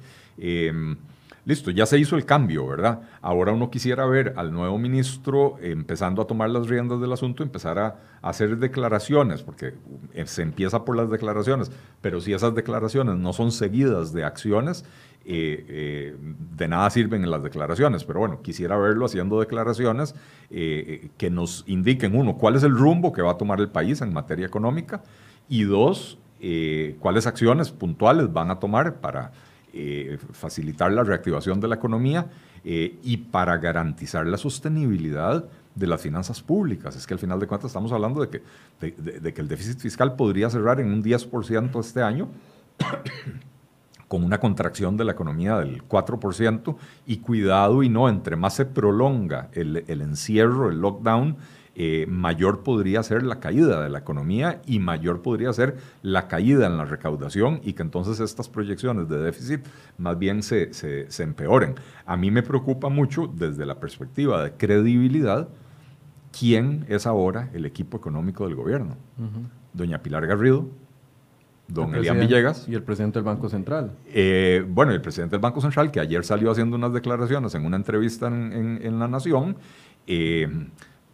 Listo, 1.44 1.70
ya 1.70 1.84
se 1.84 1.98
hizo 1.98 2.16
el 2.16 2.24
cambio, 2.24 2.66
¿verdad? 2.66 3.02
Ahora 3.20 3.52
uno 3.52 3.70
quisiera 3.70 4.06
ver 4.06 4.32
al 4.36 4.52
nuevo 4.52 4.78
ministro 4.78 5.56
empezando 5.60 6.22
a 6.22 6.26
tomar 6.26 6.50
las 6.50 6.68
riendas 6.68 7.00
del 7.00 7.12
asunto, 7.12 7.42
empezar 7.42 7.78
a, 7.78 7.96
hacer 8.22 8.56
declaraciones, 8.56 9.42
porque 9.42 9.74
eh, 10.14 10.24
se 10.26 10.40
empieza 10.40 10.86
por 10.86 10.96
las 10.96 11.10
declaraciones, 11.10 11.70
pero 12.00 12.22
si 12.22 12.32
esas 12.32 12.54
declaraciones 12.54 13.16
no 13.16 13.34
son 13.34 13.52
seguidas 13.52 14.14
de 14.14 14.24
acciones, 14.24 14.86
eh, 15.26 16.16
de 16.56 16.68
nada 16.68 16.88
sirven 16.88 17.22
en 17.22 17.30
las 17.30 17.42
declaraciones. 17.42 18.04
Pero 18.04 18.20
bueno, 18.20 18.40
quisiera 18.40 18.78
verlo 18.78 19.04
haciendo 19.04 19.40
declaraciones 19.40 20.14
que 20.48 21.30
nos 21.30 21.64
indiquen, 21.66 22.16
uno, 22.16 22.36
cuál 22.38 22.56
es 22.56 22.62
el 22.62 22.74
rumbo 22.74 23.12
que 23.12 23.20
va 23.20 23.32
a 23.32 23.38
tomar 23.38 23.60
el 23.60 23.68
país 23.68 24.00
en 24.00 24.12
materia 24.12 24.46
económica, 24.46 25.02
y 25.48 25.64
dos, 25.64 26.18
eh, 26.40 26.96
cuáles 27.00 27.26
acciones 27.26 27.70
puntuales 27.70 28.32
van 28.32 28.50
a 28.50 28.58
tomar 28.58 29.00
para 29.00 29.32
eh, 29.76 30.18
facilitar 30.32 30.92
la 30.92 31.02
reactivación 31.02 31.58
de 31.58 31.66
la 31.66 31.74
economía 31.74 32.26
eh, 32.64 32.96
y 33.02 33.16
para 33.16 33.56
garantizar 33.56 34.24
la 34.24 34.36
sostenibilidad 34.36 35.44
de 35.74 35.86
las 35.88 36.00
finanzas 36.00 36.40
públicas. 36.40 36.94
Es 36.94 37.08
que 37.08 37.14
al 37.14 37.18
final 37.18 37.40
de 37.40 37.48
cuentas 37.48 37.70
estamos 37.70 37.90
hablando 37.90 38.24
de 38.24 38.28
que, 38.28 38.42
de, 38.80 39.34
que 39.34 39.40
el 39.40 39.48
déficit 39.48 39.80
fiscal 39.80 40.14
podría 40.14 40.48
cerrar 40.48 40.78
en 40.78 40.92
un 40.92 41.02
10% 41.02 41.80
este 41.80 42.02
año, 42.02 42.28
con 44.06 44.22
una 44.22 44.38
contracción 44.38 44.96
de 44.96 45.04
la 45.04 45.10
economía 45.10 45.58
del 45.58 45.82
4%, 45.88 46.76
y 47.06 47.16
cuidado 47.16 47.82
y 47.82 47.88
no, 47.88 48.08
entre 48.08 48.36
más 48.36 48.54
se 48.54 48.66
prolonga 48.66 49.48
el, 49.54 49.84
el 49.88 50.02
encierro, 50.02 50.70
el 50.70 50.80
lockdown, 50.80 51.36
eh, 51.76 52.06
mayor 52.08 52.62
podría 52.62 53.02
ser 53.02 53.24
la 53.24 53.40
caída 53.40 53.82
de 53.82 53.88
la 53.88 53.98
economía 53.98 54.62
y 54.64 54.78
mayor 54.78 55.22
podría 55.22 55.52
ser 55.52 55.76
la 56.02 56.28
caída 56.28 56.66
en 56.66 56.76
la 56.76 56.84
recaudación 56.84 57.60
y 57.64 57.72
que 57.72 57.82
entonces 57.82 58.20
estas 58.20 58.48
proyecciones 58.48 59.08
de 59.08 59.18
déficit 59.18 59.60
más 59.98 60.16
bien 60.18 60.42
se, 60.42 60.72
se, 60.72 61.22
empeoren. 61.22 61.74
A 62.06 62.16
mí 62.16 62.30
me 62.30 62.42
preocupa 62.42 62.88
mucho 62.88 63.26
desde 63.26 63.66
la 63.66 63.80
perspectiva 63.80 64.44
de 64.44 64.52
credibilidad 64.52 65.48
quién 66.38 66.84
es 66.88 67.06
ahora 67.06 67.50
el 67.54 67.66
equipo 67.66 67.96
económico 67.96 68.46
del 68.46 68.54
gobierno. 68.54 68.96
Doña 69.72 70.02
Pilar 70.02 70.26
Garrido, 70.26 70.68
don 71.68 71.94
Elian 71.94 72.20
Villegas. 72.20 72.68
Y 72.68 72.74
el 72.74 72.82
presidente 72.82 73.18
del 73.18 73.24
Banco 73.24 73.48
Central. 73.48 73.92
Eh, 74.06 74.64
bueno, 74.68 74.92
el 74.92 75.00
presidente 75.00 75.32
del 75.32 75.40
Banco 75.40 75.60
Central, 75.60 75.90
que 75.90 76.00
ayer 76.00 76.24
salió 76.24 76.50
haciendo 76.50 76.76
unas 76.76 76.92
declaraciones 76.92 77.54
en 77.54 77.64
una 77.64 77.76
entrevista 77.76 78.28
en, 78.28 78.80
en, 78.82 78.98
La 78.98 79.08
Nación, 79.08 79.56
eh, 80.06 80.48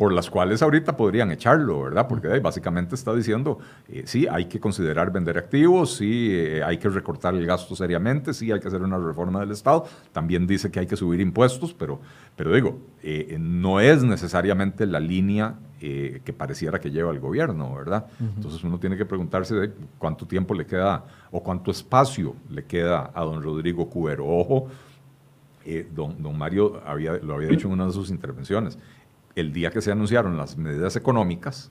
por 0.00 0.14
las 0.14 0.30
cuales 0.30 0.62
ahorita 0.62 0.96
podrían 0.96 1.30
echarlo, 1.30 1.82
¿verdad? 1.82 2.08
Porque 2.08 2.26
básicamente 2.38 2.94
está 2.94 3.14
diciendo, 3.14 3.58
eh, 3.86 4.04
sí, 4.06 4.26
hay 4.26 4.46
que 4.46 4.58
considerar 4.58 5.12
vender 5.12 5.36
activos, 5.36 5.96
sí, 5.96 6.30
eh, 6.30 6.62
hay 6.64 6.78
que 6.78 6.88
recortar 6.88 7.34
el 7.34 7.44
gasto 7.44 7.76
seriamente, 7.76 8.32
sí, 8.32 8.50
hay 8.50 8.60
que 8.60 8.68
hacer 8.68 8.80
una 8.80 8.96
reforma 8.96 9.40
del 9.40 9.50
Estado. 9.50 9.84
También 10.10 10.46
dice 10.46 10.70
que 10.70 10.80
hay 10.80 10.86
que 10.86 10.96
subir 10.96 11.20
impuestos, 11.20 11.74
pero, 11.74 12.00
pero 12.34 12.54
digo, 12.54 12.78
eh, 13.02 13.36
no 13.38 13.78
es 13.78 14.02
necesariamente 14.02 14.86
la 14.86 15.00
línea 15.00 15.56
que 15.78 16.34
pareciera 16.36 16.78
que 16.78 16.90
lleva 16.90 17.10
el 17.10 17.20
gobierno, 17.20 17.74
¿verdad? 17.74 18.06
Entonces 18.36 18.62
uno 18.64 18.78
tiene 18.78 18.98
que 18.98 19.06
preguntarse 19.06 19.54
de 19.54 19.72
cuánto 19.98 20.26
tiempo 20.26 20.52
le 20.52 20.66
queda 20.66 21.06
o 21.30 21.42
cuánto 21.42 21.70
espacio 21.70 22.36
le 22.50 22.64
queda 22.64 23.10
a 23.14 23.22
don 23.22 23.42
Rodrigo 23.42 23.88
Cubero. 23.88 24.26
Ojo, 24.26 24.68
don, 25.94 26.22
don 26.22 26.36
Mario 26.36 26.82
había, 26.84 27.14
lo 27.14 27.34
había 27.34 27.48
dicho 27.48 27.66
en 27.66 27.72
una 27.72 27.86
de 27.86 27.92
sus 27.92 28.10
intervenciones 28.10 28.76
el 29.34 29.52
día 29.52 29.70
que 29.70 29.80
se 29.80 29.92
anunciaron 29.92 30.36
las 30.36 30.56
medidas 30.56 30.96
económicas, 30.96 31.70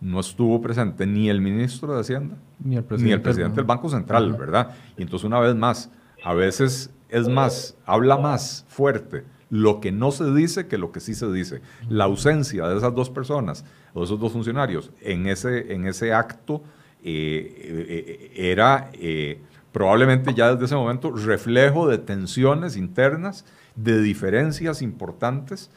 no 0.00 0.20
estuvo 0.20 0.60
presente 0.60 1.06
ni 1.06 1.28
el 1.28 1.40
ministro 1.40 1.94
de 1.94 2.00
Hacienda, 2.00 2.36
ni 2.60 2.76
el 2.76 2.84
presidente, 2.84 3.56
del 3.56 3.64
Banco 3.64 3.88
Central, 3.88 4.32
¿verdad? 4.34 4.74
Y 4.96 5.02
entonces 5.02 5.24
una 5.24 5.40
vez 5.40 5.54
más, 5.54 5.90
a 6.24 6.34
veces 6.34 6.90
es 7.08 7.28
más, 7.28 7.76
habla 7.84 8.16
más 8.16 8.64
fuerte 8.68 9.24
lo 9.50 9.80
que 9.80 9.92
no 9.92 10.10
se 10.10 10.32
dice 10.32 10.66
que 10.66 10.78
lo 10.78 10.92
que 10.92 11.00
sí 11.00 11.14
se 11.14 11.30
dice. 11.32 11.62
La 11.88 12.04
ausencia 12.04 12.68
de 12.68 12.76
esas 12.76 12.94
dos 12.94 13.10
personas 13.10 13.64
o 13.94 14.00
de 14.00 14.04
esos 14.04 14.20
dos 14.20 14.32
funcionarios 14.32 14.90
en 15.00 15.26
ese, 15.26 15.72
en 15.72 15.86
ese 15.86 16.12
acto 16.12 16.62
eh, 17.02 18.30
eh, 18.34 18.50
era 18.52 18.90
eh, 18.92 19.40
probablemente 19.72 20.34
ya 20.34 20.52
desde 20.52 20.66
ese 20.66 20.74
momento 20.74 21.12
reflejo 21.12 21.88
de 21.88 21.98
tensiones 21.98 22.76
internas, 22.76 23.44
de 23.76 24.02
diferencias 24.02 24.82
importantes 24.82 25.70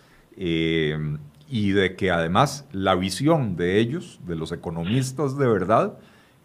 eh, 0.44 0.98
y 1.48 1.72
de 1.72 1.96
que 1.96 2.10
además 2.10 2.68
la 2.72 2.96
visión 2.96 3.56
de 3.56 3.78
ellos, 3.78 4.20
de 4.26 4.36
los 4.36 4.52
economistas 4.52 5.38
de 5.38 5.48
verdad, 5.48 6.00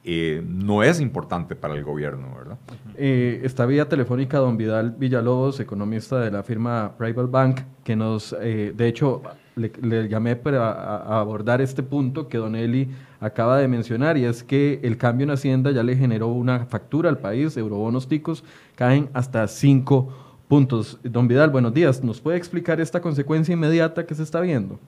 eh, 0.05 0.45
no 0.47 0.83
es 0.83 1.01
importante 1.01 1.57
para 1.57 1.73
el 1.73 1.83
gobierno, 1.83 2.35
¿verdad? 2.37 2.59
Eh, 2.97 3.41
está 3.43 3.65
vía 3.65 3.89
telefónica 3.89 4.37
don 4.37 4.59
Vidal 4.59 4.91
Villalobos, 4.99 5.61
economista 5.61 6.21
de 6.21 6.31
la 6.31 6.43
firma 6.43 6.93
Private 6.99 7.31
Bank, 7.31 7.61
que 7.85 7.97
nos, 7.97 8.33
de 8.39 8.87
hecho, 8.87 9.23
le, 9.55 10.09
llamé 10.09 10.37
para 10.37 10.99
abordar 11.19 11.63
este 11.63 11.83
punto 11.83 12.29
que 12.29 12.37
don 12.37 12.55
Eli 12.55 12.91
acaba 13.19 13.57
de 13.57 13.67
mencionar, 13.67 14.19
y 14.19 14.27
es 14.27 14.45
que 14.45 14.79
el 14.83 14.99
cambio 14.99 15.25
en 15.25 15.31
Hacienda 15.31 15.71
ya 15.71 15.83
le 15.83 15.97
generó 15.97 16.29
una 16.29 16.67
factura 16.67 17.09
al 17.09 17.17
país, 17.17 17.57
eurobonos 17.57 18.09
ticos 18.09 18.45
caen 18.75 19.09
hasta 19.15 19.49
5 19.49 20.26
puntos. 20.49 20.99
Don 21.03 21.29
Vidal, 21.29 21.51
buenos 21.51 21.75
días. 21.75 22.03
¿Nos 22.03 22.21
puede 22.21 22.37
explicar 22.37 22.81
esta 22.81 23.01
consecuencia 23.01 23.53
inmediata 23.53 24.07
que 24.07 24.15
se 24.15 24.23
está 24.23 24.41
viendo? 24.41 24.79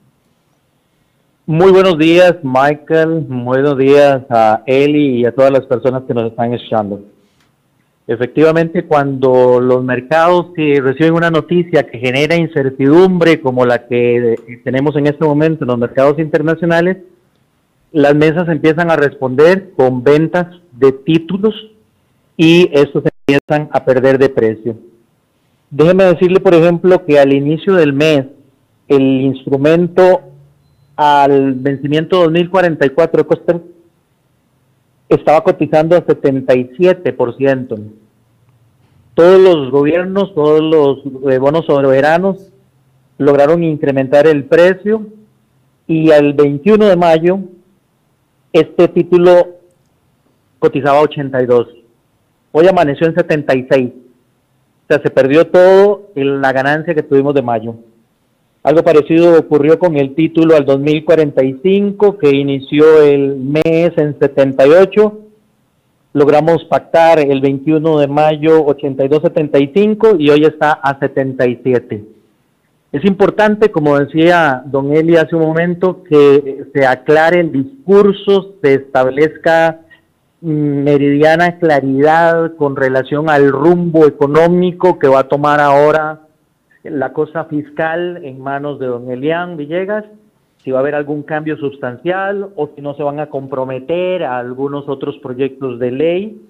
Muy 1.45 1.71
buenos 1.71 1.97
días, 1.97 2.35
Michael. 2.43 3.25
Buenos 3.27 3.77
días 3.77 4.21
a 4.29 4.61
Eli 4.65 5.21
y 5.21 5.25
a 5.25 5.33
todas 5.33 5.51
las 5.51 5.65
personas 5.65 6.03
que 6.03 6.13
nos 6.13 6.31
están 6.31 6.53
escuchando. 6.53 7.01
Efectivamente, 8.07 8.85
cuando 8.85 9.59
los 9.59 9.83
mercados 9.83 10.47
reciben 10.55 11.13
una 11.13 11.29
noticia 11.29 11.83
que 11.83 11.99
genera 11.99 12.35
incertidumbre 12.35 13.39
como 13.39 13.65
la 13.65 13.87
que 13.87 14.61
tenemos 14.63 14.95
en 14.95 15.07
este 15.07 15.25
momento 15.25 15.63
en 15.63 15.67
los 15.67 15.77
mercados 15.77 16.17
internacionales, 16.17 16.97
las 17.91 18.15
mesas 18.15 18.47
empiezan 18.49 18.89
a 18.91 18.95
responder 18.95 19.71
con 19.75 20.03
ventas 20.03 20.47
de 20.71 20.91
títulos 20.91 21.53
y 22.37 22.69
estos 22.73 23.03
empiezan 23.27 23.69
a 23.71 23.83
perder 23.83 24.17
de 24.17 24.29
precio. 24.29 24.88
Déjeme 25.71 26.05
decirle, 26.05 26.39
por 26.39 26.55
ejemplo, 26.55 27.05
que 27.05 27.19
al 27.19 27.31
inicio 27.31 27.75
del 27.75 27.93
mes, 27.93 28.25
el 28.87 29.21
instrumento 29.21 30.21
al 30.95 31.53
vencimiento 31.53 32.17
2044 32.23 33.21
de 33.21 33.27
Costa 33.27 33.61
estaba 35.07 35.41
cotizando 35.43 35.95
a 35.95 36.05
77%. 36.05 37.79
todos 39.13 39.39
los 39.39 39.71
gobiernos, 39.71 40.33
todos 40.33 40.61
los 40.61 41.31
eh, 41.31 41.37
bonos 41.39 41.65
soberanos 41.65 42.51
lograron 43.17 43.63
incrementar 43.63 44.27
el 44.27 44.45
precio 44.45 45.07
y 45.87 46.11
al 46.11 46.33
21 46.33 46.85
de 46.85 46.95
mayo 46.95 47.39
este 48.53 48.87
título 48.87 49.57
cotizaba 50.57 51.01
82. 51.01 51.67
Hoy 52.51 52.67
amaneció 52.67 53.07
en 53.07 53.15
76. 53.15 53.91
O 54.89 54.93
sea, 54.95 55.03
se 55.03 55.11
perdió 55.11 55.45
todo 55.45 56.09
en 56.15 56.41
la 56.41 56.51
ganancia 56.51 56.95
que 56.95 57.03
tuvimos 57.03 57.35
de 57.35 57.43
mayo. 57.43 57.75
Algo 58.63 58.81
parecido 58.81 59.37
ocurrió 59.37 59.77
con 59.77 59.95
el 59.95 60.15
título 60.15 60.55
al 60.55 60.65
2045, 60.65 62.17
que 62.17 62.31
inició 62.35 63.03
el 63.03 63.35
mes 63.35 63.91
en 63.97 64.17
78. 64.17 65.19
Logramos 66.13 66.65
pactar 66.65 67.19
el 67.19 67.39
21 67.39 67.99
de 67.99 68.07
mayo 68.07 68.65
82-75 68.65 70.15
y 70.17 70.31
hoy 70.31 70.45
está 70.45 70.71
a 70.71 70.97
77. 70.97 72.03
Es 72.91 73.05
importante, 73.05 73.69
como 73.69 73.99
decía 73.99 74.63
don 74.65 74.91
Eli 74.91 75.17
hace 75.17 75.35
un 75.35 75.43
momento, 75.43 76.03
que 76.03 76.63
se 76.73 76.87
aclare 76.87 77.41
el 77.41 77.51
discurso, 77.51 78.55
se 78.63 78.73
establezca 78.73 79.81
meridiana 80.41 81.59
claridad 81.59 82.55
con 82.55 82.75
relación 82.75 83.29
al 83.29 83.51
rumbo 83.51 84.05
económico 84.05 84.97
que 84.97 85.07
va 85.07 85.19
a 85.19 85.27
tomar 85.27 85.59
ahora 85.59 86.21
la 86.83 87.11
cosa 87.11 87.45
fiscal 87.45 88.23
en 88.23 88.39
manos 88.39 88.79
de 88.79 88.87
don 88.87 89.11
Elian 89.11 89.57
Villegas, 89.57 90.05
si 90.63 90.71
va 90.71 90.79
a 90.79 90.81
haber 90.81 90.95
algún 90.95 91.23
cambio 91.23 91.57
sustancial 91.57 92.49
o 92.55 92.69
si 92.73 92.81
no 92.81 92.93
se 92.95 93.03
van 93.03 93.19
a 93.19 93.27
comprometer 93.27 94.23
a 94.23 94.37
algunos 94.39 94.87
otros 94.87 95.17
proyectos 95.17 95.79
de 95.79 95.91
ley. 95.91 96.41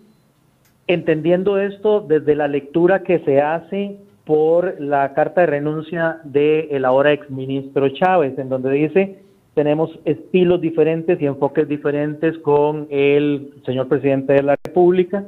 Entendiendo 0.88 1.58
esto 1.60 2.02
desde 2.02 2.36
la 2.36 2.48
lectura 2.48 3.04
que 3.04 3.20
se 3.20 3.42
hace 3.42 3.98
por 4.24 4.80
la 4.80 5.14
carta 5.14 5.42
de 5.42 5.48
renuncia 5.48 6.18
del 6.24 6.86
ahora 6.86 7.12
exministro 7.12 7.90
Chávez, 7.90 8.38
en 8.38 8.50
donde 8.50 8.72
dice 8.72 9.24
tenemos 9.54 9.92
estilos 10.06 10.62
diferentes 10.62 11.22
y 11.22 11.26
enfoques 11.26 11.68
diferentes 11.68 12.38
con 12.40 12.88
el 12.90 13.54
señor 13.66 13.88
presidente 13.88 14.34
de 14.34 14.44
la 14.44 14.56
República. 14.64 15.26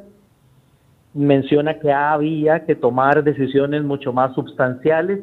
Menciona 1.13 1.80
que 1.80 1.91
había 1.91 2.65
que 2.65 2.76
tomar 2.76 3.24
decisiones 3.24 3.84
mucho 3.84 4.13
más 4.13 4.34
sustanciales 4.34 5.19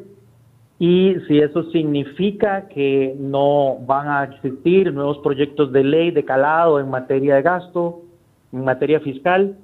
y 0.79 1.15
si 1.27 1.39
eso 1.39 1.63
significa 1.71 2.69
que 2.69 3.15
no 3.19 3.77
van 3.85 4.07
a 4.07 4.23
existir 4.23 4.93
nuevos 4.93 5.17
proyectos 5.19 5.73
de 5.73 5.83
ley 5.83 6.11
de 6.11 6.23
calado 6.23 6.79
en 6.79 6.89
materia 6.89 7.35
de 7.35 7.41
gasto, 7.41 8.01
en 8.53 8.63
materia 8.63 9.01
fiscal, 9.01 9.57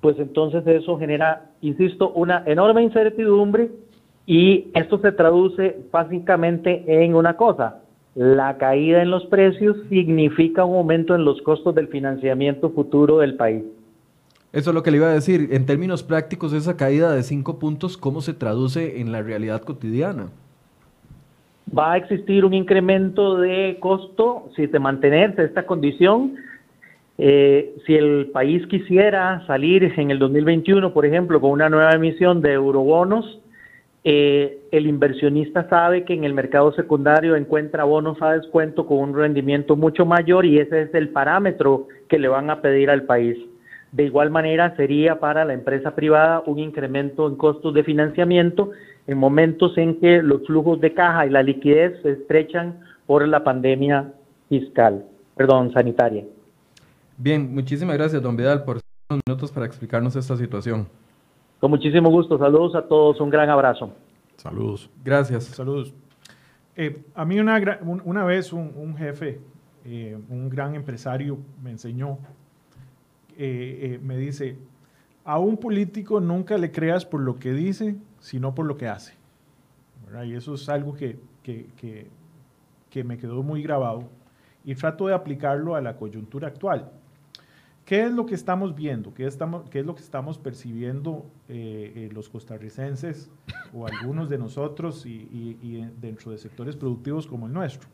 pues 0.00 0.18
entonces 0.18 0.66
eso 0.66 0.98
genera, 0.98 1.50
insisto, 1.60 2.10
una 2.10 2.42
enorme 2.46 2.82
incertidumbre 2.82 3.70
y 4.26 4.70
esto 4.74 4.98
se 4.98 5.12
traduce 5.12 5.78
básicamente 5.92 6.84
en 6.86 7.14
una 7.14 7.36
cosa, 7.36 7.82
la 8.14 8.56
caída 8.58 9.02
en 9.02 9.10
los 9.10 9.26
precios 9.26 9.76
significa 9.88 10.64
un 10.64 10.76
aumento 10.76 11.14
en 11.14 11.24
los 11.24 11.42
costos 11.42 11.74
del 11.74 11.88
financiamiento 11.88 12.70
futuro 12.70 13.18
del 13.18 13.34
país. 13.34 13.64
Eso 14.52 14.70
es 14.70 14.74
lo 14.74 14.84
que 14.84 14.92
le 14.92 14.98
iba 14.98 15.08
a 15.08 15.14
decir. 15.14 15.48
En 15.50 15.66
términos 15.66 16.04
prácticos, 16.04 16.52
esa 16.52 16.76
caída 16.76 17.12
de 17.12 17.24
cinco 17.24 17.58
puntos, 17.58 17.96
¿cómo 17.96 18.20
se 18.20 18.34
traduce 18.34 19.00
en 19.00 19.10
la 19.10 19.20
realidad 19.20 19.62
cotidiana? 19.62 20.28
Va 21.76 21.94
a 21.94 21.96
existir 21.96 22.44
un 22.44 22.54
incremento 22.54 23.38
de 23.38 23.78
costo 23.80 24.48
si 24.54 24.66
de 24.68 24.78
mantenerse 24.78 25.42
esta 25.42 25.66
condición. 25.66 26.36
Eh, 27.18 27.74
si 27.84 27.94
el 27.96 28.30
país 28.32 28.64
quisiera 28.68 29.44
salir 29.46 29.82
en 29.96 30.12
el 30.12 30.20
2021, 30.20 30.92
por 30.92 31.04
ejemplo, 31.04 31.40
con 31.40 31.50
una 31.50 31.68
nueva 31.68 31.92
emisión 31.92 32.40
de 32.40 32.52
eurobonos, 32.52 33.40
eh, 34.06 34.60
el 34.70 34.86
inversionista 34.86 35.66
sabe 35.70 36.04
que 36.04 36.12
en 36.12 36.24
el 36.24 36.34
mercado 36.34 36.72
secundario 36.74 37.36
encuentra 37.36 37.84
bonos 37.84 38.20
a 38.20 38.32
descuento 38.32 38.86
con 38.86 38.98
un 38.98 39.16
rendimiento 39.16 39.76
mucho 39.76 40.04
mayor 40.04 40.44
y 40.44 40.58
ese 40.58 40.82
es 40.82 40.94
el 40.94 41.08
parámetro 41.08 41.88
que 42.08 42.18
le 42.18 42.28
van 42.28 42.50
a 42.50 42.60
pedir 42.60 42.90
al 42.90 43.04
país. 43.04 43.38
De 43.92 44.04
igual 44.04 44.30
manera 44.30 44.76
sería 44.76 45.20
para 45.20 45.46
la 45.46 45.54
empresa 45.54 45.94
privada 45.94 46.42
un 46.44 46.58
incremento 46.58 47.26
en 47.26 47.36
costos 47.36 47.72
de 47.72 47.82
financiamiento 47.82 48.72
en 49.06 49.16
momentos 49.16 49.76
en 49.78 49.98
que 50.00 50.22
los 50.22 50.46
flujos 50.46 50.80
de 50.82 50.92
caja 50.92 51.26
y 51.26 51.30
la 51.30 51.42
liquidez 51.42 52.00
se 52.02 52.12
estrechan 52.12 52.80
por 53.06 53.26
la 53.26 53.42
pandemia 53.42 54.12
fiscal, 54.50 55.06
perdón, 55.34 55.72
sanitaria. 55.72 56.24
Bien, 57.16 57.54
muchísimas 57.54 57.96
gracias, 57.96 58.20
don 58.20 58.36
Vidal, 58.36 58.64
por 58.64 58.80
unos 59.08 59.22
minutos 59.26 59.50
para 59.50 59.64
explicarnos 59.64 60.14
esta 60.16 60.36
situación. 60.36 60.88
Con 61.64 61.70
muchísimo 61.70 62.10
gusto. 62.10 62.36
Saludos 62.36 62.74
a 62.74 62.82
todos. 62.82 63.18
Un 63.22 63.30
gran 63.30 63.48
abrazo. 63.48 63.90
Saludos. 64.36 64.90
Gracias. 65.02 65.44
Saludos. 65.44 65.94
Eh, 66.76 67.06
a 67.14 67.24
mí 67.24 67.40
una, 67.40 67.58
una 68.04 68.22
vez 68.22 68.52
un, 68.52 68.94
jefe, 68.98 69.40
eh, 69.86 70.18
un 70.28 70.50
gran 70.50 70.74
empresario, 70.74 71.38
me 71.62 71.70
enseñó, 71.70 72.18
eh, 73.38 73.98
me 74.02 74.18
dice, 74.18 74.58
a 75.24 75.38
un 75.38 75.56
político 75.56 76.20
nunca 76.20 76.58
le 76.58 76.70
creas 76.70 77.06
por 77.06 77.22
lo 77.22 77.38
que 77.38 77.54
dice, 77.54 77.96
sino 78.20 78.54
por 78.54 78.66
lo 78.66 78.76
que 78.76 78.88
hace. 78.88 79.14
Y 80.22 80.34
eso 80.34 80.56
es 80.56 80.68
algo 80.68 80.92
que, 80.92 81.18
que, 81.42 81.68
que, 81.78 82.08
que 82.90 83.04
me 83.04 83.16
quedó 83.16 83.42
muy 83.42 83.62
grabado 83.62 84.04
y 84.66 84.74
trato 84.74 85.06
de 85.06 85.14
aplicarlo 85.14 85.76
a 85.76 85.80
la 85.80 85.96
coyuntura 85.96 86.48
actual. 86.48 86.90
¿Qué 87.84 88.04
es 88.04 88.12
lo 88.12 88.24
que 88.24 88.34
estamos 88.34 88.74
viendo? 88.74 89.12
¿Qué, 89.12 89.26
estamos, 89.26 89.68
qué 89.68 89.80
es 89.80 89.86
lo 89.86 89.94
que 89.94 90.00
estamos 90.00 90.38
percibiendo 90.38 91.26
eh, 91.48 91.92
eh, 91.94 92.10
los 92.14 92.30
costarricenses 92.30 93.30
o 93.74 93.86
algunos 93.86 94.30
de 94.30 94.38
nosotros 94.38 95.04
y, 95.04 95.86
dentro 96.00 96.32
de 96.32 96.38
sectores 96.38 96.76
productivos 96.76 97.26
como 97.26 97.46
el 97.46 97.52
nuestro? 97.52 97.86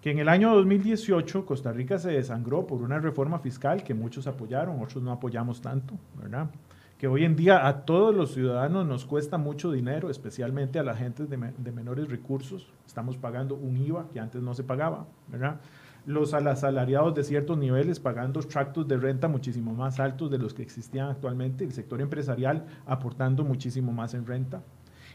Que 0.00 0.12
en 0.12 0.18
el 0.18 0.30
año 0.30 0.54
2018 0.54 1.44
Costa 1.44 1.72
Rica 1.72 1.98
se 1.98 2.10
desangró 2.10 2.66
por 2.66 2.80
una 2.80 2.98
reforma 2.98 3.38
fiscal 3.38 3.84
que 3.84 3.92
muchos 3.92 4.26
apoyaron, 4.26 4.80
otros 4.80 5.02
no 5.02 5.12
apoyamos 5.12 5.60
tanto, 5.60 5.94
¿verdad? 6.18 6.48
Que 6.96 7.06
hoy 7.06 7.24
en 7.24 7.36
día 7.36 7.66
a 7.66 7.84
todos 7.84 8.14
los 8.14 8.32
ciudadanos 8.32 8.86
nos 8.86 9.04
cuesta 9.04 9.36
mucho 9.36 9.70
dinero, 9.70 10.08
especialmente 10.08 10.78
a 10.78 10.82
la 10.82 10.96
gente 10.96 11.26
de, 11.26 11.36
de 11.36 11.72
menores 11.72 12.08
recursos. 12.08 12.72
Estamos 12.86 13.18
pagando 13.18 13.56
un 13.56 13.76
IVA 13.76 14.08
que 14.10 14.20
antes 14.20 14.40
no 14.40 14.54
se 14.54 14.64
pagaba, 14.64 15.06
¿verdad? 15.28 15.60
Los 16.08 16.32
asalariados 16.32 17.14
de 17.14 17.22
ciertos 17.22 17.58
niveles 17.58 18.00
pagando 18.00 18.40
tractos 18.40 18.88
de 18.88 18.96
renta 18.96 19.28
muchísimo 19.28 19.74
más 19.74 20.00
altos 20.00 20.30
de 20.30 20.38
los 20.38 20.54
que 20.54 20.62
existían 20.62 21.10
actualmente, 21.10 21.64
el 21.64 21.72
sector 21.72 22.00
empresarial 22.00 22.64
aportando 22.86 23.44
muchísimo 23.44 23.92
más 23.92 24.14
en 24.14 24.24
renta. 24.24 24.62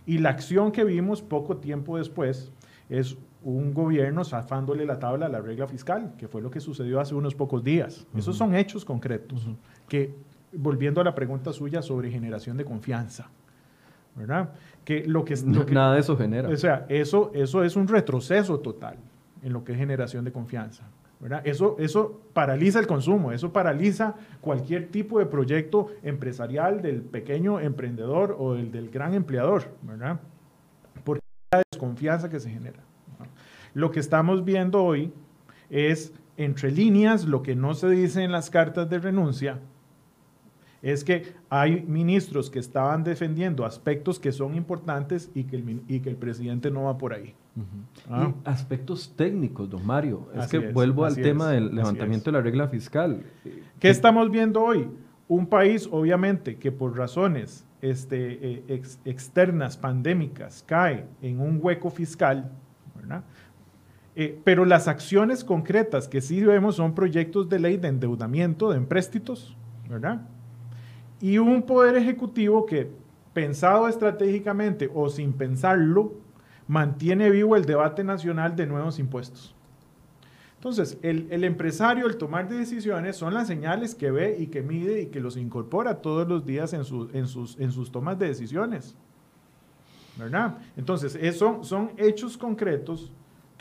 Y 0.05 0.19
la 0.19 0.29
acción 0.29 0.71
que 0.71 0.83
vimos 0.83 1.23
poco 1.23 1.57
tiempo 1.57 1.97
después 1.97 2.51
es 2.89 3.17
un 3.41 3.73
gobierno 3.73 4.23
zafándole 4.23 4.85
la 4.85 4.99
tabla 4.99 5.25
a 5.25 5.29
la 5.29 5.41
regla 5.41 5.65
fiscal, 5.65 6.13
que 6.15 6.27
fue 6.27 6.43
lo 6.43 6.51
que 6.51 6.59
sucedió 6.59 6.99
hace 6.99 7.15
unos 7.15 7.33
pocos 7.33 7.63
días. 7.63 8.05
Esos 8.15 8.37
son 8.37 8.53
hechos 8.53 8.85
concretos, 8.85 9.47
que 9.89 10.13
volviendo 10.51 11.01
a 11.01 11.03
la 11.03 11.15
pregunta 11.15 11.51
suya 11.53 11.81
sobre 11.81 12.11
generación 12.11 12.55
de 12.55 12.65
confianza, 12.65 13.31
¿verdad? 14.15 14.51
Que 14.85 15.07
lo 15.07 15.25
que, 15.25 15.33
nada 15.71 15.95
de 15.95 16.01
eso 16.01 16.15
genera. 16.15 16.49
O 16.49 16.55
sea, 16.55 16.85
eso, 16.87 17.31
eso 17.33 17.63
es 17.63 17.75
un 17.75 17.87
retroceso 17.87 18.59
total 18.59 18.97
en 19.43 19.53
lo 19.53 19.63
que 19.63 19.73
es 19.73 19.77
generación 19.77 20.25
de 20.25 20.31
confianza. 20.31 20.83
¿verdad? 21.19 21.41
Eso, 21.45 21.77
eso 21.79 22.21
paraliza 22.33 22.79
el 22.79 22.87
consumo, 22.87 23.31
eso 23.31 23.53
paraliza 23.53 24.15
cualquier 24.41 24.89
tipo 24.89 25.19
de 25.19 25.25
proyecto 25.25 25.87
empresarial 26.03 26.81
del 26.81 27.01
pequeño 27.01 27.61
emprendedor 27.61 28.35
o 28.37 28.55
el 28.55 28.71
del 28.71 28.89
gran 28.89 29.13
empleador, 29.13 29.69
¿verdad? 29.83 30.19
Por 31.05 31.19
la 31.51 31.61
desconfianza 31.71 32.29
que 32.29 32.41
se 32.41 32.49
genera. 32.49 32.79
Lo 33.73 33.89
que 33.91 34.01
estamos 34.01 34.43
viendo 34.43 34.83
hoy 34.83 35.13
es, 35.69 36.13
entre 36.35 36.71
líneas, 36.71 37.23
lo 37.23 37.41
que 37.41 37.55
no 37.55 37.73
se 37.73 37.89
dice 37.89 38.23
en 38.23 38.33
las 38.33 38.49
cartas 38.49 38.89
de 38.89 38.99
renuncia, 38.99 39.59
es 40.83 41.05
que 41.05 41.33
hay 41.49 41.81
ministros 41.87 42.49
que 42.49 42.59
estaban 42.59 43.05
defendiendo 43.05 43.65
aspectos 43.65 44.19
que 44.19 44.33
son 44.33 44.53
importantes 44.53 45.31
y 45.33 45.45
que 45.45 45.55
el, 45.55 45.81
y 45.87 46.01
que 46.01 46.09
el 46.09 46.17
presidente 46.17 46.69
no 46.69 46.83
va 46.83 46.97
por 46.97 47.13
ahí. 47.13 47.33
Ah. 48.09 48.33
aspectos 48.45 49.13
técnicos, 49.15 49.69
don 49.69 49.85
Mario. 49.85 50.27
Es 50.35 50.47
que 50.47 50.59
vuelvo 50.59 51.05
al 51.05 51.15
tema 51.15 51.51
del 51.51 51.73
levantamiento 51.73 52.31
de 52.31 52.37
la 52.37 52.43
regla 52.43 52.67
fiscal. 52.67 53.23
¿Qué 53.79 53.89
estamos 53.89 54.29
viendo 54.29 54.61
hoy? 54.61 54.89
Un 55.27 55.47
país, 55.47 55.87
obviamente, 55.89 56.57
que 56.57 56.71
por 56.71 56.97
razones 56.97 57.65
este, 57.81 58.63
eh, 58.73 58.81
externas, 59.05 59.77
pandémicas, 59.77 60.63
cae 60.67 61.05
en 61.21 61.39
un 61.39 61.59
hueco 61.61 61.91
fiscal, 61.91 62.51
eh, 64.15 64.39
pero 64.43 64.65
las 64.65 64.87
acciones 64.87 65.43
concretas 65.43 66.07
que 66.07 66.21
sí 66.21 66.43
vemos 66.43 66.75
son 66.75 66.93
proyectos 66.93 67.47
de 67.47 67.59
ley 67.59 67.77
de 67.77 67.87
endeudamiento, 67.87 68.69
de 68.69 68.77
empréstitos, 68.77 69.55
¿verdad? 69.89 70.27
Y 71.23 71.37
un 71.37 71.61
poder 71.61 71.95
ejecutivo 71.95 72.65
que, 72.65 72.91
pensado 73.33 73.87
estratégicamente 73.87 74.91
o 74.93 75.07
sin 75.07 75.31
pensarlo, 75.31 76.15
mantiene 76.67 77.29
vivo 77.29 77.55
el 77.55 77.63
debate 77.63 78.03
nacional 78.03 78.57
de 78.57 78.67
nuevos 78.67 78.99
impuestos. 78.99 79.55
Entonces, 80.55 80.97
el, 81.01 81.27
el, 81.31 81.45
empresario, 81.45 82.07
el 82.07 82.17
tomar 82.17 82.49
de 82.49 82.57
decisiones, 82.57 83.15
son 83.15 83.33
las 83.33 83.47
señales 83.47 83.95
que 83.95 84.11
ve 84.11 84.35
y 84.37 84.47
que 84.47 84.61
mide 84.61 85.03
y 85.03 85.05
que 85.05 85.21
los 85.21 85.37
incorpora 85.37 86.01
todos 86.01 86.27
los 86.27 86.45
días 86.45 86.73
en, 86.73 86.83
su, 86.83 87.09
en, 87.13 87.27
sus, 87.27 87.57
en 87.57 87.71
sus 87.71 87.89
tomas 87.89 88.19
de 88.19 88.27
decisiones. 88.27 88.93
¿Verdad? 90.17 90.57
Entonces, 90.75 91.15
eso 91.15 91.63
son 91.63 91.91
hechos 91.95 92.37
concretos 92.37 93.13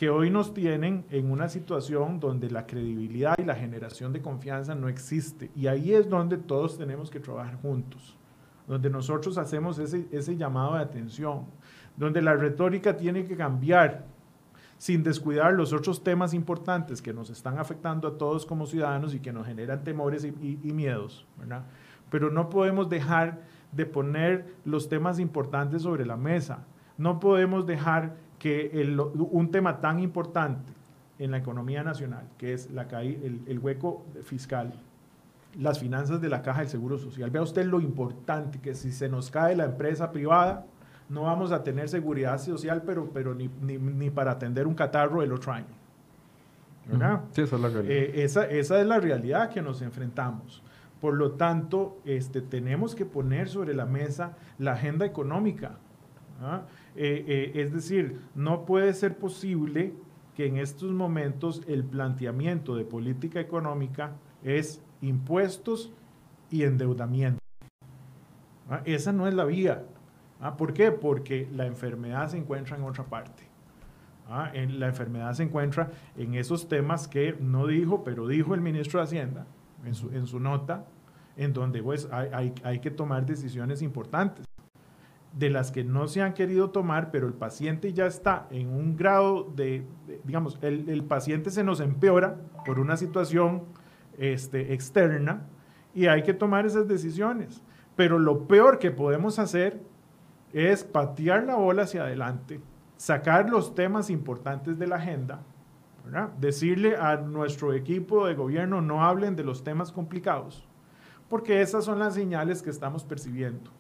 que 0.02 0.10
hoy 0.10 0.30
nos 0.30 0.52
tienen 0.52 1.04
en 1.10 1.30
una 1.30 1.48
situación 1.48 2.18
donde 2.18 2.50
la 2.50 2.66
credibilidad 2.66 3.36
y 3.38 3.44
la 3.44 3.54
generación 3.54 4.12
de 4.12 4.20
confianza 4.20 4.74
no 4.74 4.88
existe. 4.88 5.52
Y 5.54 5.68
ahí 5.68 5.94
es 5.94 6.10
donde 6.10 6.38
todos 6.38 6.76
tenemos 6.76 7.08
que 7.08 7.20
trabajar 7.20 7.54
juntos, 7.62 8.16
donde 8.66 8.90
nosotros 8.90 9.38
hacemos 9.38 9.78
ese, 9.78 10.08
ese 10.10 10.36
llamado 10.36 10.74
de 10.74 10.80
atención, 10.80 11.44
donde 11.96 12.20
la 12.20 12.34
retórica 12.34 12.96
tiene 12.96 13.24
que 13.24 13.36
cambiar 13.36 14.04
sin 14.76 15.04
descuidar 15.04 15.52
los 15.52 15.72
otros 15.72 16.02
temas 16.02 16.34
importantes 16.34 17.00
que 17.00 17.12
nos 17.12 17.30
están 17.30 17.60
afectando 17.60 18.08
a 18.08 18.18
todos 18.18 18.44
como 18.44 18.66
ciudadanos 18.66 19.14
y 19.14 19.20
que 19.20 19.32
nos 19.32 19.46
generan 19.46 19.84
temores 19.84 20.24
y, 20.24 20.58
y, 20.64 20.72
miedos, 20.72 21.28
¿verdad? 21.38 21.62
Pero 22.10 22.28
no 22.28 22.50
podemos 22.50 22.88
dejar 22.88 23.42
de 23.70 23.86
poner 23.86 24.52
los 24.64 24.88
temas 24.88 25.20
importantes 25.20 25.82
sobre 25.82 26.04
la 26.04 26.16
mesa. 26.16 26.64
No 26.98 27.20
podemos 27.20 27.66
dejar 27.66 28.16
que 28.42 28.82
el, 28.82 28.98
un 28.98 29.52
tema 29.52 29.80
tan 29.80 30.00
importante 30.00 30.72
en 31.20 31.30
la 31.30 31.36
economía 31.36 31.84
nacional, 31.84 32.24
que 32.36 32.54
es 32.54 32.72
la, 32.72 32.82
el, 33.00 33.40
el 33.46 33.58
hueco 33.60 34.04
fiscal, 34.24 34.72
las 35.56 35.78
finanzas 35.78 36.20
de 36.20 36.28
la 36.28 36.42
caja 36.42 36.58
del 36.58 36.68
Seguro 36.68 36.98
Social. 36.98 37.30
Vea 37.30 37.42
usted 37.42 37.64
lo 37.64 37.80
importante 37.80 38.58
que 38.58 38.74
si 38.74 38.90
se 38.90 39.08
nos 39.08 39.30
cae 39.30 39.54
la 39.54 39.66
empresa 39.66 40.10
privada, 40.10 40.66
no 41.08 41.22
vamos 41.22 41.52
a 41.52 41.62
tener 41.62 41.88
seguridad 41.88 42.36
social, 42.38 42.82
pero, 42.84 43.10
pero 43.14 43.32
ni, 43.32 43.48
ni, 43.60 43.78
ni 43.78 44.10
para 44.10 44.32
atender 44.32 44.66
un 44.66 44.74
catarro 44.74 45.22
el 45.22 45.32
otro 45.32 45.52
año. 45.52 45.66
¿Verdad? 46.86 47.20
Sí, 47.30 47.42
esa 47.42 47.54
es 47.54 47.62
la 47.62 47.68
realidad. 47.68 47.94
Eh, 47.94 48.24
esa, 48.24 48.44
esa, 48.46 48.80
es 48.80 48.86
la 48.88 48.98
realidad 48.98 49.50
que 49.50 49.62
nos 49.62 49.82
enfrentamos. 49.82 50.64
Por 51.00 51.14
lo 51.14 51.34
tanto, 51.34 52.00
este, 52.04 52.40
tenemos 52.40 52.96
que 52.96 53.06
poner 53.06 53.48
sobre 53.48 53.72
la 53.72 53.86
mesa 53.86 54.32
la 54.58 54.72
agenda 54.72 55.06
económica. 55.06 55.76
¿ah? 56.42 56.62
Eh, 56.94 57.24
eh, 57.26 57.62
es 57.62 57.72
decir, 57.72 58.20
no 58.34 58.64
puede 58.64 58.92
ser 58.92 59.16
posible 59.16 59.94
que 60.36 60.46
en 60.46 60.58
estos 60.58 60.92
momentos 60.92 61.62
el 61.66 61.84
planteamiento 61.84 62.74
de 62.76 62.84
política 62.84 63.40
económica 63.40 64.12
es 64.42 64.82
impuestos 65.00 65.92
y 66.50 66.64
endeudamiento. 66.64 67.40
¿Ah? 68.68 68.82
Esa 68.84 69.12
no 69.12 69.26
es 69.26 69.34
la 69.34 69.44
vía. 69.44 69.84
¿Ah? 70.40 70.56
¿Por 70.56 70.74
qué? 70.74 70.92
Porque 70.92 71.48
la 71.52 71.66
enfermedad 71.66 72.28
se 72.28 72.38
encuentra 72.38 72.76
en 72.76 72.84
otra 72.84 73.04
parte. 73.04 73.44
¿Ah? 74.28 74.52
La 74.54 74.88
enfermedad 74.88 75.32
se 75.34 75.44
encuentra 75.44 75.90
en 76.16 76.34
esos 76.34 76.68
temas 76.68 77.08
que 77.08 77.36
no 77.40 77.66
dijo, 77.66 78.04
pero 78.04 78.26
dijo 78.26 78.54
el 78.54 78.60
ministro 78.60 79.00
de 79.00 79.04
Hacienda 79.04 79.46
en 79.84 80.26
su, 80.26 80.38
nota, 80.38 80.86
en 81.36 81.52
donde 81.52 81.82
pues, 81.82 82.08
hay 82.12 82.78
que 82.80 82.90
tomar 82.90 83.26
decisiones 83.26 83.82
importantes 83.82 84.46
de 85.32 85.50
las 85.50 85.70
que 85.70 85.84
no 85.84 86.08
se 86.08 86.22
han 86.22 86.34
querido 86.34 86.70
tomar, 86.70 87.10
pero 87.10 87.26
el 87.26 87.32
paciente 87.34 87.92
ya 87.92 88.06
está 88.06 88.46
en 88.50 88.68
un 88.68 88.96
grado 88.96 89.44
de, 89.44 89.86
digamos, 90.24 90.58
el, 90.62 90.88
el, 90.88 91.04
paciente 91.04 91.50
se 91.50 91.64
nos 91.64 91.80
empeora 91.80 92.36
por 92.66 92.78
una 92.78 92.96
situación 92.96 93.64
este, 94.18 94.74
externa 94.74 95.46
y 95.94 96.06
hay 96.06 96.22
que 96.22 96.34
tomar 96.34 96.66
esas 96.66 96.86
decisiones. 96.86 97.62
Pero 97.96 98.18
lo 98.18 98.46
peor 98.46 98.78
que 98.78 98.90
podemos 98.90 99.38
hacer 99.38 99.80
es 100.52 100.84
patear 100.84 101.44
la 101.44 101.56
bola 101.56 101.82
hacia 101.82 102.02
adelante, 102.02 102.60
sacar 102.96 103.48
los 103.48 103.74
temas 103.74 104.10
importantes 104.10 104.78
de 104.78 104.86
la 104.86 104.96
agenda, 104.96 105.42
decirle 106.38 106.96
a 106.96 107.16
nuestro 107.16 107.72
equipo 107.72 108.26
de 108.26 108.34
gobierno 108.34 108.82
no 108.82 109.04
hablen 109.04 109.36
de 109.36 109.44
los 109.44 109.64
temas 109.64 109.92
complicados, 109.92 110.66
porque 111.28 111.62
esas 111.62 111.84
son 111.84 111.98
las 111.98 112.14
señales 112.14 112.62
que 112.62 112.70
estamos 112.70 113.04
percibiendo. 113.04 113.70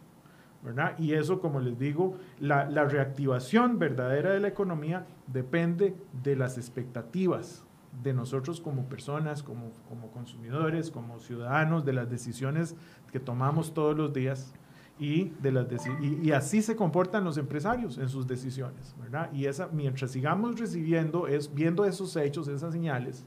¿Verdad? 0.62 0.98
Y 0.98 1.12
eso, 1.12 1.40
como 1.40 1.60
les 1.60 1.78
digo, 1.78 2.16
la, 2.38 2.68
la, 2.70 2.84
reactivación 2.84 3.78
verdadera 3.78 4.30
de 4.30 4.40
la 4.40 4.48
economía 4.48 5.06
depende 5.26 5.94
de 6.22 6.36
las 6.36 6.56
expectativas 6.56 7.64
de 8.02 8.14
nosotros 8.14 8.60
como 8.60 8.84
personas, 8.88 9.42
como, 9.42 9.70
como 9.88 10.10
consumidores, 10.12 10.90
como 10.90 11.18
ciudadanos, 11.18 11.84
de 11.84 11.92
las 11.92 12.08
decisiones 12.08 12.76
que 13.10 13.20
tomamos 13.20 13.74
todos 13.74 13.96
los 13.96 14.12
días 14.12 14.54
y, 14.98 15.30
de 15.40 15.52
las 15.52 15.66
y, 16.00 16.20
y, 16.22 16.32
así 16.32 16.62
se 16.62 16.76
comportan 16.76 17.24
los 17.24 17.36
empresarios 17.36 17.98
en 17.98 18.08
sus 18.08 18.26
decisiones, 18.26 18.94
¿verdad? 19.00 19.32
Y 19.32 19.46
esa, 19.46 19.68
mientras 19.68 20.12
sigamos 20.12 20.58
recibiendo, 20.58 21.26
es, 21.26 21.52
viendo 21.52 21.84
esos 21.84 22.14
hechos, 22.16 22.46
esas 22.48 22.72
señales, 22.72 23.24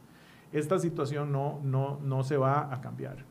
esta 0.52 0.80
situación 0.80 1.32
no, 1.32 1.60
no, 1.64 2.00
no 2.02 2.24
se 2.24 2.38
va 2.38 2.74
a 2.74 2.82
cambiar. 2.82 3.26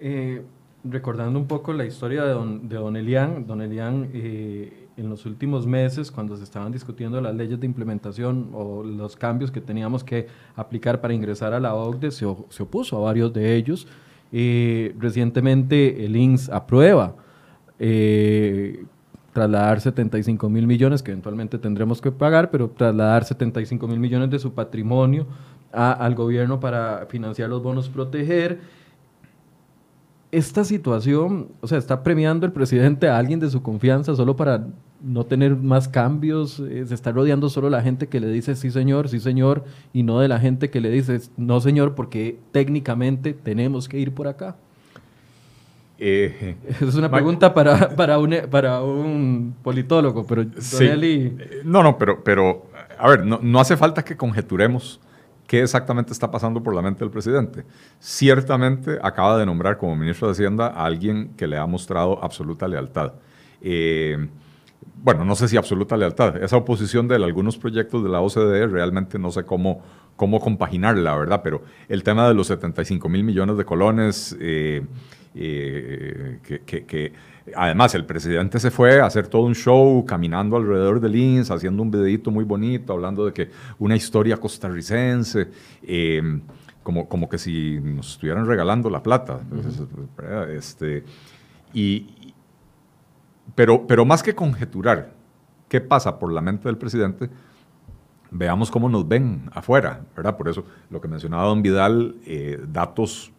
Eh, 0.00 0.44
recordando 0.84 1.38
un 1.38 1.46
poco 1.46 1.72
la 1.72 1.84
historia 1.84 2.24
de 2.24 2.32
don, 2.32 2.68
don 2.68 2.96
Elian, 2.96 3.46
don 3.46 3.60
Elian 3.62 4.08
eh, 4.12 4.88
en 4.96 5.08
los 5.08 5.24
últimos 5.26 5.66
meses, 5.66 6.10
cuando 6.10 6.36
se 6.36 6.44
estaban 6.44 6.72
discutiendo 6.72 7.20
las 7.20 7.34
leyes 7.34 7.58
de 7.58 7.66
implementación 7.66 8.50
o 8.52 8.82
los 8.82 9.16
cambios 9.16 9.50
que 9.50 9.60
teníamos 9.60 10.04
que 10.04 10.26
aplicar 10.56 11.00
para 11.00 11.14
ingresar 11.14 11.54
a 11.54 11.60
la 11.60 11.74
OCDE, 11.74 12.10
se, 12.10 12.26
opuso 12.26 12.96
a 12.96 13.00
varios 13.00 13.32
de 13.32 13.56
ellos. 13.56 13.86
Eh, 14.32 14.94
recientemente 14.98 16.04
el 16.04 16.16
INS 16.16 16.48
aprueba 16.48 17.16
eh, 17.78 18.84
trasladar 19.32 19.80
75 19.80 20.48
mil 20.48 20.66
millones, 20.66 21.02
que 21.02 21.12
eventualmente 21.12 21.58
tendremos 21.58 22.00
que 22.00 22.10
pagar, 22.10 22.50
pero 22.50 22.68
trasladar 22.68 23.24
75 23.24 23.86
mil 23.86 23.98
millones 23.98 24.30
de 24.30 24.38
su 24.38 24.52
patrimonio 24.52 25.26
al 25.72 26.14
gobierno 26.14 26.60
para 26.60 27.06
financiar 27.06 27.48
los 27.48 27.62
bonos 27.62 27.88
proteger. 27.88 28.81
Esta 30.32 30.64
situación, 30.64 31.48
o 31.60 31.68
sea, 31.68 31.78
está 31.78 32.02
premiando 32.02 32.46
el 32.46 32.52
presidente 32.52 33.06
a 33.08 33.18
alguien 33.18 33.38
de 33.38 33.50
su 33.50 33.62
confianza 33.62 34.16
solo 34.16 34.34
para 34.34 34.66
no 35.02 35.24
tener 35.24 35.56
más 35.56 35.88
cambios, 35.88 36.58
eh, 36.60 36.84
se 36.86 36.94
está 36.94 37.12
rodeando 37.12 37.48
solo 37.48 37.68
la 37.68 37.82
gente 37.82 38.08
que 38.08 38.18
le 38.18 38.28
dice 38.28 38.56
sí 38.56 38.70
señor, 38.70 39.08
sí 39.08 39.20
señor, 39.20 39.64
y 39.92 40.02
no 40.04 40.20
de 40.20 40.28
la 40.28 40.40
gente 40.40 40.70
que 40.70 40.80
le 40.80 40.90
dice 40.90 41.20
no 41.36 41.60
señor, 41.60 41.94
porque 41.94 42.38
técnicamente 42.50 43.34
tenemos 43.34 43.88
que 43.88 43.98
ir 43.98 44.12
por 44.12 44.26
acá. 44.26 44.56
Eh, 45.98 46.56
Esa 46.68 46.86
es 46.86 46.94
una 46.96 47.10
pregunta 47.10 47.54
para, 47.54 47.94
para, 47.94 48.18
un, 48.18 48.34
para 48.50 48.82
un 48.82 49.54
politólogo, 49.62 50.26
pero 50.26 50.44
sí. 50.58 50.84
Eli... 50.84 51.36
No, 51.64 51.82
no, 51.82 51.96
pero, 51.98 52.24
pero 52.24 52.66
a 52.98 53.08
ver, 53.08 53.24
no, 53.24 53.38
no, 53.42 53.60
hace 53.60 53.76
falta 53.76 54.04
que 54.04 54.16
conjeturemos 54.16 54.98
qué 55.52 55.60
exactamente 55.60 56.14
está 56.14 56.30
pasando 56.30 56.62
por 56.62 56.74
la 56.74 56.80
mente 56.80 57.00
del 57.00 57.10
presidente. 57.10 57.66
Ciertamente 58.00 58.98
acaba 59.02 59.36
de 59.36 59.44
nombrar 59.44 59.76
como 59.76 59.94
ministro 59.94 60.26
de 60.26 60.32
Hacienda 60.32 60.68
a 60.68 60.86
alguien 60.86 61.34
que 61.36 61.46
le 61.46 61.58
ha 61.58 61.66
mostrado 61.66 62.24
absoluta 62.24 62.66
lealtad. 62.66 63.12
Eh, 63.60 64.16
bueno, 65.04 65.26
no 65.26 65.34
sé 65.34 65.48
si 65.48 65.58
absoluta 65.58 65.94
lealtad. 65.94 66.42
Esa 66.42 66.56
oposición 66.56 67.06
de 67.06 67.16
algunos 67.16 67.58
proyectos 67.58 68.02
de 68.02 68.08
la 68.08 68.22
OCDE 68.22 68.66
realmente 68.66 69.18
no 69.18 69.30
sé 69.30 69.44
cómo, 69.44 69.82
cómo 70.16 70.40
compaginarla, 70.40 71.14
¿verdad? 71.16 71.42
Pero 71.44 71.60
el 71.86 72.02
tema 72.02 72.26
de 72.26 72.32
los 72.32 72.46
75 72.46 73.10
mil 73.10 73.22
millones 73.22 73.58
de 73.58 73.64
colones... 73.66 74.34
Eh, 74.40 74.86
eh, 75.34 76.38
que, 76.42 77.12
además 77.54 77.94
el 77.94 78.04
presidente 78.04 78.58
se 78.58 78.70
fue 78.70 79.00
a 79.00 79.06
hacer 79.06 79.28
todo 79.28 79.42
un 79.42 79.54
show 79.54 80.04
caminando 80.04 80.56
alrededor 80.56 81.00
del 81.00 81.16
INS, 81.16 81.50
haciendo 81.50 81.82
un 81.82 81.90
videito 81.90 82.30
muy 82.30 82.44
bonito, 82.44 82.92
hablando 82.92 83.26
de 83.26 83.32
que 83.32 83.50
una 83.78 83.96
historia 83.96 84.36
costarricense, 84.36 85.48
eh, 85.82 86.40
como, 86.82 87.08
como 87.08 87.28
que 87.28 87.38
si 87.38 87.80
nos 87.80 88.12
estuvieran 88.12 88.46
regalando 88.46 88.90
la 88.90 89.02
plata. 89.02 89.40
Uh 89.50 89.56
-huh. 89.56 90.48
este, 90.50 91.04
y, 91.72 92.34
pero, 93.54 93.86
pero 93.86 94.04
más 94.04 94.22
que 94.22 94.34
conjeturar 94.34 95.12
qué 95.68 95.80
pasa 95.80 96.18
por 96.18 96.32
la 96.32 96.40
mente 96.40 96.68
del 96.68 96.76
presidente, 96.76 97.30
veamos 98.30 98.70
cómo 98.70 98.88
nos 98.88 99.06
ven 99.06 99.50
afuera, 99.52 100.00
¿verdad? 100.16 100.36
Por 100.36 100.48
eso 100.48 100.64
lo 100.90 101.00
que 101.00 101.08
mencionaba 101.08 101.44
don 101.44 101.62
Vidal, 101.62 102.16
eh, 102.26 102.60
datos 102.68 103.32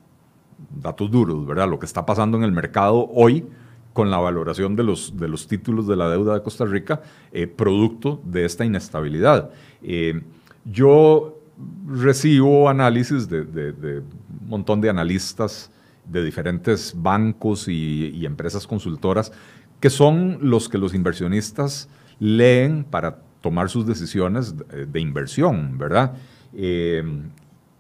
datos 0.70 1.12
duros, 1.12 1.46
¿verdad? 1.46 1.68
Lo 1.68 1.80
que 1.80 1.86
está 1.86 2.06
pasando 2.06 2.38
en 2.38 2.44
el 2.44 2.52
mercado 2.52 3.10
hoy 3.14 3.46
con 3.94 4.10
la 4.10 4.18
valoración 4.18 4.76
de 4.76 4.84
los, 4.84 5.18
de 5.18 5.28
los 5.28 5.48
títulos 5.48 5.88
de 5.88 5.96
la 5.96 6.10
deuda 6.10 6.34
de 6.34 6.42
Costa 6.42 6.66
Rica, 6.66 7.02
eh, 7.32 7.48
producto 7.48 8.22
de 8.26 8.46
esta 8.46 8.66
inestabilidad. 8.66 9.52
Eh, 9.82 10.22
yo 10.66 11.40
recibo 11.88 12.70
análisis 12.70 13.30
de, 13.30 13.46
de, 13.46 14.00
un 14.00 14.50
montón 14.50 14.82
de 14.82 14.90
analistas 14.90 15.72
de 16.06 16.24
diferentes 16.24 16.94
bancos 16.98 17.68
y, 17.68 18.26
empresas 18.26 18.68
consultoras, 18.68 19.32
que 19.80 19.90
son 19.90 20.40
los 20.42 20.68
que 20.68 20.78
los 20.78 20.94
inversionistas 20.94 21.88
leen 22.20 22.84
para 22.84 23.20
tomar 23.42 23.70
sus 23.70 23.86
decisiones 23.86 24.58
de, 24.58 24.86
de 24.86 25.00
inversión, 25.00 25.78
¿verdad? 25.78 26.14
Eh, 26.56 27.04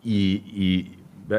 y, 0.03 0.91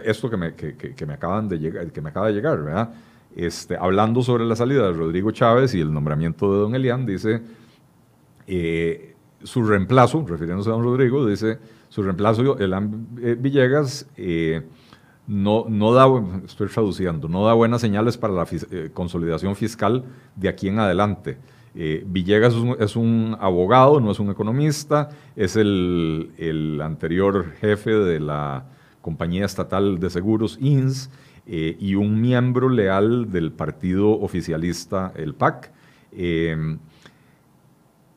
esto 0.05 0.31
que 0.31 0.37
me, 0.37 0.55
que, 0.55 1.07
me, 1.07 1.13
acaban 1.13 1.49
de 1.49 1.59
llegar, 1.59 1.93
que 1.93 2.01
me 2.01 2.09
acaba 2.09 2.29
de 2.29 2.33
llegar, 2.33 2.63
¿verdad? 2.63 2.91
Este, 3.37 3.77
hablando 3.77 4.23
sobre 4.23 4.45
la 4.45 4.55
salida 4.55 4.87
de 4.87 4.93
Rodrigo 4.93 5.33
Chávez 5.33 5.75
y 5.75 5.81
el 5.81 5.93
nombramiento 5.93 6.53
de 6.53 6.61
don 6.61 6.75
Elian, 6.77 7.05
dice, 7.05 7.43
eh, 8.47 9.17
su 9.43 9.65
reemplazo, 9.65 10.25
refiriéndose 10.27 10.71
a 10.71 10.75
don 10.75 10.85
Rodrigo, 10.85 11.27
dice, 11.27 11.59
su 11.89 12.03
reemplazo, 12.03 12.57
Elan 12.59 13.09
eh, 13.21 13.37
Villegas, 13.39 14.09
eh, 14.17 14.63
no, 15.27 15.65
no 15.69 15.93
da, 15.93 16.07
estoy 16.45 16.69
traduciendo, 16.69 17.29
no 17.29 17.45
da 17.45 17.55
buenas 17.55 17.81
señales 17.81 18.17
para 18.17 18.35
la 18.35 18.47
consolidación 18.93 19.57
fiscal 19.57 20.05
de 20.37 20.49
aquí 20.49 20.69
en 20.69 20.79
adelante. 20.79 21.39
Villegas 21.75 22.55
es 22.79 22.95
un, 22.95 23.37
abogado, 23.41 23.99
no 23.99 24.13
es 24.13 24.21
un 24.21 24.31
economista, 24.31 25.09
es 25.35 25.57
el, 25.57 26.31
el 26.39 26.81
anterior 26.81 27.53
jefe 27.61 27.91
de 27.91 28.21
la 28.21 28.67
compañía 29.01 29.45
estatal 29.45 29.99
de 29.99 30.09
seguros 30.09 30.57
INS 30.61 31.11
y 31.47 31.95
un 31.95 32.21
miembro 32.21 32.69
leal 32.69 33.31
del 33.31 33.53
partido 33.53 34.19
oficialista, 34.21 35.13
el 35.15 35.35
PAC 35.35 35.73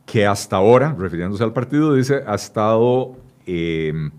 que 0.08 0.26
hasta 0.26 0.56
ahora, 0.56 0.96
refiriéndose 0.98 1.44
al 1.44 1.52
partido, 1.52 1.94
dice, 1.94 2.24
ha 2.26 2.36
estado 2.36 3.18
em, 3.46 4.10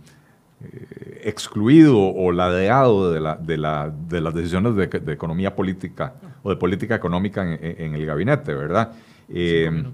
eh, 0.62 1.22
excluido 1.24 1.98
o 1.98 2.30
ladeado 2.30 3.11
de, 3.11 3.20
la, 3.20 3.36
de, 3.36 3.56
la, 3.56 3.90
de 3.90 4.20
las 4.20 4.34
decisiones 4.34 4.76
de, 4.76 4.84
economía 5.12 5.56
política 5.56 6.14
o 6.42 6.50
de 6.50 6.56
política 6.56 6.94
económica 6.94 7.42
en, 7.42 7.94
el 7.94 8.04
gabinete, 8.04 8.52
¿verdad? 8.54 8.92
Em, 9.30 9.86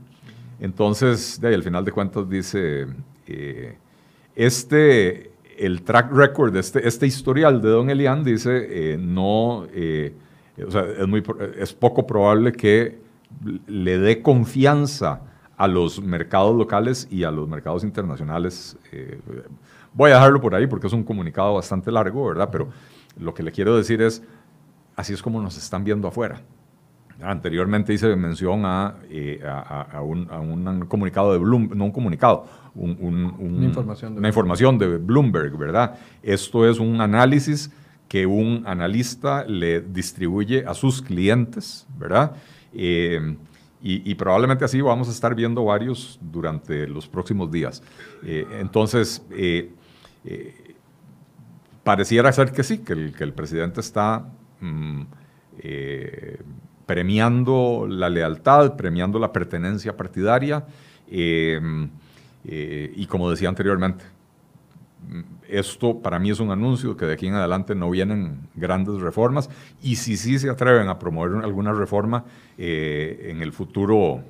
entonces, 0.59 1.41
de 1.41 1.55
al 1.55 1.63
final 1.63 1.85
de 1.85 1.93
cuentas 1.93 2.29
dice, 2.29 2.87
eh, 3.29 3.77
este, 4.35 5.31
el 5.59 5.83
track 5.83 6.13
record, 6.13 6.57
este, 6.57 6.87
este 6.87 7.07
historial 7.07 7.61
de 7.61 7.69
Don 7.69 7.91
Elian 7.91 8.25
dice, 8.25 8.67
eh, 8.93 8.99
no, 8.99 9.67
sea, 9.73 10.85
es, 10.99 11.07
muy, 11.09 11.23
es 11.59 11.73
poco 11.73 12.07
probable 12.07 12.53
que 12.53 12.99
le 13.67 13.99
dé 13.99 14.23
confianza 14.23 15.23
a 15.57 15.69
los 15.69 16.03
mercados 16.03 16.57
locales 16.57 17.07
y 17.11 17.25
a 17.25 17.31
los 17.31 17.49
mercados 17.49 17.85
internacionales. 17.85 18.77
Eh, 18.93 19.21
voy 19.93 20.11
a 20.11 20.15
dejarlo 20.15 20.41
por 20.41 20.55
ahí 20.55 20.67
porque 20.67 20.87
es 20.87 20.93
un 20.93 21.05
comunicado 21.05 21.55
bastante 21.55 21.91
largo, 21.93 22.27
¿verdad? 22.27 22.49
Pero 22.51 22.69
lo 23.19 23.35
que 23.35 23.43
le 23.43 23.53
quiero 23.53 23.77
decir 23.77 24.03
es, 24.03 24.23
así 24.97 25.13
es 25.13 25.23
como 25.23 25.41
nos 25.41 25.57
están 25.57 25.85
viendo 25.85 26.09
afuera. 26.09 26.43
Anteriormente 27.23 27.93
hice 27.95 28.15
mención 28.17 28.63
a, 28.65 28.97
eh, 29.09 29.41
a, 29.45 30.01
un, 30.03 30.87
comunicado 30.89 31.33
de 31.33 31.39
Bloomberg, 31.39 31.77
no 31.77 31.85
un 31.85 31.93
comunicado, 31.93 32.47
una, 32.75 33.65
información 33.65 34.15
de, 34.15 34.19
una 34.19 34.29
información 34.29 34.79
de 34.79 34.99
Bloomberg, 34.99 35.57
¿verdad? 35.57 35.97
Esto 36.23 36.69
es 36.69 36.79
un 36.79 37.01
análisis 37.01 37.71
que 38.09 38.27
un 38.27 38.63
analista 38.67 39.45
le 39.45 39.81
distribuye 39.81 40.65
a 40.67 40.75
sus 40.75 41.01
clientes, 41.03 41.87
¿verdad? 41.99 42.37
Eh, 42.73 43.37
y, 43.87 44.15
probablemente 44.15 44.65
así 44.65 44.81
vamos 44.81 45.09
a 45.09 45.11
estar 45.11 45.35
viendo 45.35 45.63
varios 45.63 46.19
durante 46.23 46.87
los 46.89 47.07
próximos 47.07 47.51
días. 47.51 47.83
Eh, 48.25 48.47
entonces, 48.59 49.23
eh, 49.31 49.75
pareciera 51.83 52.33
ser 52.33 52.51
que 52.51 52.63
sí, 52.63 52.79
que 52.79 52.95
el, 52.95 53.33
presidente 53.35 53.83
está 53.83 54.27
mm, 54.61 55.03
premiando 56.87 57.87
la 57.89 58.09
lealtad, 58.09 58.77
premiando 58.77 59.19
la 59.19 59.33
pertenencia 59.33 59.97
partidaria. 59.97 60.65
y 61.07 61.57
como 63.07 63.31
decía 63.31 63.49
anteriormente, 63.49 64.05
esto 65.49 66.01
para 66.01 66.19
mí 66.19 66.31
es 66.31 66.41
un 66.41 66.51
anuncio 66.51 66.97
que 66.97 67.07
de 67.07 67.15
aquí 67.15 67.27
en 67.27 67.35
adelante 67.35 67.75
no 67.75 67.91
vienen 67.91 68.49
grandes 68.55 69.01
reformas 69.01 69.51
y 69.83 69.97
si 69.97 70.17
sí 70.17 70.39
se 70.39 70.51
atreven 70.51 70.89
a 70.89 70.99
promover 70.99 71.45
alguna 71.45 71.73
reforma 71.73 72.25
eh, 72.57 73.29
en 73.31 73.43
el 73.43 73.53
futuro, 73.53 74.23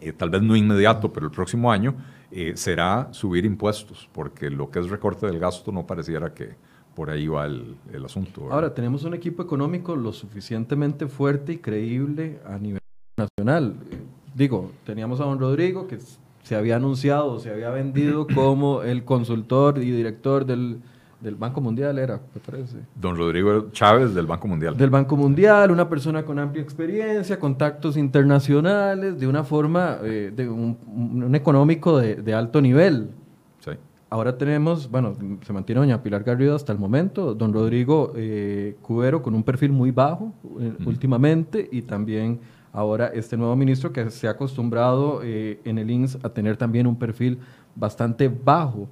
eh, 0.00 0.12
tal 0.12 0.30
vez 0.30 0.42
no 0.42 0.56
inmediato, 0.56 1.12
pero 1.12 1.26
el 1.26 1.32
próximo 1.32 1.72
año, 1.72 1.94
eh, 2.30 2.52
será 2.54 3.08
subir 3.12 3.44
impuestos, 3.44 4.08
porque 4.12 4.50
lo 4.50 4.70
que 4.70 4.80
es 4.80 4.88
recorte 4.88 5.26
del 5.26 5.38
gasto 5.38 5.72
no 5.72 5.86
pareciera 5.86 6.32
que 6.32 6.54
por 6.94 7.10
ahí 7.10 7.26
va 7.26 7.46
el, 7.46 7.76
el 7.92 8.04
asunto. 8.04 8.48
Ahora, 8.50 8.74
tenemos 8.74 9.04
un 9.04 9.14
equipo 9.14 9.42
económico 9.42 9.96
lo 9.96 10.12
suficientemente 10.12 11.06
fuerte 11.06 11.54
y 11.54 11.58
creíble 11.58 12.38
a 12.46 12.58
nivel 12.58 12.80
nacional. 13.16 13.74
Digo, 14.34 14.72
teníamos 14.84 15.20
a 15.20 15.24
don 15.24 15.38
Rodrigo, 15.38 15.86
que 15.86 15.98
se 16.42 16.56
había 16.56 16.76
anunciado, 16.76 17.38
se 17.38 17.50
había 17.50 17.70
vendido 17.70 18.26
como 18.34 18.82
el 18.82 19.04
consultor 19.04 19.78
y 19.78 19.90
director 19.90 20.44
del, 20.44 20.80
Banco 21.38 21.60
Mundial, 21.60 21.98
era, 21.98 22.20
me 22.34 22.40
parece. 22.40 22.78
Don 22.96 23.16
Rodrigo 23.16 23.70
Chávez 23.70 24.12
del 24.12 24.26
Banco 24.26 24.48
Mundial. 24.48 24.76
Del 24.76 24.90
Banco 24.90 25.16
Mundial, 25.16 25.70
una 25.70 25.88
persona 25.88 26.24
con 26.24 26.38
amplia 26.40 26.62
experiencia, 26.62 27.38
contactos 27.38 27.96
internacionales, 27.96 29.20
de 29.20 29.28
una 29.28 29.44
forma, 29.44 29.98
eh, 30.02 30.32
de 30.34 30.48
un, 30.48 31.32
económico 31.34 31.98
de, 31.98 32.34
alto 32.34 32.60
nivel. 32.60 33.10
Ahora 34.12 34.36
tenemos, 34.36 34.90
bueno, 34.90 35.16
se 35.40 35.54
mantiene 35.54 35.80
doña 35.80 36.02
Pilar 36.02 36.22
Garrido 36.22 36.54
hasta 36.54 36.70
el 36.70 36.78
momento, 36.78 37.34
don 37.34 37.50
Rodrigo 37.50 38.12
eh, 38.14 38.76
Cubero 38.82 39.22
con 39.22 39.34
un 39.34 39.42
perfil 39.42 39.72
muy 39.72 39.90
bajo 39.90 40.34
eh, 40.60 40.74
últimamente 40.84 41.66
y 41.72 41.80
también 41.80 42.38
ahora 42.74 43.06
este 43.06 43.38
nuevo 43.38 43.56
ministro 43.56 43.90
que 43.90 44.10
se 44.10 44.28
ha 44.28 44.32
acostumbrado 44.32 45.22
eh, 45.24 45.60
en 45.64 45.78
el 45.78 45.90
INS 45.90 46.18
a 46.22 46.28
tener 46.28 46.58
también 46.58 46.86
un 46.86 46.98
perfil 46.98 47.38
bastante 47.74 48.28
bajo. 48.28 48.86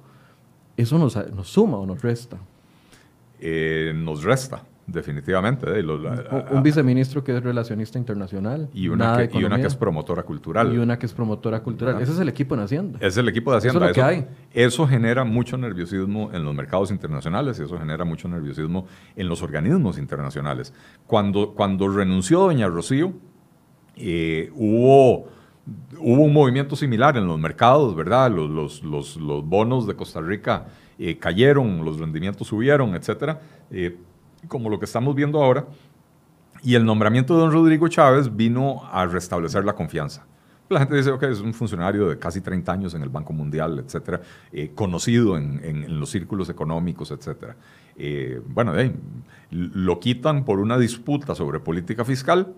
¿Eso 0.75 0.97
nos, 0.97 1.15
nos 1.31 1.47
suma 1.47 1.77
o 1.77 1.85
nos 1.85 2.01
resta? 2.01 2.39
Eh, 3.39 3.93
nos 3.95 4.23
resta, 4.23 4.63
definitivamente. 4.87 5.65
Eh, 5.67 5.83
un, 6.51 6.63
viceministro 6.63 7.23
que 7.23 7.37
es 7.37 7.43
relacionista 7.43 7.97
internacional. 7.97 8.69
Y 8.73 8.87
una, 8.87 9.27
que, 9.27 9.39
y 9.39 9.43
una 9.43 9.59
que 9.59 9.67
es 9.67 9.75
promotora 9.75 10.23
cultural. 10.23 10.73
Y 10.73 10.77
una 10.77 10.97
que 10.97 11.05
es 11.05 11.13
promotora 11.13 11.61
cultural. 11.61 12.01
Ese 12.01 12.11
es 12.11 12.19
el 12.19 12.29
equipo 12.29 12.55
de 12.55 12.63
Hacienda. 12.63 12.99
Es 13.01 13.17
el 13.17 13.27
equipo 13.27 13.51
de 13.51 13.57
Hacienda. 13.57 13.89
Eso, 13.89 14.03
hay. 14.03 14.27
eso 14.53 14.87
genera 14.87 15.23
mucho 15.23 15.57
nerviosismo 15.57 16.31
en 16.33 16.43
los 16.43 16.53
mercados 16.53 16.91
internacionales 16.91 17.59
y 17.59 17.63
eso 17.63 17.77
genera 17.77 18.05
mucho 18.05 18.27
nerviosismo 18.27 18.87
en 19.15 19.29
los 19.29 19.41
organismos 19.41 19.97
internacionales. 19.97 20.73
Cuando, 21.07 21.53
cuando 21.53 21.87
renunció 21.87 22.39
doña 22.41 22.67
Rocío, 22.67 23.13
eh, 23.95 24.49
hubo, 24.55 25.27
hubo 25.99 26.23
un 26.23 26.33
movimiento 26.33 26.75
similar 26.75 27.17
en 27.17 27.27
los 27.27 27.39
mercados, 27.39 27.95
¿verdad? 27.95 28.31
Los, 28.31 28.83
los, 28.83 29.15
los, 29.17 29.45
bonos 29.45 29.87
de 29.87 29.95
Costa 29.95 30.21
Rica 30.21 30.67
eh, 30.97 31.17
cayeron, 31.17 31.83
los 31.83 31.99
rendimientos 31.99 32.47
subieron, 32.47 32.95
etcétera, 32.95 33.41
eh, 33.69 33.97
como 34.47 34.69
lo 34.69 34.79
que 34.79 34.85
estamos 34.85 35.15
viendo 35.15 35.41
ahora. 35.41 35.65
Y 36.63 36.75
el 36.75 36.85
nombramiento 36.85 37.33
de 37.35 37.41
don 37.41 37.51
Rodrigo 37.51 37.87
Chávez 37.87 38.35
vino 38.35 38.83
a 38.91 39.05
restablecer 39.05 39.65
la 39.65 39.73
confianza. 39.73 40.25
La 40.69 40.79
gente 40.79 40.95
dice, 40.95 41.11
ok, 41.11 41.23
es 41.23 41.41
un 41.41 41.53
funcionario 41.53 42.07
de 42.07 42.17
casi 42.17 42.39
30 42.39 42.71
años 42.71 42.93
en 42.93 43.01
el 43.01 43.09
Banco 43.09 43.33
Mundial, 43.33 43.83
etcétera, 43.85 44.21
conocido 44.73 45.37
en, 45.37 45.59
en, 45.63 45.99
los 45.99 46.09
círculos 46.09 46.49
económicos, 46.49 47.11
etcétera. 47.11 47.57
bueno, 48.47 48.73
lo 49.49 49.99
quitan 49.99 50.45
por 50.45 50.59
una 50.59 50.77
disputa 50.77 51.35
sobre 51.35 51.59
política 51.59 52.05
fiscal 52.05 52.53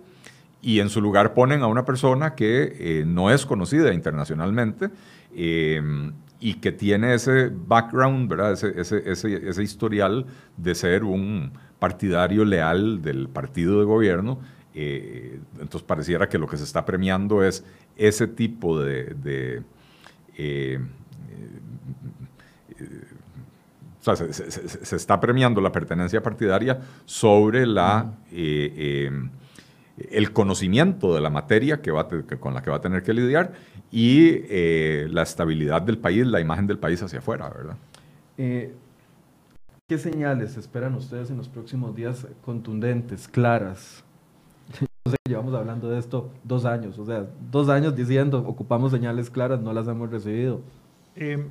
y 0.63 0.79
en 0.79 0.89
su 0.89 1.01
lugar 1.01 1.34
ponen 1.34 1.61
a 1.61 1.67
una 1.67 1.84
persona 1.84 2.36
que 2.36 2.77
eh, 2.79 3.03
no 3.05 3.29
es 3.29 3.45
conocida 3.45 3.93
internacionalmente 3.93 4.89
em, 5.36 6.13
y 6.39 6.55
que 6.55 6.71
tiene 6.71 7.13
ese 7.13 7.51
background, 7.53 8.29
¿verdad? 8.29 8.53
Ese, 8.53 8.79
ese, 8.79 9.03
ese, 9.11 9.49
ese, 9.49 9.61
historial 9.61 10.25
de 10.55 10.73
ser 10.73 11.03
un 11.03 11.51
partidario 11.84 12.45
leal 12.45 13.01
del 13.01 13.27
partido 13.27 13.79
de 13.79 13.86
gobierno. 13.86 14.39
Eh, 14.73 15.38
entonces 15.59 15.84
pareciera 15.84 16.29
que 16.29 16.38
lo 16.38 16.47
que 16.47 16.57
se 16.57 16.63
está 16.63 16.86
premiando 16.86 17.43
es 17.43 17.65
ese 17.97 18.27
tipo 18.27 18.79
de... 18.79 19.15
de 19.15 19.61
eh, 20.38 20.79
o 23.99 24.03
sea, 24.03 24.15
se, 24.15 24.51
se, 24.51 24.95
está 24.95 25.19
premiando 25.19 25.59
la 25.61 25.71
pertenencia 25.71 26.21
partidaria 26.21 26.79
sobre 27.05 27.65
la 27.65 28.13
el 29.97 30.34
conocimiento 30.34 31.13
de 31.13 31.21
la 31.21 31.29
materia 31.29 31.81
que 31.81 31.91
va 31.91 32.07
con 32.39 32.53
la 32.53 32.61
que 32.61 32.69
va 32.69 32.77
a 32.77 32.81
tener 32.81 33.03
que 33.03 33.13
lidiar 33.13 33.53
y 33.91 34.41
eh, 34.49 35.07
la 35.11 35.21
estabilidad 35.21 35.81
del 35.81 35.97
país, 35.97 36.25
la 36.25 36.39
imagen 36.39 36.65
del 36.65 36.79
país 36.79 37.01
hacia 37.03 37.19
afuera, 37.19 37.49
¿verdad? 37.49 37.75
Eh, 38.38 38.73
¿Qué 39.89 39.97
señales 39.97 40.55
esperan 40.57 40.95
ustedes 40.95 41.29
en 41.29 41.38
los 41.38 41.49
próximos 41.49 41.95
días 41.95 42.27
contundentes, 42.43 43.27
claras? 43.27 44.03
No 45.05 45.11
sé, 45.11 45.17
llevamos 45.27 45.53
hablando 45.53 45.89
de 45.89 45.99
esto 45.99 46.31
dos 46.45 46.63
años, 46.63 46.97
o 46.97 47.05
sea, 47.05 47.27
dos 47.51 47.67
años 47.67 47.93
diciendo 47.93 48.39
ocupamos 48.47 48.93
señales 48.93 49.29
claras, 49.29 49.59
no 49.59 49.73
las 49.73 49.86
hemos 49.89 50.09
recibido. 50.09 50.61
Eh, 51.17 51.45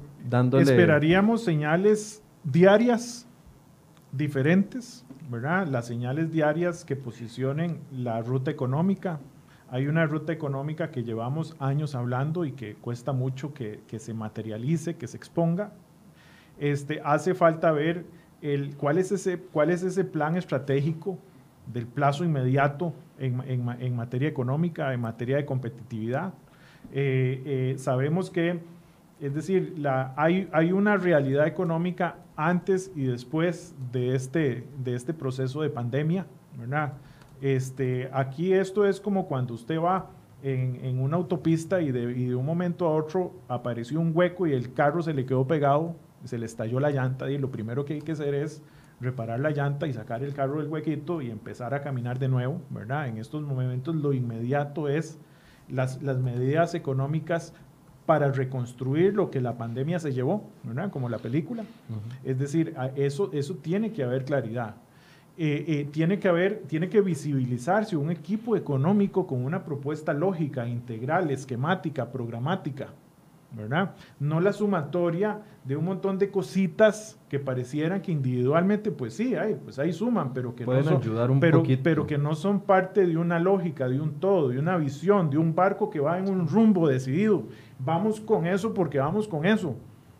esperaríamos 0.58 1.44
señales 1.44 2.22
diarias 2.44 3.26
diferentes 4.10 5.04
las 5.30 5.86
señales 5.86 6.30
diarias 6.30 6.84
que 6.84 6.94
posicionen 6.94 7.80
la 7.90 8.20
ruta 8.20 8.50
económica. 8.50 9.18
Hay 9.70 9.86
una 9.86 10.04
ruta 10.04 10.32
económica 10.32 10.90
que 10.90 11.04
llevamos 11.04 11.56
años 11.58 11.94
hablando 11.94 12.44
y 12.44 12.52
que 12.52 12.74
cuesta 12.74 13.12
mucho 13.12 13.54
que, 13.54 13.80
se 13.98 14.12
materialice, 14.12 14.96
que 14.96 15.06
se 15.06 15.16
exponga. 15.16 15.72
Este, 16.58 17.00
hace 17.02 17.34
falta 17.34 17.72
ver 17.72 18.04
el, 18.42 18.76
cuál, 18.76 18.98
es 18.98 19.12
ese, 19.12 19.38
cuál 19.38 19.70
es 19.70 19.82
ese 19.82 20.04
plan 20.04 20.36
estratégico 20.36 21.18
del 21.72 21.86
plazo 21.86 22.24
inmediato 22.24 22.92
en, 23.18 23.94
materia 23.94 24.28
económica, 24.28 24.92
en 24.92 25.00
materia 25.00 25.36
de 25.36 25.44
competitividad. 25.46 26.34
Eh, 26.92 27.42
eh, 27.46 27.74
sabemos 27.78 28.30
que 28.30 28.60
Es 29.20 29.32
decir, 29.34 29.74
la, 29.78 30.12
hay, 30.16 30.48
hay 30.52 30.72
una 30.72 30.96
realidad 30.96 31.46
económica 31.46 32.16
antes 32.36 32.90
y 32.96 33.04
después 33.04 33.74
de 33.92 34.16
este, 34.16 34.66
de 34.82 34.96
este 34.96 35.14
proceso 35.14 35.62
de 35.62 35.70
pandemia, 35.70 36.26
¿verdad? 36.58 36.94
Este, 37.40 38.10
aquí 38.12 38.52
esto 38.52 38.84
es 38.84 39.00
como 39.00 39.26
cuando 39.28 39.54
usted 39.54 39.78
va 39.78 40.10
en, 40.42 40.80
en 40.82 40.98
una 40.98 41.16
autopista 41.16 41.80
y 41.80 41.92
de, 41.92 42.12
y 42.12 42.26
de, 42.26 42.34
un 42.34 42.44
momento 42.44 42.86
a 42.86 42.94
otro 42.94 43.32
apareció 43.48 44.00
un 44.00 44.10
hueco 44.14 44.46
y 44.46 44.52
el 44.52 44.72
carro 44.74 45.02
se 45.02 45.14
le 45.14 45.24
quedó 45.24 45.46
pegado, 45.46 45.94
se 46.24 46.38
le 46.38 46.46
estalló 46.46 46.80
la 46.80 46.90
llanta 46.90 47.30
y 47.30 47.38
lo 47.38 47.50
primero 47.50 47.84
que 47.84 47.94
hay 47.94 48.02
que 48.02 48.12
hacer 48.12 48.34
es 48.34 48.62
reparar 49.00 49.40
la 49.40 49.50
llanta 49.50 49.86
y 49.86 49.92
sacar 49.92 50.22
el 50.22 50.32
carro 50.32 50.60
del 50.60 50.68
huequito 50.68 51.22
y 51.22 51.30
empezar 51.30 51.74
a 51.74 51.82
caminar 51.82 52.18
de 52.18 52.28
nuevo, 52.28 52.60
¿verdad? 52.70 53.08
En 53.08 53.18
estos 53.18 53.42
momentos 53.42 53.96
lo 53.96 54.12
inmediato 54.12 54.88
es 54.88 55.18
las, 55.68 56.02
las 56.02 56.18
medidas 56.18 56.74
económicas 56.74 57.52
para 58.06 58.30
reconstruir 58.30 59.14
lo 59.14 59.30
que 59.30 59.40
la 59.40 59.56
pandemia 59.56 59.98
se 59.98 60.12
llevó, 60.12 60.50
¿verdad? 60.64 60.90
Como 60.90 61.08
la 61.08 61.18
película. 61.18 61.62
Uh 61.62 61.94
-huh. 61.94 62.30
Es 62.30 62.38
decir, 62.38 62.74
eso, 62.96 63.30
eso 63.32 63.54
tiene 63.56 63.92
que 63.92 64.02
haber 64.02 64.24
claridad. 64.24 64.76
Eh, 65.38 65.64
eh, 65.66 65.88
tiene 65.90 66.18
que 66.18 66.28
haber, 66.28 66.62
tiene 66.66 66.88
que 66.88 67.00
visibilizarse 67.00 67.96
un 67.96 68.10
equipo 68.10 68.54
económico 68.54 69.26
con 69.26 69.44
una 69.44 69.64
propuesta 69.64 70.12
lógica, 70.12 70.68
integral, 70.68 71.30
esquemática, 71.30 72.12
programática, 72.12 72.88
¿verdad? 73.54 73.94
No 74.18 74.40
la 74.40 74.52
sumatoria 74.52 75.42
de 75.64 75.76
un 75.76 75.84
montón 75.84 76.18
de 76.18 76.30
cositas 76.30 77.20
que 77.28 77.38
parecieran 77.38 78.00
que 78.02 78.10
individualmente, 78.12 78.90
pues 78.90 79.14
sí, 79.14 79.34
hay, 79.34 79.54
pues 79.54 79.78
ahí 79.78 79.92
suman, 79.92 80.32
pero 80.32 80.54
que 80.54 80.64
Pueden 80.64 80.84
no 80.84 80.92
son, 80.92 81.00
ayudar 81.02 81.30
un 81.30 81.40
pero, 81.40 81.58
poquito. 81.58 81.82
pero 81.82 82.06
que 82.06 82.18
no 82.18 82.34
son 82.34 82.60
parte 82.60 83.06
de 83.06 83.16
una 83.16 83.38
lógica, 83.38 83.88
de 83.88 84.00
un 84.00 84.14
todo, 84.20 84.48
de 84.48 84.58
una 84.58 84.76
visión, 84.76 85.30
de 85.30 85.38
un 85.38 85.54
barco 85.54 85.90
que 85.90 86.00
va 86.00 86.18
en 86.18 86.28
un 86.30 86.48
rumbo 86.48 86.88
decidido. 86.88 87.44
Vamos 87.78 88.20
con 88.20 88.46
eso 88.46 88.74
porque 88.74 88.98
vamos 88.98 89.28
con 89.28 89.44
eso, 89.44 89.76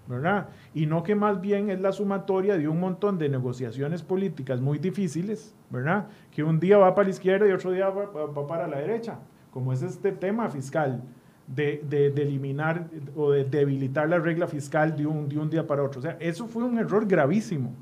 ¿verdad? 0.07 0.49
Y 0.75 0.87
no 0.87 1.03
que 1.03 1.15
más 1.15 1.41
bien 1.41 1.71
es 1.71 1.81
la 1.81 1.93
sumatoria 1.93 2.57
de 2.59 2.69
un 2.69 2.81
montón 2.81 3.19
de 3.19 3.29
negociaciones 3.29 4.03
políticas 4.03 4.61
muy 4.61 4.79
difíciles, 4.79 5.55
¿verdad? 5.71 6.09
Que 6.31 6.43
un 6.43 6.61
día 6.61 6.77
va 6.79 6.95
para 6.95 7.09
la 7.09 7.15
izquierda 7.15 7.49
y 7.49 7.53
otro 7.53 7.71
día 7.73 7.89
va, 7.89 8.07
va 8.07 8.47
para 8.47 8.67
la 8.69 8.79
derecha, 8.79 9.19
como 9.51 9.73
es 9.73 9.83
este 9.83 10.13
tema 10.13 10.49
fiscal. 10.49 11.03
De, 11.47 11.83
de, 11.89 12.11
de, 12.11 12.23
eliminar 12.23 12.87
o 13.17 13.33
de 13.33 13.45
debilitar 13.45 14.09
la 14.09 14.19
regla 14.19 14.47
fiscal 14.47 14.97
de 14.97 15.07
un, 15.07 15.29
de 15.29 15.39
un 15.39 15.51
día 15.51 15.67
para 15.67 15.83
otro. 15.83 15.99
O 15.99 16.03
sea, 16.03 16.17
eso 16.21 16.47
fue 16.47 16.63
un 16.63 16.79
error 16.79 17.05
gravísimo, 17.07 17.75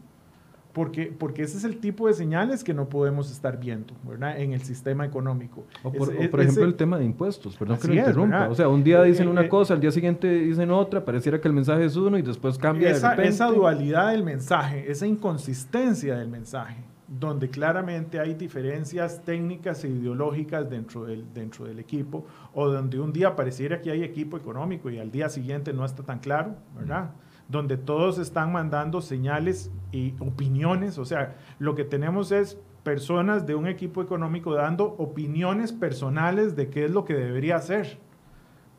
porque, 0.72 1.12
porque 1.16 1.42
ese 1.42 1.58
es 1.58 1.64
el 1.64 1.78
tipo 1.78 2.06
de 2.08 2.14
señales 2.14 2.64
que 2.64 2.72
no 2.72 2.88
podemos 2.88 3.30
estar 3.30 3.60
viendo 3.60 3.92
¿verdad? 4.02 4.40
en 4.40 4.52
el 4.52 4.62
sistema 4.62 5.04
económico. 5.04 5.66
O 5.82 5.92
por, 5.92 6.12
es, 6.14 6.26
o 6.26 6.30
por 6.30 6.40
es, 6.40 6.46
ejemplo 6.46 6.62
ese, 6.64 6.70
el 6.70 6.74
tema 6.74 6.98
de 6.98 7.04
impuestos, 7.04 7.56
perdón 7.56 7.78
que 7.78 7.88
lo 7.88 7.92
es, 7.94 7.98
interrumpa. 8.00 8.36
¿verdad? 8.36 8.52
O 8.52 8.54
sea, 8.54 8.68
un 8.68 8.82
día 8.82 9.02
dicen 9.02 9.26
Eh, 9.28 9.30
una 9.30 9.42
eh, 9.42 9.48
cosa, 9.48 9.74
al 9.74 9.80
día 9.80 9.90
siguiente 9.90 10.26
dicen 10.32 10.70
otra, 10.70 11.04
pareciera 11.04 11.40
que 11.40 11.46
el 11.46 11.54
mensaje 11.54 11.84
es 11.84 11.96
uno 11.96 12.16
y 12.18 12.22
después 12.22 12.56
cambia 12.56 12.90
esa, 12.90 13.10
de 13.10 13.16
repente. 13.16 13.34
esa 13.34 13.46
dualidad 13.48 14.10
del 14.10 14.24
mensaje, 14.24 14.90
esa 14.90 15.06
inconsistencia 15.06 16.16
del 16.16 16.28
mensaje, 16.28 16.76
donde 17.10 17.50
claramente 17.50 18.20
hay 18.20 18.34
diferencias 18.34 19.24
técnicas 19.24 19.82
e 19.82 19.88
ideológicas 19.88 20.70
dentro 20.70 21.04
del, 21.04 21.34
dentro 21.34 21.64
del 21.64 21.80
equipo, 21.80 22.24
o 22.54 22.68
donde 22.68 23.00
un 23.00 23.12
día 23.12 23.34
pareciera 23.34 23.80
que 23.80 23.90
hay 23.90 24.04
equipo 24.04 24.36
económico 24.36 24.88
y 24.90 25.00
al 25.00 25.10
día 25.10 25.28
siguiente 25.28 25.72
no 25.72 25.84
está 25.84 26.04
tan 26.04 26.20
claro, 26.20 26.54
¿verdad? 26.78 27.10
Donde 27.48 27.76
todos 27.76 28.20
están 28.20 28.52
mandando 28.52 29.00
señales 29.00 29.72
y 29.90 30.14
opiniones, 30.20 30.98
o 30.98 31.04
sea, 31.04 31.36
lo 31.58 31.74
que 31.74 31.82
tenemos 31.82 32.30
es 32.30 32.56
personas 32.84 33.44
de 33.44 33.56
un 33.56 33.66
equipo 33.66 34.02
económico 34.02 34.54
dando 34.54 34.84
opiniones 34.84 35.72
personales 35.72 36.54
de 36.54 36.70
qué 36.70 36.84
es 36.84 36.92
lo 36.92 37.04
que 37.04 37.14
debería 37.14 37.56
hacer 37.56 37.98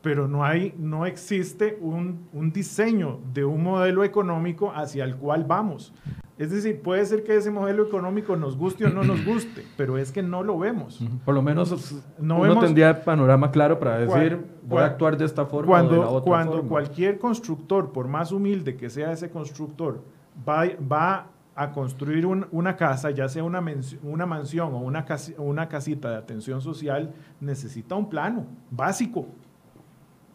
pero 0.02 0.28
no, 0.28 0.44
hay, 0.44 0.74
no 0.80 1.06
existe 1.06 1.78
un, 1.80 2.28
un, 2.34 2.52
diseño 2.52 3.20
de 3.34 3.46
un 3.46 3.62
modelo 3.62 4.04
económico 4.04 4.72
hacia 4.74 5.04
el 5.04 5.16
cual 5.16 5.44
vamos. 5.44 5.94
Es 6.42 6.50
decir, 6.50 6.82
puede 6.82 7.06
ser 7.06 7.24
que 7.24 7.36
ese 7.36 7.52
modelo 7.52 7.84
económico 7.84 8.36
nos 8.36 8.58
guste 8.58 8.86
o 8.86 8.90
no 8.90 9.04
nos 9.04 9.24
guste, 9.24 9.64
pero 9.78 10.00
es 10.00 10.12
que 10.12 10.24
no 10.24 10.42
lo 10.42 10.58
vemos. 10.58 11.00
Por 11.24 11.36
lo 11.36 11.44
menos 11.44 11.94
no 12.18 12.38
uno 12.38 12.42
vemos, 12.42 12.64
tendría 12.64 13.04
panorama 13.04 13.52
claro 13.52 13.78
para 13.78 14.00
decir, 14.00 14.38
cual, 14.38 14.46
voy 14.64 14.82
a 14.82 14.86
actuar 14.86 15.18
de 15.18 15.26
esta 15.26 15.46
forma 15.46 15.68
cuando, 15.68 15.92
o 15.92 15.94
de 15.94 16.00
la 16.00 16.08
otra 16.08 16.26
cuando 16.32 16.54
forma. 16.54 16.70
cualquier 16.70 17.20
constructor, 17.20 17.92
por 17.92 18.08
más 18.08 18.32
humilde 18.32 18.76
que 18.76 18.90
sea 18.90 19.12
ese 19.12 19.30
constructor, 19.30 20.02
va, 20.50 20.64
va 20.92 21.28
a 21.54 21.72
construir 21.72 22.26
un, 22.26 22.48
una 22.50 22.76
casa, 22.76 23.12
ya 23.12 23.30
sea 23.30 23.44
una, 23.44 23.64
una 24.02 24.26
mansión 24.26 24.74
o 24.74 24.80
una, 24.80 25.06
casi, 25.06 25.36
una 25.38 25.70
casita 25.70 26.10
de 26.10 26.16
atención 26.16 26.60
social, 26.60 27.14
necesita 27.40 27.94
un 27.94 28.10
plano 28.10 28.48
básico 28.72 29.28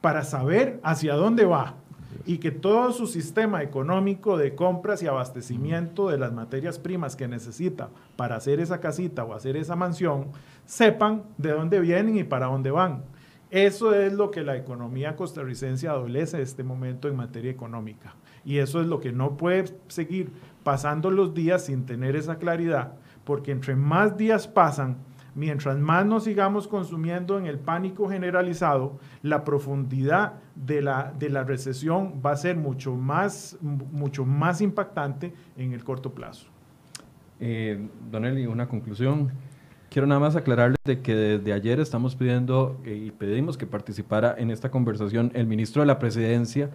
para 0.00 0.22
saber 0.22 0.78
hacia 0.84 1.14
dónde 1.14 1.46
va 1.46 1.74
y 2.24 2.38
que 2.38 2.50
todo 2.50 2.92
su 2.92 3.06
sistema 3.06 3.62
económico 3.62 4.36
de 4.36 4.54
compras 4.54 5.02
y 5.02 5.06
abastecimiento 5.06 6.08
de 6.08 6.18
las 6.18 6.32
materias 6.32 6.78
primas 6.78 7.16
que 7.16 7.28
necesita 7.28 7.90
para 8.16 8.36
hacer 8.36 8.60
esa 8.60 8.80
casita 8.80 9.24
o 9.24 9.34
hacer 9.34 9.56
esa 9.56 9.76
mansión, 9.76 10.28
sepan 10.64 11.24
de 11.38 11.50
dónde 11.50 11.80
vienen 11.80 12.16
y 12.16 12.24
para 12.24 12.46
dónde 12.46 12.70
van. 12.70 13.04
Eso 13.50 13.94
es 13.94 14.12
lo 14.12 14.30
que 14.30 14.42
la 14.42 14.56
economía 14.56 15.14
costarricense 15.14 15.86
adolece 15.86 16.36
en 16.36 16.42
este 16.42 16.64
momento 16.64 17.08
en 17.08 17.16
materia 17.16 17.50
económica. 17.50 18.14
Y 18.44 18.58
eso 18.58 18.80
es 18.80 18.86
lo 18.86 19.00
que 19.00 19.12
no 19.12 19.36
puede 19.36 19.76
seguir 19.88 20.32
pasando 20.64 21.10
los 21.10 21.34
días 21.34 21.66
sin 21.66 21.86
tener 21.86 22.16
esa 22.16 22.36
claridad, 22.36 22.94
porque 23.24 23.52
entre 23.52 23.76
más 23.76 24.16
días 24.16 24.48
pasan, 24.48 24.96
mientras 25.36 25.78
más 25.78 26.04
nos 26.06 26.24
sigamos 26.24 26.66
consumiendo 26.66 27.38
en 27.38 27.46
el 27.46 27.58
pánico 27.58 28.08
generalizado, 28.08 28.98
la 29.22 29.44
profundidad 29.44 30.40
de 30.54 30.82
la, 30.82 31.12
de 31.16 31.28
la 31.28 31.44
recesión 31.44 32.20
va 32.24 32.32
a 32.32 32.36
ser 32.36 32.56
mucho 32.56 32.94
más, 32.94 33.58
mucho 33.60 34.24
más 34.24 34.60
impactante 34.60 35.32
en 35.56 35.72
el 35.72 35.84
corto 35.84 36.12
plazo. 36.12 36.48
Eh, 37.38 37.86
Don 38.10 38.24
Eli, 38.24 38.46
una 38.46 38.66
conclusión. 38.66 39.30
Quiero 39.90 40.06
nada 40.06 40.20
más 40.20 40.36
aclararles 40.36 40.78
de 40.84 41.00
que 41.00 41.14
desde 41.14 41.52
ayer 41.52 41.80
estamos 41.80 42.16
pidiendo 42.16 42.80
eh, 42.84 43.04
y 43.06 43.10
pedimos 43.10 43.56
que 43.56 43.66
participara 43.66 44.34
en 44.36 44.50
esta 44.50 44.70
conversación 44.70 45.30
el 45.34 45.46
ministro 45.46 45.82
de 45.82 45.86
la 45.86 45.98
Presidencia, 45.98 46.70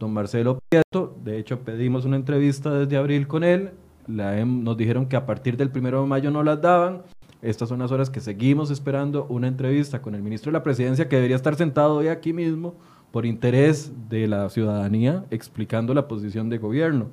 don 0.00 0.12
Marcelo 0.12 0.58
Prieto. 0.68 1.16
De 1.22 1.38
hecho, 1.38 1.60
pedimos 1.60 2.04
una 2.06 2.16
entrevista 2.16 2.70
desde 2.70 2.96
abril 2.96 3.28
con 3.28 3.44
él. 3.44 3.72
La, 4.06 4.44
nos 4.44 4.76
dijeron 4.76 5.06
que 5.06 5.16
a 5.16 5.26
partir 5.26 5.56
del 5.56 5.70
primero 5.70 6.00
de 6.00 6.08
mayo 6.08 6.30
no 6.30 6.42
las 6.42 6.60
daban. 6.60 7.02
Estas 7.46 7.68
son 7.68 7.78
las 7.78 7.92
horas 7.92 8.10
que 8.10 8.18
seguimos 8.18 8.72
esperando 8.72 9.24
una 9.28 9.46
entrevista 9.46 10.02
con 10.02 10.16
el 10.16 10.22
ministro 10.22 10.50
de 10.50 10.58
la 10.58 10.64
Presidencia 10.64 11.08
que 11.08 11.14
debería 11.14 11.36
estar 11.36 11.54
sentado 11.54 11.94
hoy 11.94 12.08
aquí 12.08 12.32
mismo 12.32 12.74
por 13.12 13.24
interés 13.24 13.92
de 14.08 14.26
la 14.26 14.48
ciudadanía 14.50 15.24
explicando 15.30 15.94
la 15.94 16.08
posición 16.08 16.48
de 16.48 16.58
gobierno. 16.58 17.06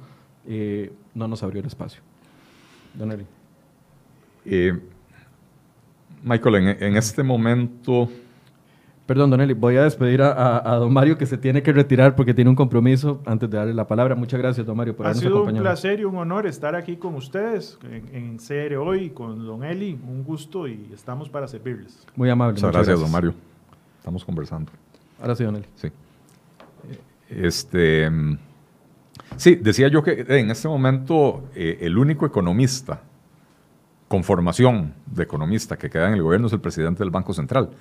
Eh, 0.48 0.92
no 1.14 1.28
nos 1.28 1.44
abrió 1.44 1.62
el 1.62 1.68
espacio. 1.68 2.02
Don 2.96 3.12
Eli. 3.12 3.26
Eh, 4.46 4.74
Michael, 6.24 6.56
en, 6.56 6.84
en, 6.84 6.98
este 6.98 7.22
momento... 7.22 8.10
Perdón, 9.06 9.32
Don 9.32 9.42
Eli, 9.42 9.54
voy 9.54 9.76
a 9.76 9.84
despedir 9.84 10.22
a, 10.22 10.32
a, 10.32 10.74
a, 10.74 10.76
don 10.78 10.94
Mario 10.94 11.18
que 11.18 11.26
se 11.26 11.38
tiene 11.38 11.62
que 11.62 11.74
retirar 11.74 12.16
porque 12.16 12.34
tiene 12.34 12.50
un 12.50 12.56
compromiso 12.56 13.22
antes 13.26 13.50
de 13.50 13.58
darle 13.58 13.74
la 13.74 13.86
palabra. 13.86 14.16
Muchas 14.16 14.40
gracias, 14.40 14.66
don 14.66 14.78
Mario, 14.78 14.96
por 14.96 15.06
ha 15.06 15.10
habernos 15.10 15.24
sido 15.24 15.36
acompañado. 15.36 15.62
un 15.62 15.64
placer 15.64 16.00
y 16.00 16.06
un 16.06 16.16
honor 16.16 16.48
estar 16.48 16.74
aquí 16.74 16.96
con 16.96 17.16
ustedes 17.16 17.78
en, 17.84 18.16
en 18.16 18.38
CR 18.38 18.76
hoy 18.78 19.10
con 19.10 19.46
don 19.46 19.66
Eli. 19.66 20.00
Un 20.08 20.24
gusto 20.24 20.70
y 20.70 20.90
estamos 20.94 21.28
para 21.28 21.50
servirles. 21.50 22.08
Muy 22.16 22.30
amable. 22.30 22.54
Muchas, 22.54 22.70
muchas 22.70 22.88
gracias, 22.88 23.00
gracias, 23.00 23.02
don 23.02 23.12
Mario. 23.12 23.34
Estamos 23.98 24.24
conversando. 24.24 24.72
Ahora 25.20 25.36
sí, 25.36 25.44
don 25.44 25.58
Eli. 25.58 25.66
Sí. 25.76 25.90
Este, 27.30 28.10
sí, 29.36 29.56
decía 29.56 29.90
yo 29.90 30.02
que 30.02 30.26
en 30.28 30.50
este 30.50 30.70
momento 30.70 31.44
eh, 31.56 31.80
el 31.82 31.98
único 31.98 32.26
economista 32.26 33.02
con 34.08 34.24
formación 34.24 34.94
de 35.08 35.24
economista 35.24 35.76
que 35.76 35.90
queda 35.90 36.08
en 36.08 36.14
el 36.14 36.22
gobierno 36.22 36.48
es 36.48 36.54
el 36.54 36.62
presidente 36.62 37.00
del 37.00 37.10
Banco 37.10 37.34
Central. 37.34 37.72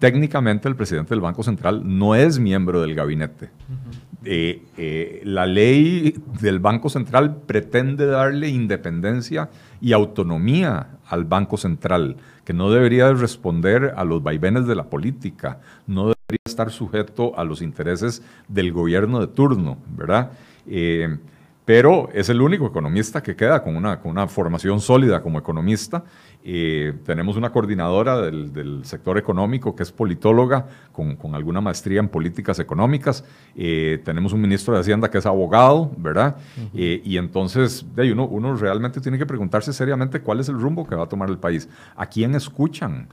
Técnicamente 0.00 0.66
el 0.66 0.76
presidente 0.76 1.10
del 1.10 1.20
Banco 1.20 1.42
Central 1.42 1.82
no 1.84 2.14
es 2.14 2.38
miembro 2.38 2.80
del 2.80 2.94
gabinete. 2.94 3.50
Uh 3.68 3.72
-huh. 3.72 3.98
eh, 4.24 4.62
eh, 4.78 5.20
la 5.24 5.44
ley 5.44 6.14
del 6.40 6.58
Banco 6.58 6.88
Central 6.88 7.42
pretende 7.46 8.06
darle 8.06 8.48
independencia 8.48 9.50
y 9.78 9.92
autonomía 9.92 10.86
al 11.06 11.24
Banco 11.24 11.58
Central, 11.58 12.16
que 12.46 12.54
no 12.54 12.70
debería 12.70 13.12
responder 13.12 13.92
a 13.94 14.04
los 14.04 14.22
vaivenes 14.22 14.66
de 14.66 14.74
la 14.74 14.84
política, 14.84 15.60
no 15.86 16.14
debería 16.14 16.46
estar 16.46 16.70
sujeto 16.70 17.38
a 17.38 17.44
los 17.44 17.60
intereses 17.60 18.22
del 18.48 18.72
gobierno 18.72 19.20
de 19.20 19.26
turno, 19.26 19.76
¿verdad? 19.94 20.32
Eh, 20.66 21.18
pero 21.64 22.08
es 22.12 22.28
el 22.28 22.40
único 22.40 22.66
economista 22.66 23.22
que 23.22 23.36
queda 23.36 23.62
con 23.62 23.76
una, 23.76 24.00
con 24.00 24.10
una 24.10 24.26
formación 24.26 24.80
sólida 24.80 25.22
como 25.22 25.38
economista. 25.38 26.04
Eh, 26.42 26.94
tenemos 27.04 27.36
una 27.36 27.50
coordinadora 27.52 28.18
del, 28.22 28.50
del, 28.52 28.84
sector 28.86 29.18
económico 29.18 29.76
que 29.76 29.82
es 29.82 29.92
politóloga 29.92 30.66
con, 30.90 31.16
con 31.16 31.34
alguna 31.34 31.60
maestría 31.60 32.00
en 32.00 32.08
políticas 32.08 32.58
económicas. 32.58 33.24
Eh, 33.54 34.00
tenemos 34.04 34.32
un 34.32 34.40
ministro 34.40 34.72
de 34.72 34.80
Hacienda 34.80 35.10
que 35.10 35.18
es 35.18 35.26
abogado, 35.26 35.92
¿verdad? 35.98 36.36
Uh 36.56 36.60
-huh. 36.60 36.70
eh, 36.74 37.02
y 37.04 37.18
entonces 37.18 37.84
de 37.94 38.10
uno, 38.10 38.26
uno, 38.26 38.56
realmente 38.56 39.00
tiene 39.00 39.18
que 39.18 39.26
preguntarse 39.26 39.72
seriamente 39.74 40.20
cuál 40.20 40.40
es 40.40 40.48
el 40.48 40.58
rumbo 40.58 40.86
que 40.86 40.94
va 40.94 41.04
a 41.04 41.08
tomar 41.08 41.28
el 41.28 41.38
país. 41.38 41.68
¿A 41.94 42.06
quién 42.06 42.34
escuchan? 42.34 43.06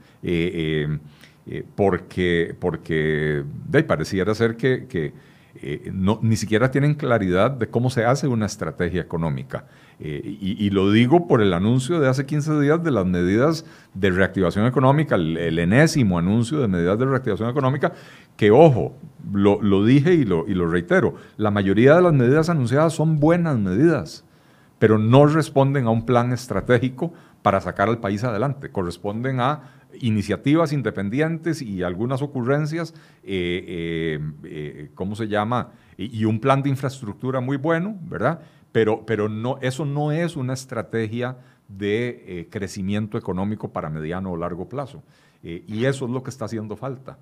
Porque 1.76 2.56
porque 2.58 3.44
de, 3.68 3.82
pareciera 3.84 4.34
ser 4.34 4.56
que, 4.56 4.86
que 4.86 5.12
eh, 5.60 5.92
ni 6.22 6.36
siquiera 6.36 6.70
tienen 6.70 6.94
claridad 6.94 7.50
de 7.50 7.68
cómo 7.68 7.90
se 7.90 8.04
hace 8.04 8.28
una 8.28 8.46
estrategia 8.46 9.00
económica. 9.00 9.64
Eh, 10.00 10.20
y, 10.40 10.70
lo 10.70 10.92
digo 10.92 11.26
por 11.26 11.42
el 11.42 11.52
anuncio 11.52 11.98
de 11.98 12.08
hace 12.08 12.24
15 12.24 12.60
días 12.60 12.84
de 12.84 12.92
las 12.92 13.04
medidas 13.04 13.64
de 13.94 14.10
reactivación 14.10 14.66
económica, 14.66 15.16
el, 15.16 15.58
enésimo 15.58 16.20
anuncio 16.20 16.60
de 16.60 16.68
medidas 16.68 17.00
de 17.00 17.06
reactivación 17.06 17.50
económica, 17.50 17.92
que 18.36 18.52
ojo, 18.52 18.96
lo, 19.32 19.60
lo 19.60 19.84
dije 19.84 20.14
y 20.14 20.24
lo, 20.24 20.46
y 20.46 20.54
lo 20.54 20.68
reitero, 20.68 21.16
la 21.36 21.50
mayoría 21.50 21.96
de 21.96 22.02
las 22.02 22.12
medidas 22.12 22.48
anunciadas 22.48 22.92
son 22.92 23.18
buenas 23.18 23.58
medidas, 23.58 24.24
pero 24.78 24.98
no 24.98 25.26
responden 25.26 25.86
a 25.86 25.90
un 25.90 26.06
plan 26.06 26.32
estratégico 26.32 27.12
para 27.42 27.60
sacar 27.60 27.88
al 27.88 27.98
país 27.98 28.22
adelante, 28.22 28.70
corresponden 28.70 29.40
a 29.40 29.77
iniciativas 30.00 30.72
independientes 30.72 31.62
y 31.62 31.82
algunas 31.82 32.22
ocurrencias, 32.22 32.94
eh, 33.22 33.64
eh, 33.66 34.20
eh, 34.44 34.90
¿cómo 34.94 35.14
se 35.14 35.28
llama? 35.28 35.72
Y, 35.96 36.24
un 36.24 36.38
plan 36.40 36.62
de 36.62 36.68
infraestructura 36.68 37.40
muy 37.40 37.56
bueno, 37.56 37.96
¿verdad? 38.02 38.40
Pero, 38.70 39.04
pero 39.04 39.28
no, 39.28 39.58
eso 39.60 39.84
no 39.84 40.12
es 40.12 40.36
una 40.36 40.52
estrategia 40.52 41.36
de 41.66 42.46
crecimiento 42.50 43.18
económico 43.18 43.72
para 43.72 43.90
mediano 43.90 44.30
o 44.30 44.36
largo 44.36 44.68
plazo. 44.68 45.02
y 45.42 45.84
eso 45.84 46.04
es 46.04 46.10
lo 46.10 46.22
que 46.22 46.30
está 46.30 46.44
haciendo 46.44 46.76
falta. 46.76 47.18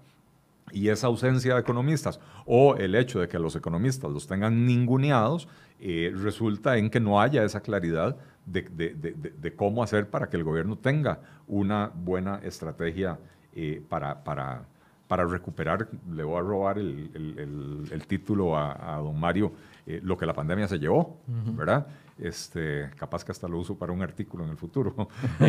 Y 0.73 0.89
esa 0.89 1.07
ausencia 1.07 1.55
de 1.55 1.61
economistas 1.61 2.21
o 2.45 2.77
el 2.77 2.95
hecho 2.95 3.21
de 3.21 3.29
que 3.29 3.39
los 3.39 3.57
economistas 3.57 4.11
los 4.11 4.27
tengan 4.27 4.67
ninguneados 4.67 5.49
resulta 5.81 6.77
en 6.77 6.91
que 6.91 7.01
no 7.01 7.21
haya 7.21 7.45
esa 7.45 7.61
claridad 7.61 8.17
de, 8.47 9.55
cómo 9.57 9.83
hacer 9.83 10.09
para 10.09 10.29
que 10.29 10.37
el 10.37 10.45
gobierno 10.45 10.77
tenga 10.77 11.21
una 11.47 11.91
buena 11.93 12.39
estrategia 12.43 13.19
eh, 13.53 13.83
para, 13.89 14.23
para, 14.23 14.65
para, 15.09 15.25
recuperar, 15.25 15.89
le 16.11 16.23
voy 16.23 16.39
a 16.39 16.41
robar 16.41 16.79
el, 16.79 18.05
título 18.07 18.57
a, 18.57 19.01
don 19.03 19.19
Mario, 19.19 19.53
eh, 19.87 20.01
lo 20.03 20.17
que 20.17 20.27
la 20.27 20.33
pandemia 20.33 20.69
se 20.69 20.79
llevó, 20.79 21.21
¿verdad? 21.27 21.87
Este, 22.19 22.91
capaz 22.97 23.25
que 23.25 23.33
hasta 23.33 23.49
lo 23.49 23.59
uso 23.59 23.77
para 23.77 23.93
un 23.93 24.03
artículo 24.03 24.45
en 24.45 24.51
el 24.51 24.57
futuro. 24.57 25.09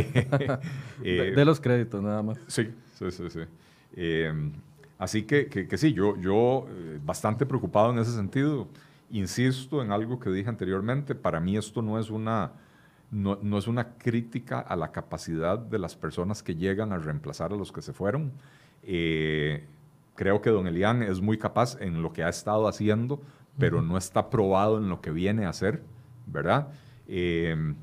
Eh, 1.03 1.33
de, 1.35 1.45
los 1.45 1.59
créditos, 1.59 2.01
nada 2.01 2.23
más. 2.23 2.39
Sí, 2.47 2.69
sí, 2.93 3.11
sí. 3.11 3.29
sí. 3.29 3.41
así 4.97 5.23
que, 5.23 5.47
que, 5.47 5.67
que, 5.67 5.77
sí, 5.77 5.93
yo, 5.93 6.17
yo 6.17 6.65
bastante 7.05 7.45
preocupado 7.45 7.91
en 7.91 7.99
ese 7.99 8.11
sentido. 8.11 8.67
Insisto 9.09 9.81
en 9.81 9.91
algo 9.91 10.19
que 10.19 10.29
dije 10.29 10.49
anteriormente, 10.49 11.15
para 11.15 11.39
mí 11.39 11.55
esto 11.55 11.81
no 11.81 11.97
es 11.99 12.09
una 12.09 12.51
no, 13.11 13.57
es 13.57 13.67
una 13.67 13.97
crítica 13.97 14.59
a 14.59 14.75
la 14.75 14.91
capacidad 14.91 15.57
de 15.57 15.79
las 15.79 15.95
personas 15.95 16.43
que 16.43 16.55
llegan 16.55 16.91
a 16.91 16.97
reemplazar 16.97 17.53
a 17.53 17.55
los 17.55 17.71
que 17.71 17.81
se 17.81 17.93
fueron. 17.93 18.33
Eh, 18.83 19.65
creo 20.15 20.41
que 20.41 20.49
don 20.49 20.67
Elian 20.67 21.03
es 21.03 21.21
muy 21.21 21.37
capaz 21.37 21.79
en 21.79 22.01
lo 22.01 22.11
que 22.11 22.23
ha 22.23 22.29
estado 22.29 22.67
haciendo, 22.67 23.21
pero 23.57 23.81
no 23.81 23.97
está 23.97 24.29
probado 24.29 24.77
en 24.77 24.89
lo 24.89 25.01
que 25.01 25.11
viene 25.11 25.45
a 25.45 25.49
hacer, 25.49 25.81
¿verdad? 26.25 26.67
Eh, 27.07 27.73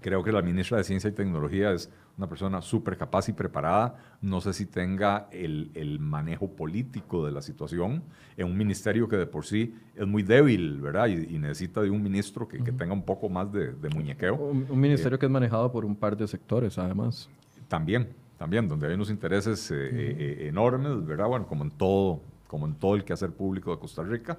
creo 0.00 0.22
que 0.22 0.32
la 0.32 0.42
ministra 0.42 0.78
de 0.78 0.84
Ciencia 0.84 1.08
y 1.08 1.12
Tecnología 1.12 1.72
es 1.72 1.90
una 2.18 2.28
persona 2.28 2.60
súper 2.60 2.98
capaz 2.98 3.28
y 3.28 3.32
preparada, 3.32 3.96
no 4.20 4.40
sé 4.40 4.52
si 4.52 4.66
tenga 4.66 5.28
el, 5.30 5.98
manejo 6.00 6.48
político 6.48 7.24
de 7.24 7.32
la 7.32 7.40
situación 7.40 8.02
en 8.36 8.46
un 8.46 8.56
ministerio 8.56 9.08
que 9.08 9.16
de 9.16 9.26
por 9.26 9.46
sí 9.46 9.74
es 9.94 10.06
muy 10.06 10.24
débil, 10.24 10.80
¿verdad? 10.80 11.06
Y, 11.06 11.38
necesita 11.38 11.80
de 11.80 11.90
un 11.90 12.02
ministro 12.02 12.48
que, 12.48 12.58
tenga 12.58 12.92
un 12.92 13.04
poco 13.04 13.28
más 13.28 13.50
de, 13.52 13.72
muñequeo. 13.94 14.34
Un, 14.34 14.80
ministerio 14.80 15.16
eh, 15.16 15.18
que 15.18 15.26
es 15.26 15.32
manejado 15.32 15.70
por 15.70 15.84
un 15.84 15.94
par 15.94 16.16
de 16.16 16.26
sectores, 16.26 16.76
además. 16.76 17.28
También, 17.68 18.08
también, 18.36 18.68
donde 18.68 18.88
hay 18.88 18.94
unos 18.94 19.10
intereses 19.10 19.70
eh, 19.70 19.76
eh, 19.78 20.48
enormes, 20.48 21.06
¿verdad? 21.06 21.28
Bueno, 21.28 21.46
como 21.46 21.62
en 21.62 21.70
todo, 21.70 22.20
como 22.48 22.66
en 22.66 22.74
todo 22.74 22.96
el 22.96 23.04
quehacer 23.04 23.30
público 23.30 23.70
de 23.70 23.78
Costa 23.78 24.02
Rica. 24.02 24.38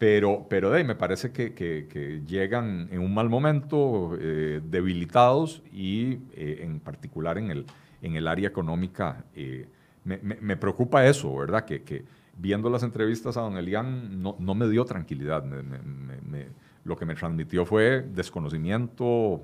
Pero, 0.00 0.46
pero 0.48 0.70
me 0.70 0.94
parece 0.94 1.30
que, 1.30 2.22
llegan 2.26 2.88
en 2.90 3.00
un 3.00 3.12
mal 3.12 3.28
momento, 3.28 4.16
eh, 4.18 4.62
debilitados 4.64 5.62
y 5.70 6.20
eh, 6.32 6.60
en 6.62 6.80
particular 6.80 7.36
en 7.36 7.50
el, 7.50 7.66
en 8.00 8.16
el 8.16 8.26
área 8.26 8.48
económica. 8.48 9.26
Eh, 9.34 9.68
me, 10.04 10.56
preocupa 10.56 11.04
eso, 11.04 11.36
¿verdad? 11.36 11.66
Que, 11.66 12.02
viendo 12.34 12.70
las 12.70 12.82
entrevistas 12.82 13.36
a 13.36 13.42
don 13.42 13.58
Elian 13.58 14.22
no, 14.22 14.36
no 14.38 14.54
me 14.54 14.70
dio 14.70 14.86
tranquilidad. 14.86 15.44
lo 16.84 16.96
que 16.96 17.04
me 17.04 17.14
transmitió 17.14 17.66
fue 17.66 18.00
desconocimiento. 18.00 19.42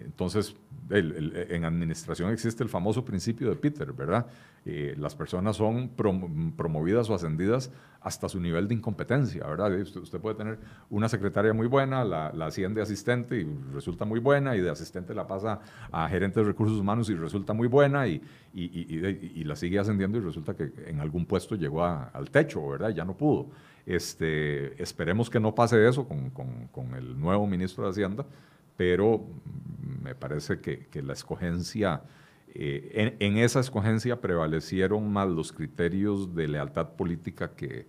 Entonces, 0.00 0.54
en 0.90 1.64
administración 1.64 2.30
existe 2.30 2.62
el 2.62 2.68
famoso 2.68 3.04
principio 3.04 3.48
de 3.50 3.56
Peter, 3.56 3.92
¿verdad? 3.92 4.26
Eh, 4.64 4.94
las 4.98 5.14
personas 5.14 5.56
son 5.56 5.88
promovidas 6.56 7.08
o 7.08 7.14
ascendidas 7.14 7.70
hasta 8.00 8.28
su 8.28 8.38
nivel 8.38 8.68
de 8.68 8.74
incompetencia, 8.74 9.46
¿verdad? 9.46 9.72
Usted, 9.80 10.20
puede 10.20 10.36
tener 10.36 10.58
una 10.90 11.08
secretaria 11.08 11.52
muy 11.52 11.66
buena, 11.66 12.04
la, 12.04 12.32
la, 12.32 12.46
asciende 12.46 12.82
asistente 12.82 13.40
y 13.40 13.58
resulta 13.72 14.04
muy 14.04 14.20
buena, 14.20 14.56
y 14.56 14.60
de 14.60 14.70
asistente 14.70 15.14
la 15.14 15.26
pasa 15.26 15.60
a 15.90 16.08
gerente 16.08 16.40
de 16.40 16.46
recursos 16.46 16.78
humanos 16.78 17.08
y 17.08 17.14
resulta 17.14 17.54
muy 17.54 17.66
buena, 17.66 18.06
y, 18.06 18.22
y, 18.52 19.44
la 19.44 19.56
sigue 19.56 19.78
ascendiendo 19.78 20.18
y 20.18 20.20
resulta 20.20 20.54
que 20.54 20.70
en 20.86 21.00
algún 21.00 21.24
puesto 21.24 21.54
llegó 21.54 21.84
al 21.84 22.30
techo, 22.30 22.68
¿verdad? 22.68 22.90
Ya 22.90 23.04
no 23.04 23.16
pudo. 23.16 23.46
Este, 23.86 24.80
esperemos 24.82 25.30
que 25.30 25.40
no 25.40 25.54
pase 25.54 25.88
eso 25.88 26.06
con, 26.06 26.28
con, 26.30 26.68
con 26.68 26.94
el 26.94 27.18
nuevo 27.18 27.46
ministro 27.46 27.84
de 27.84 27.90
Hacienda, 27.90 28.26
pero 28.78 29.26
me 30.02 30.14
parece 30.14 30.60
que, 30.60 30.86
que 30.86 31.02
la 31.02 31.12
escogencia 31.12 32.02
eh, 32.54 33.16
en, 33.18 33.36
esa 33.36 33.60
escogencia 33.60 34.20
prevalecieron 34.20 35.12
más 35.12 35.28
los 35.28 35.52
criterios 35.52 36.34
de 36.34 36.48
lealtad 36.48 36.90
política 36.90 37.50
que, 37.54 37.86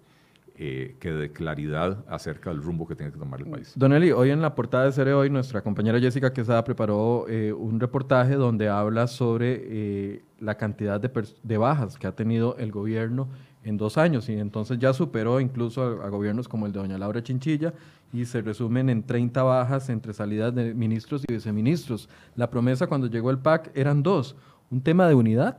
eh, 0.58 0.98
que 1.00 1.12
de 1.14 1.32
claridad 1.32 2.04
acerca 2.10 2.50
del 2.50 2.62
rumbo 2.62 2.86
que 2.86 2.96
tiene 2.96 3.12
que 3.12 3.20
tomar 3.20 3.40
el 3.40 3.48
país. 3.48 3.72
Don 3.76 3.94
Eli, 3.94 4.12
hoy 4.12 4.32
en 4.32 4.42
la 4.42 4.56
portada 4.56 4.86
de 4.86 4.92
Cere 4.92 5.14
Hoy, 5.14 5.30
nuestra 5.30 5.62
compañera 5.62 6.00
Jessica 6.00 6.34
Quesada 6.34 6.64
preparó 6.64 7.26
eh, 7.30 7.54
un 7.54 7.80
reportaje 7.80 8.34
donde 8.34 8.68
habla 8.68 9.08
sobre 9.08 10.22
la 10.40 10.56
cantidad 10.56 11.00
de, 11.00 11.10
de, 11.44 11.58
bajas 11.58 11.98
que 11.98 12.08
ha 12.08 12.16
tenido 12.16 12.58
el 12.58 12.72
gobierno 12.72 13.30
en 13.64 13.78
dos 13.78 13.98
años 13.98 14.30
y 14.30 14.34
entonces 14.34 14.80
ya 14.80 14.94
superó 14.94 15.40
incluso 15.40 15.82
a, 16.02 16.10
gobiernos 16.10 16.48
como 16.48 16.66
el 16.66 16.72
de 16.72 16.80
doña 16.80 16.98
Laura 16.98 17.22
Chinchilla 17.22 17.74
y 18.12 18.26
se 18.26 18.42
resumen 18.42 18.90
en 18.90 19.04
30 19.04 19.44
bajas 19.44 19.90
entre 19.90 20.14
salidas 20.14 20.54
de 20.54 20.74
ministros 20.74 21.24
y 21.28 21.34
viceministros. 21.34 22.10
La 22.36 22.50
promesa 22.50 22.88
cuando 22.88 23.08
llegó 23.08 23.30
el 23.32 23.40
PAC 23.40 23.72
eran 23.76 24.04
dos, 24.04 24.36
un 24.72 24.82
tema 24.82 25.08
de 25.08 25.16
unidad, 25.16 25.58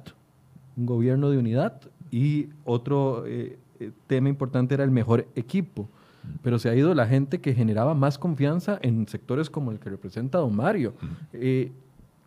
un 0.77 0.87
gobierno 0.87 1.31
de 1.31 1.39
unidad 1.39 1.81
y 2.11 2.49
otro 2.65 3.25
eh, 3.27 3.59
eh, 3.79 3.93
tema 4.07 4.29
importante 4.29 4.75
era 4.75 4.85
el 4.85 4.91
mejor 4.91 5.27
equipo. 5.35 5.89
Pero 6.43 6.59
se 6.59 6.69
ha 6.69 6.75
ido 6.75 6.95
la 6.95 7.07
gente 7.07 7.41
que 7.41 7.55
generaba 7.55 7.95
más 7.95 8.19
confianza 8.19 8.79
en 8.83 9.09
sectores 9.09 9.49
como 9.49 9.71
el 9.71 9.79
que 9.79 9.89
representa 9.89 10.39
don 10.39 10.55
Mario. 10.55 10.95
Eh, 11.33 11.73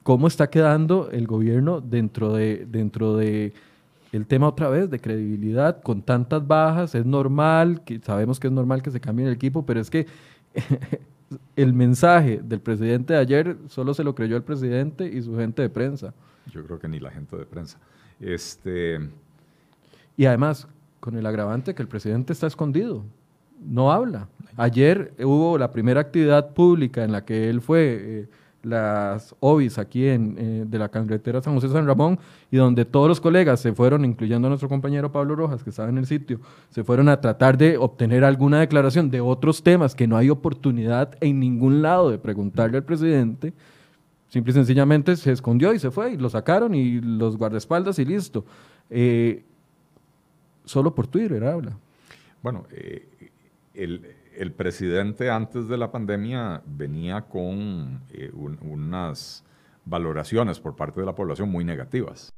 ¿Cómo 0.01 0.27
está 0.27 0.49
quedando 0.49 1.09
el 1.11 1.27
gobierno 1.27 1.79
dentro 1.79 2.33
de, 2.33 2.65
dentro 2.69 3.15
de 3.15 3.53
el 4.13 4.27
tema 4.27 4.47
otra 4.47 4.69
vez 4.69 4.89
de 4.89 4.99
credibilidad 4.99 5.81
con 5.81 6.01
tantas 6.01 6.47
bajas? 6.47 6.95
Es 6.95 7.05
normal, 7.05 7.83
que 7.83 7.99
sabemos 7.99 8.39
que 8.39 8.47
es 8.47 8.53
normal 8.53 8.81
que 8.81 8.91
se 8.91 9.01
cambie 9.01 9.25
el 9.25 9.33
equipo, 9.33 9.65
pero 9.65 9.81
es 9.81 9.89
que 9.89 10.07
el 11.55 11.73
mensaje 11.73 12.39
del 12.43 12.61
presidente 12.61 13.13
de 13.13 13.19
ayer 13.19 13.57
solo 13.67 13.93
se 13.93 14.03
lo 14.03 14.15
creyó 14.15 14.37
el 14.37 14.43
presidente 14.43 15.05
y 15.05 15.21
su 15.21 15.35
gente 15.35 15.61
de 15.61 15.69
prensa. 15.69 16.13
Yo 16.51 16.63
creo 16.65 16.79
que 16.79 16.87
ni 16.87 16.99
la 16.99 17.11
gente 17.11 17.35
de 17.35 17.45
prensa. 17.45 17.77
Este... 18.19 18.99
Y 20.15 20.25
además, 20.25 20.67
con 20.99 21.17
el 21.17 21.25
agravante 21.25 21.73
que 21.73 21.81
el 21.81 21.87
presidente 21.87 22.33
está 22.33 22.47
escondido, 22.47 23.03
no 23.59 23.91
habla. 23.91 24.27
Ayer 24.57 25.13
hubo 25.19 25.57
la 25.57 25.71
primera 25.71 26.01
actividad 26.01 26.53
pública 26.53 27.03
en 27.03 27.11
la 27.11 27.25
que 27.25 27.49
él 27.49 27.61
fue, 27.61 27.97
eh, 28.01 28.27
las 28.63 29.35
OBIs 29.39 29.77
aquí 29.77 30.07
en, 30.07 30.35
eh, 30.37 30.65
de 30.67 30.79
la 30.79 30.89
carretera 30.89 31.41
San 31.41 31.53
José 31.53 31.69
San 31.69 31.85
Ramón, 31.85 32.17
y 32.49 32.57
donde 32.57 32.85
todos 32.85 33.07
los 33.07 33.21
colegas 33.21 33.59
se 33.59 33.73
fueron, 33.73 34.03
incluyendo 34.05 34.47
a 34.47 34.49
nuestro 34.49 34.69
compañero 34.69 35.11
Pablo 35.11 35.35
Rojas, 35.35 35.63
que 35.63 35.69
estaba 35.69 35.89
en 35.89 35.97
el 35.99 36.05
sitio, 36.05 36.39
se 36.69 36.83
fueron 36.83 37.09
a 37.09 37.21
tratar 37.21 37.57
de 37.57 37.77
obtener 37.77 38.23
alguna 38.23 38.59
declaración 38.59 39.11
de 39.11 39.21
otros 39.21 39.61
temas 39.61 39.93
que 39.93 40.07
no 40.07 40.17
hay 40.17 40.29
oportunidad 40.29 41.15
en 41.21 41.39
ningún 41.39 41.81
lado 41.81 42.09
de 42.09 42.17
preguntarle 42.17 42.77
al 42.77 42.83
presidente 42.83 43.53
Simple 44.33 44.49
y 44.49 44.53
sencillamente 44.55 45.15
se 45.15 45.31
escondió 45.31 45.75
y 45.75 45.79
se 45.79 45.91
fue 45.91 46.13
y 46.13 46.17
lo 46.17 46.27
sacaron 46.27 46.73
y 46.73 46.99
los 46.99 47.37
guardaespaldas 47.37 47.99
y 47.99 48.05
listo. 48.05 48.43
Eh, 48.89 49.43
solo 50.65 50.95
por 50.95 51.05
Twitter 51.05 51.43
habla. 51.43 51.77
Bueno, 52.41 52.65
eh, 52.71 53.07
el, 53.75 54.03
presidente 54.51 55.29
antes 55.29 55.67
de 55.67 55.77
la 55.77 55.91
pandemia 55.91 56.61
venía 56.65 57.21
con 57.21 58.01
eh, 58.11 58.31
unas 58.33 59.43
valoraciones 59.85 60.59
por 60.59 60.75
parte 60.75 60.99
de 60.99 61.05
la 61.05 61.15
población 61.15 61.49
muy 61.49 61.63
negativas. 61.63 62.33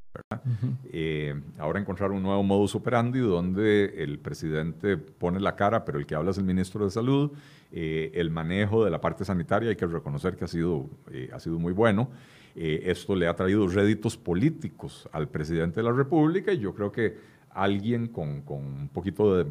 ahora 1.60 1.80
encontrar 1.80 2.12
un 2.12 2.24
nuevo 2.24 2.41
modus 2.41 2.74
operandi 2.76 3.20
donde 3.20 4.04
el 4.04 4.20
presidente 4.20 4.98
pone 4.98 5.39
la 5.39 5.56
cara, 5.56 5.84
pero 5.84 6.00
el 6.00 6.06
que 6.06 6.16
habla 6.16 6.32
es 6.32 6.38
el 6.38 6.46
ministro 6.46 6.86
de 6.86 6.91
Salud 6.91 7.32
eh, 7.78 8.12
el 8.14 8.30
manejo 8.30 8.86
de 8.86 8.89
la 8.89 9.02
parte 9.02 9.26
sanitaria 9.26 9.70
hay 9.70 9.76
que 9.76 9.86
reconocer 9.86 10.38
que 10.38 10.46
ha 10.46 10.48
sido, 10.48 10.89
eh, 11.12 11.30
ha 11.34 11.39
sido 11.41 11.60
muy 11.60 11.74
bueno. 11.74 12.10
Eh, 12.56 12.84
esto 12.86 13.18
le 13.18 13.28
ha 13.28 13.36
traído 13.36 13.68
réditos 13.68 14.16
políticos 14.16 15.10
al 15.12 15.28
presidente 15.28 15.82
de 15.82 15.84
la 15.84 15.91
República 15.91 16.54
y 16.54 16.60
yo 16.60 16.74
creo 16.74 16.89
que 16.89 17.18
alguien 17.56 18.08
con, 18.08 18.41
con 18.41 18.58
un 18.58 18.89
poquito 18.89 19.38
de, 19.38 19.45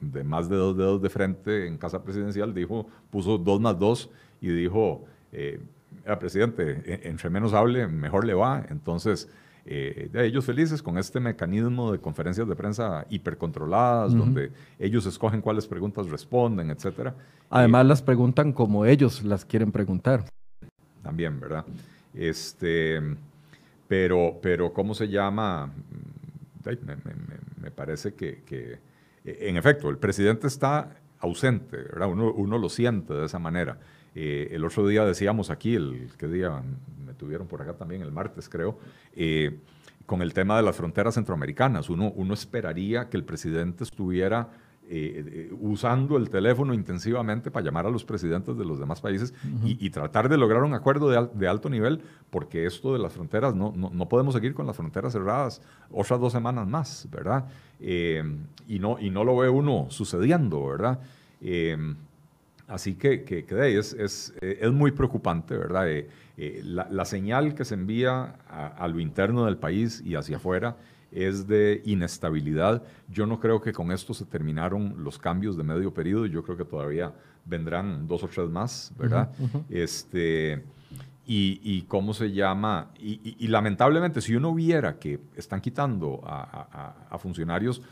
de, 0.00 0.24
más 0.24 0.48
de 0.48 0.56
dos 0.56 0.76
dedos 0.76 1.00
de 1.00 1.08
frente 1.08 1.66
en 1.66 1.78
casa 1.78 2.02
presidencial 2.02 2.52
dijo, 2.52 2.86
puso 3.08 3.38
dos 3.38 3.60
más 3.60 3.78
dos 3.78 4.10
y 4.40 4.48
dijo, 4.48 5.04
eh, 5.32 5.60
presidente, 6.18 6.82
e, 6.84 7.08
entre 7.08 7.30
menos 7.30 7.54
hable, 7.54 7.86
mejor 7.86 8.26
le 8.26 8.34
va. 8.34 8.66
Entonces, 8.68 9.28
eh, 9.64 10.10
ellos 10.14 10.44
felices 10.44 10.82
con 10.82 10.98
este 10.98 11.20
mecanismo 11.20 11.92
de 11.92 11.98
conferencias 11.98 12.48
de 12.48 12.56
prensa 12.56 13.06
hipercontroladas, 13.10 14.12
donde 14.12 14.50
ellos 14.78 15.06
escogen 15.06 15.40
cuáles 15.40 15.66
preguntas 15.66 16.08
responden, 16.08 16.70
etc. 16.70 17.12
Además, 17.48 17.86
las 17.86 18.02
preguntan 18.02 18.52
como 18.52 18.86
ellos 18.86 19.22
las 19.22 19.44
quieren 19.44 19.70
preguntar. 19.70 20.24
También, 21.02 21.38
¿verdad? 21.38 21.64
Este, 22.12 23.00
pero, 23.86 24.38
pero, 24.42 24.72
¿cómo 24.72 24.94
se 24.94 25.08
llama? 25.08 25.72
Me, 27.60 27.70
parece 27.70 28.14
que, 28.14 28.42
que, 28.44 28.78
en 29.24 29.56
efecto, 29.56 29.88
el 29.88 29.98
presidente 29.98 30.46
está 30.46 30.96
ausente. 31.20 31.78
Uno, 31.96 32.32
uno 32.32 32.58
lo 32.58 32.68
siente 32.68 33.14
de 33.14 33.26
esa 33.26 33.38
manera. 33.38 33.78
Eh, 34.14 34.48
el 34.52 34.64
otro 34.64 34.86
día 34.86 35.04
decíamos 35.04 35.50
aquí, 35.50 35.74
el 35.74 36.08
que 36.16 36.26
día 36.26 36.62
me 37.04 37.12
tuvieron 37.14 37.46
por 37.46 37.60
acá 37.60 37.74
también, 37.74 38.00
el 38.00 38.12
martes 38.12 38.48
creo, 38.48 38.78
eh, 39.14 39.58
con 40.06 40.22
el 40.22 40.32
tema 40.32 40.56
de 40.56 40.62
las 40.62 40.74
fronteras 40.74 41.14
centroamericanas. 41.14 41.90
Uno, 41.90 42.12
uno 42.16 42.32
esperaría 42.32 43.08
que 43.10 43.18
el 43.18 43.24
presidente 43.24 43.84
estuviera 43.84 44.48
eh, 44.88 45.50
usando 45.60 46.16
el 46.16 46.30
teléfono 46.30 46.74
intensivamente 46.74 47.50
para 47.50 47.64
llamar 47.64 47.86
a 47.86 47.90
los 47.90 48.04
presidentes 48.04 48.56
de 48.56 48.64
los 48.64 48.78
demás 48.78 49.00
países 49.00 49.34
y, 49.64 49.90
tratar 49.90 50.28
de 50.28 50.36
lograr 50.36 50.62
un 50.62 50.74
acuerdo 50.74 51.08
de, 51.08 51.48
alto 51.48 51.68
nivel, 51.68 52.02
porque 52.30 52.66
esto 52.66 52.92
de 52.92 52.98
las 52.98 53.12
fronteras, 53.12 53.54
no, 53.54 53.72
no, 53.76 54.08
podemos 54.08 54.34
seguir 54.34 54.54
con 54.54 54.66
las 54.66 54.76
fronteras 54.76 55.12
cerradas 55.12 55.62
otras 55.90 56.20
dos 56.20 56.32
semanas 56.32 56.66
más, 56.66 57.08
¿verdad? 57.10 57.46
y, 57.78 58.78
no, 58.78 58.98
y 58.98 59.10
no 59.10 59.24
lo 59.24 59.36
ve 59.36 59.48
uno 59.48 59.86
sucediendo, 59.90 60.66
¿verdad? 60.66 61.00
Así 62.68 62.94
que, 62.94 63.22
que, 63.22 63.44
es, 63.78 63.92
es, 63.92 64.34
eh, 64.40 64.58
es, 64.60 64.72
muy 64.72 64.90
preocupante, 64.90 65.56
¿verdad? 65.56 65.88
Eh, 65.88 66.08
eh, 66.36 66.62
la, 66.64 67.04
señal 67.04 67.54
que 67.54 67.64
se 67.64 67.74
envía 67.74 68.34
a, 68.48 68.88
lo 68.88 68.98
interno 68.98 69.44
del 69.44 69.56
país 69.56 70.02
y 70.04 70.16
hacia 70.16 70.36
afuera 70.36 70.76
es 71.16 71.48
de 71.48 71.80
inestabilidad. 71.86 72.82
Yo 73.08 73.26
no 73.26 73.40
creo 73.40 73.60
que 73.60 73.72
con 73.72 73.90
esto 73.90 74.12
se 74.12 74.26
terminaron 74.26 75.02
los 75.02 75.18
cambios 75.18 75.56
de 75.56 75.64
medio 75.64 75.92
periodo, 75.94 76.26
yo 76.26 76.42
creo 76.42 76.58
que 76.58 76.64
todavía 76.64 77.14
vendrán 77.46 78.06
dos 78.06 78.22
o 78.22 78.28
tres 78.28 78.50
más, 78.50 78.92
¿verdad? 78.98 79.30
Este, 79.70 80.62
y, 81.26 81.82
cómo 81.88 82.12
se 82.12 82.32
llama, 82.32 82.90
y, 82.98 83.48
lamentablemente 83.48 84.20
si 84.20 84.36
uno 84.36 84.54
viera 84.54 84.98
que 84.98 85.20
están 85.36 85.60
quitando 85.60 86.20
a 86.26 87.16
funcionarios 87.18 87.82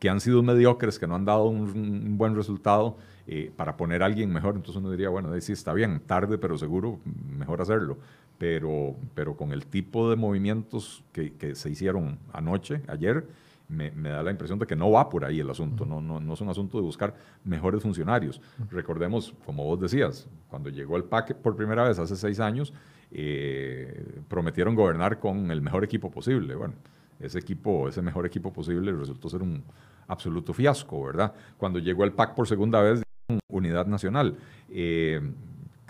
que 0.00 0.08
han 0.08 0.18
sido 0.18 0.42
mediocres, 0.42 0.98
que 0.98 1.06
no 1.06 1.14
han 1.14 1.26
dado 1.26 1.44
un, 1.44 2.16
buen 2.16 2.34
resultado, 2.34 2.96
eh, 3.26 3.52
para 3.54 3.76
poner 3.76 4.02
a 4.02 4.06
alguien 4.06 4.32
mejor. 4.32 4.56
Entonces 4.56 4.76
uno 4.76 4.90
diría, 4.90 5.10
bueno, 5.10 5.38
sí 5.40 5.52
está 5.52 5.74
bien, 5.74 6.00
tarde, 6.00 6.38
pero 6.38 6.56
seguro, 6.56 6.98
mejor 7.04 7.60
hacerlo. 7.60 7.98
Pero, 8.40 8.96
pero 9.14 9.36
con 9.36 9.52
el 9.52 9.66
tipo 9.66 10.08
de 10.08 10.16
movimientos 10.16 11.04
que, 11.12 11.34
que 11.34 11.54
se 11.54 11.68
hicieron 11.68 12.18
anoche, 12.32 12.80
ayer, 12.88 13.26
me, 13.68 13.90
me, 13.90 14.08
da 14.08 14.22
la 14.22 14.30
impresión 14.30 14.58
de 14.58 14.66
que 14.66 14.74
no 14.74 14.90
va 14.90 15.10
por 15.10 15.26
ahí 15.26 15.40
el 15.40 15.50
asunto, 15.50 15.84
no, 15.84 16.00
no, 16.00 16.20
no 16.20 16.32
es 16.32 16.40
un 16.40 16.48
asunto 16.48 16.78
de 16.78 16.82
buscar 16.82 17.14
mejores 17.44 17.82
funcionarios. 17.82 18.40
Recordemos, 18.70 19.34
como 19.44 19.66
vos 19.66 19.78
decías, 19.78 20.26
cuando 20.48 20.70
llegó 20.70 20.96
el 20.96 21.04
PAC 21.04 21.34
por 21.34 21.54
primera 21.54 21.86
vez 21.86 21.98
hace 21.98 22.16
seis 22.16 22.40
años, 22.40 22.72
eh, 23.10 24.22
prometieron 24.26 24.74
gobernar 24.74 25.18
con 25.18 25.50
el 25.50 25.60
mejor 25.60 25.84
equipo 25.84 26.10
posible. 26.10 26.54
Bueno, 26.54 26.72
ese 27.20 27.38
equipo, 27.38 27.90
ese 27.90 28.00
mejor 28.00 28.24
equipo 28.24 28.54
posible 28.54 28.90
resultó 28.90 29.28
ser 29.28 29.42
un 29.42 29.62
absoluto 30.08 30.54
fiasco, 30.54 31.04
¿verdad? 31.04 31.34
Cuando 31.58 31.78
llegó 31.78 32.04
el 32.04 32.12
PAC 32.12 32.34
por 32.34 32.48
segunda 32.48 32.80
vez, 32.80 33.02
Unidad 33.48 33.86
Nacional. 33.86 34.38
Eh, 34.70 35.20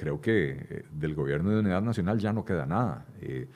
creo 0.00 0.18
que 0.18 0.66
eh, 0.70 0.84
del 0.90 1.14
gobierno 1.14 1.50
de 1.50 1.58
Unidad 1.58 1.82
Nacional 1.82 2.18
ya 2.18 2.32
no 2.32 2.42
queda 2.42 2.64
nada. 2.64 3.04
Eh, 3.20 3.46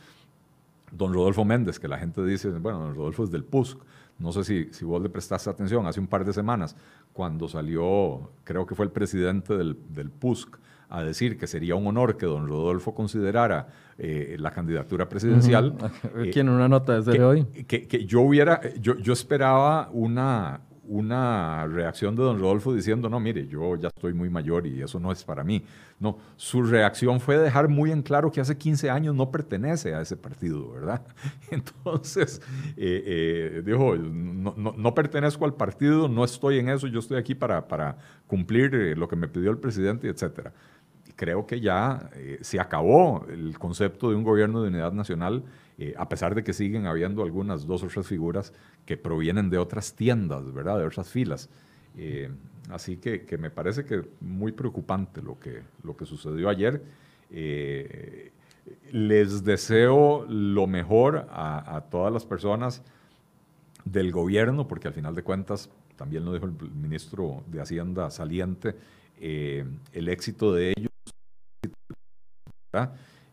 don 0.92 1.14
Rodolfo 1.14 1.42
Méndez, 1.42 1.80
que 1.80 1.88
la 1.88 1.96
gente 1.96 2.22
dice, 2.22 2.50
bueno, 2.50 2.80
don 2.80 2.94
Rodolfo 2.94 3.24
es 3.24 3.30
del 3.30 3.44
PUSC. 3.44 3.78
No 4.18 4.30
sé 4.30 4.44
si, 4.44 4.68
si 4.70 4.84
vos 4.84 5.02
le 5.02 5.08
prestaste 5.08 5.48
atención, 5.48 5.86
hace 5.86 6.00
un 6.00 6.06
par 6.06 6.22
de 6.22 6.34
semanas, 6.34 6.76
cuando 7.14 7.48
salió, 7.48 8.30
creo 8.44 8.66
que 8.66 8.74
fue 8.74 8.84
el 8.84 8.92
presidente 8.92 9.56
del, 9.56 9.78
del 9.88 10.10
PUSC, 10.10 10.58
a 10.90 11.02
decir 11.02 11.38
que 11.38 11.46
sería 11.46 11.76
un 11.76 11.86
honor 11.86 12.18
que 12.18 12.26
don 12.26 12.46
Rodolfo 12.46 12.94
considerara 12.94 13.68
eh, 13.96 14.36
la 14.38 14.50
candidatura 14.50 15.08
presidencial. 15.08 15.74
Uh 16.14 16.30
¿Quién 16.32 16.50
una 16.50 16.68
nota 16.68 17.00
desde 17.00 17.24
hoy? 17.24 17.44
Que, 17.66 17.88
que, 17.88 18.04
yo 18.04 18.20
hubiera, 18.20 18.60
yo, 18.78 18.98
yo 18.98 19.14
esperaba 19.14 19.88
una, 19.92 20.60
una 20.86 21.66
reacción 21.66 22.14
de 22.16 22.22
don 22.22 22.38
Rodolfo 22.38 22.74
diciendo, 22.74 23.08
no, 23.08 23.20
mire, 23.20 23.46
yo 23.46 23.76
ya 23.76 23.88
estoy 23.88 24.12
muy 24.12 24.28
mayor 24.30 24.66
y 24.66 24.82
eso 24.82 25.00
no 25.00 25.12
es 25.12 25.24
para 25.24 25.44
mí. 25.44 25.64
No, 26.00 26.18
su 26.36 26.62
reacción 26.62 27.20
fue 27.20 27.38
dejar 27.38 27.68
muy 27.68 27.90
en 27.90 28.02
claro 28.02 28.30
que 28.30 28.40
hace 28.40 28.56
15 28.56 28.90
años 28.90 29.14
no 29.14 29.30
pertenece 29.30 29.94
a 29.94 30.00
ese 30.00 30.16
partido, 30.16 30.72
¿verdad? 30.72 31.02
Entonces, 31.50 32.42
eh, 32.76 33.02
eh, 33.56 33.62
dijo, 33.64 33.96
no, 33.96 34.54
no, 34.76 34.94
pertenezco 34.94 35.44
al 35.44 35.54
partido, 35.54 36.08
no 36.08 36.24
estoy 36.24 36.58
en 36.58 36.68
eso, 36.68 36.86
yo 36.86 36.98
estoy 36.98 37.18
aquí 37.18 37.34
para, 37.34 37.66
para 37.66 37.96
cumplir 38.26 38.96
lo 38.96 39.08
que 39.08 39.16
me 39.16 39.28
pidió 39.28 39.50
el 39.50 39.58
presidente, 39.58 40.08
etcétera 40.08 40.52
creo 41.16 41.46
que 41.46 41.60
ya 41.60 42.10
eh, 42.14 42.38
se 42.40 42.60
acabó 42.60 43.24
el 43.28 43.58
concepto 43.58 44.10
de 44.10 44.16
un 44.16 44.24
gobierno 44.24 44.62
de 44.62 44.68
unidad 44.68 44.92
nacional, 44.92 45.44
eh, 45.78 45.94
a 45.96 46.08
pesar 46.08 46.34
de 46.34 46.44
que 46.44 46.52
siguen 46.52 46.86
habiendo 46.86 47.22
algunas 47.22 47.66
dos 47.66 47.82
o 47.82 47.88
tres 47.88 48.06
figuras 48.06 48.52
que 48.86 48.96
provienen 48.96 49.50
de 49.50 49.58
otras 49.58 49.94
tiendas, 49.94 50.52
¿verdad? 50.52 50.78
De 50.78 50.84
otras 50.84 51.08
filas. 51.08 51.48
Eh, 51.96 52.30
así 52.70 52.96
que, 52.96 53.26
me 53.38 53.50
parece 53.50 53.84
que 53.84 54.02
muy 54.20 54.52
preocupante 54.52 55.20
lo 55.20 55.38
que, 55.38 55.62
lo 55.82 55.96
que 55.96 56.06
sucedió 56.06 56.48
ayer. 56.48 56.82
les 58.92 59.44
deseo 59.44 60.24
lo 60.28 60.66
mejor 60.66 61.26
a, 61.30 61.84
todas 61.90 62.12
las 62.12 62.24
personas 62.24 62.82
del 63.84 64.12
gobierno, 64.12 64.68
porque 64.68 64.88
al 64.88 64.94
final 64.94 65.14
de 65.14 65.22
cuentas, 65.22 65.68
también 65.96 66.24
lo 66.24 66.32
dijo 66.32 66.46
el 66.46 66.70
ministro 66.70 67.42
de 67.48 67.60
Hacienda 67.60 68.10
saliente, 68.10 68.76
el 69.20 70.08
éxito 70.08 70.52
de 70.52 70.74
ellos 70.76 70.90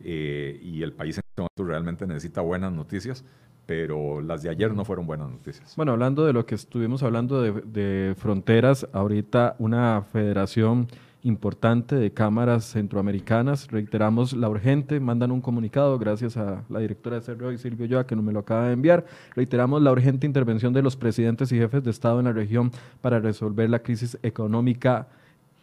eh, 0.03 0.59
y 0.61 0.83
el 0.83 0.93
país 0.93 1.17
en 1.17 1.23
este 1.27 1.41
momento 1.41 1.63
realmente 1.63 2.07
necesita 2.07 2.41
buenas 2.41 2.71
noticias, 2.71 3.23
pero 3.65 4.21
las 4.21 4.43
de 4.43 4.49
ayer 4.49 4.73
no 4.73 4.85
fueron 4.85 5.07
buenas 5.07 5.29
noticias. 5.29 5.75
Bueno, 5.75 5.93
hablando 5.93 6.25
de 6.25 6.33
lo 6.33 6.45
que 6.45 6.55
estuvimos 6.55 7.03
hablando 7.03 7.41
de, 7.41 8.15
fronteras, 8.17 8.87
ahorita 8.91 9.55
una 9.59 10.01
federación 10.01 10.87
importante 11.23 11.95
de 11.95 12.11
cámaras 12.11 12.65
centroamericanas, 12.65 13.69
reiteramos 13.69 14.33
la 14.33 14.49
urgente, 14.49 14.99
mandan 14.99 15.31
un 15.31 15.39
comunicado, 15.39 15.99
gracias 15.99 16.35
a 16.35 16.63
la 16.67 16.79
directora 16.79 17.17
de 17.17 17.21
CERRO 17.21 17.51
y 17.51 17.59
Silvio 17.59 17.85
Yoa, 17.85 18.07
que 18.07 18.15
no 18.15 18.23
me 18.23 18.33
lo 18.33 18.39
acaba 18.39 18.67
de 18.67 18.73
enviar, 18.73 19.05
reiteramos 19.35 19.81
la 19.83 19.91
urgente 19.91 20.25
intervención 20.25 20.73
de 20.73 20.81
los 20.81 20.95
presidentes 20.95 21.51
y 21.51 21.57
jefes 21.57 21.83
de 21.83 21.91
Estado 21.91 22.19
en 22.19 22.25
la 22.25 22.33
región 22.33 22.71
para 23.01 23.19
resolver 23.19 23.69
la 23.69 23.79
crisis 23.79 24.17
económica 24.23 25.07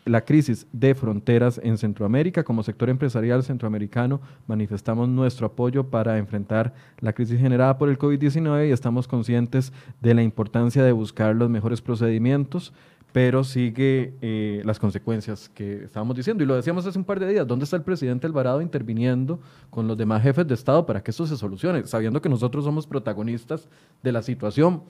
la 0.09 0.24
crisis 0.24 0.66
de 0.72 0.94
fronteras 0.94 1.60
en 1.62 1.78
Centroamérica. 1.78 2.44
Como 2.44 2.62
sector 2.62 2.89
empresarial 2.89 3.43
centroamericano 3.43 4.20
manifestamos 4.47 5.09
nuestro 5.09 5.47
apoyo 5.47 5.90
para 5.90 6.18
enfrentar 6.18 6.74
la 7.01 7.12
crisis 7.12 7.39
generada 7.39 7.78
por 7.78 7.89
el 7.89 7.98
COVID-19 7.98 8.68
y 8.68 8.72
estamos 8.72 9.06
conscientes 9.06 9.72
de 10.01 10.14
la 10.14 10.22
importancia 10.22 10.82
de 10.82 10.93
buscar 10.93 11.36
los 11.36 11.51
mejores 11.51 11.80
procedimientos, 11.80 12.72
pero 13.12 13.44
sigue 13.44 14.14
eh, 14.20 14.62
las 14.64 14.78
consecuencias 14.78 15.48
que 15.48 15.85
estábamos 15.85 16.16
diciendo. 16.16 16.43
Y 16.43 16.47
lo 16.47 16.56
decíamos 16.56 16.86
hace 16.86 16.98
un 16.98 17.05
par 17.05 17.20
de 17.20 17.28
días, 17.28 17.47
¿dónde 17.47 17.64
está 17.64 17.76
el 17.76 17.82
presidente 17.82 18.26
Alvarado 18.26 18.60
interviniendo 18.60 19.40
con 19.70 19.86
los 19.86 19.97
demás 19.97 20.22
jefes 20.22 20.47
de 20.47 20.55
Estado 20.55 20.85
para 20.86 21.02
que 21.02 21.10
esto 21.10 21.26
se 21.26 21.36
solucione? 21.36 21.86
Sabiendo 21.86 22.20
que 22.20 22.28
nosotros 22.28 22.64
somos 22.64 22.86
protagonistas 22.86 23.68
de 24.02 24.12
la 24.12 24.22
situación, 24.22 24.82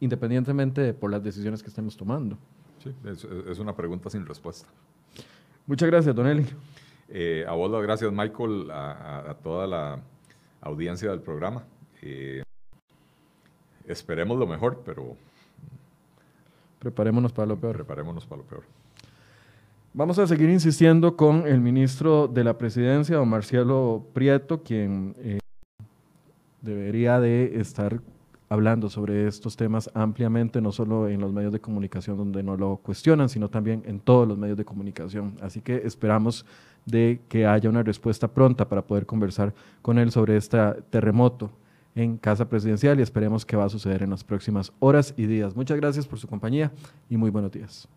independientemente 0.00 0.80
de 0.80 0.94
por 0.94 1.10
las 1.10 1.22
decisiones 1.22 1.62
que 1.62 1.68
estemos 1.68 1.96
tomando. 1.96 2.38
Sí, 2.82 2.94
es, 3.04 3.58
una 3.58 3.76
pregunta 3.76 4.08
sin 4.08 4.24
respuesta. 4.24 4.66
Muchas 5.66 5.88
gracias, 5.88 6.14
Don 6.14 6.26
Eli. 6.26 6.46
Eh, 7.08 7.44
a 7.46 7.52
vos 7.52 7.70
las 7.70 7.82
gracias, 7.82 8.10
Michael, 8.10 8.70
a, 8.70 9.36
toda 9.42 9.66
la 9.66 10.00
audiencia 10.62 11.10
del 11.10 11.20
programa. 11.20 11.64
Eh, 12.00 12.42
esperemos 13.86 14.38
lo 14.38 14.46
mejor, 14.46 14.82
pero... 14.84 15.16
Preparémonos 16.78 17.32
para 17.32 17.46
lo 17.46 17.56
peor. 17.56 17.76
Preparémonos 17.76 18.24
para 18.24 18.40
lo 18.40 18.48
peor. 18.48 18.64
Vamos 19.92 20.18
a 20.18 20.26
seguir 20.26 20.48
insistiendo 20.48 21.16
con 21.16 21.46
el 21.46 21.60
ministro 21.60 22.28
de 22.28 22.44
la 22.44 22.56
Presidencia, 22.56 23.16
don 23.16 23.28
Marcialo 23.28 24.06
Prieto, 24.14 24.62
quien 24.62 25.14
eh, 25.18 25.40
debería 26.62 27.20
de 27.20 27.60
estar 27.60 28.00
hablando 28.50 28.90
sobre 28.90 29.28
estos 29.28 29.56
temas 29.56 29.88
ampliamente, 29.94 30.60
no 30.60 30.72
solo 30.72 31.08
en 31.08 31.20
los 31.20 31.32
medios 31.32 31.52
de 31.52 31.60
comunicación 31.60 32.16
donde 32.16 32.42
no 32.42 32.56
lo 32.56 32.76
cuestionan, 32.78 33.28
sino 33.28 33.48
también 33.48 33.82
en 33.86 34.00
todos 34.00 34.26
los 34.26 34.36
medios 34.36 34.58
de 34.58 34.64
comunicación. 34.64 35.36
Así 35.40 35.60
que 35.60 35.76
esperamos 35.84 36.44
de 36.84 37.20
que 37.28 37.46
haya 37.46 37.70
una 37.70 37.84
respuesta 37.84 38.26
pronta 38.26 38.68
para 38.68 38.82
poder 38.82 39.06
conversar 39.06 39.54
con 39.82 39.98
él 39.98 40.10
sobre 40.10 40.36
este 40.36 40.58
terremoto 40.90 41.50
en 41.94 42.16
Casa 42.18 42.48
Presidencial 42.48 42.98
y 42.98 43.02
esperemos 43.02 43.46
que 43.46 43.56
va 43.56 43.66
a 43.66 43.68
suceder 43.68 44.02
en 44.02 44.10
las 44.10 44.24
próximas 44.24 44.72
horas 44.80 45.14
y 45.16 45.26
días. 45.26 45.54
Muchas 45.54 45.76
gracias 45.76 46.06
por 46.06 46.18
su 46.18 46.26
compañía 46.26 46.72
y 47.08 47.16
muy 47.16 47.30
buenos 47.30 47.52
días. 47.52 47.88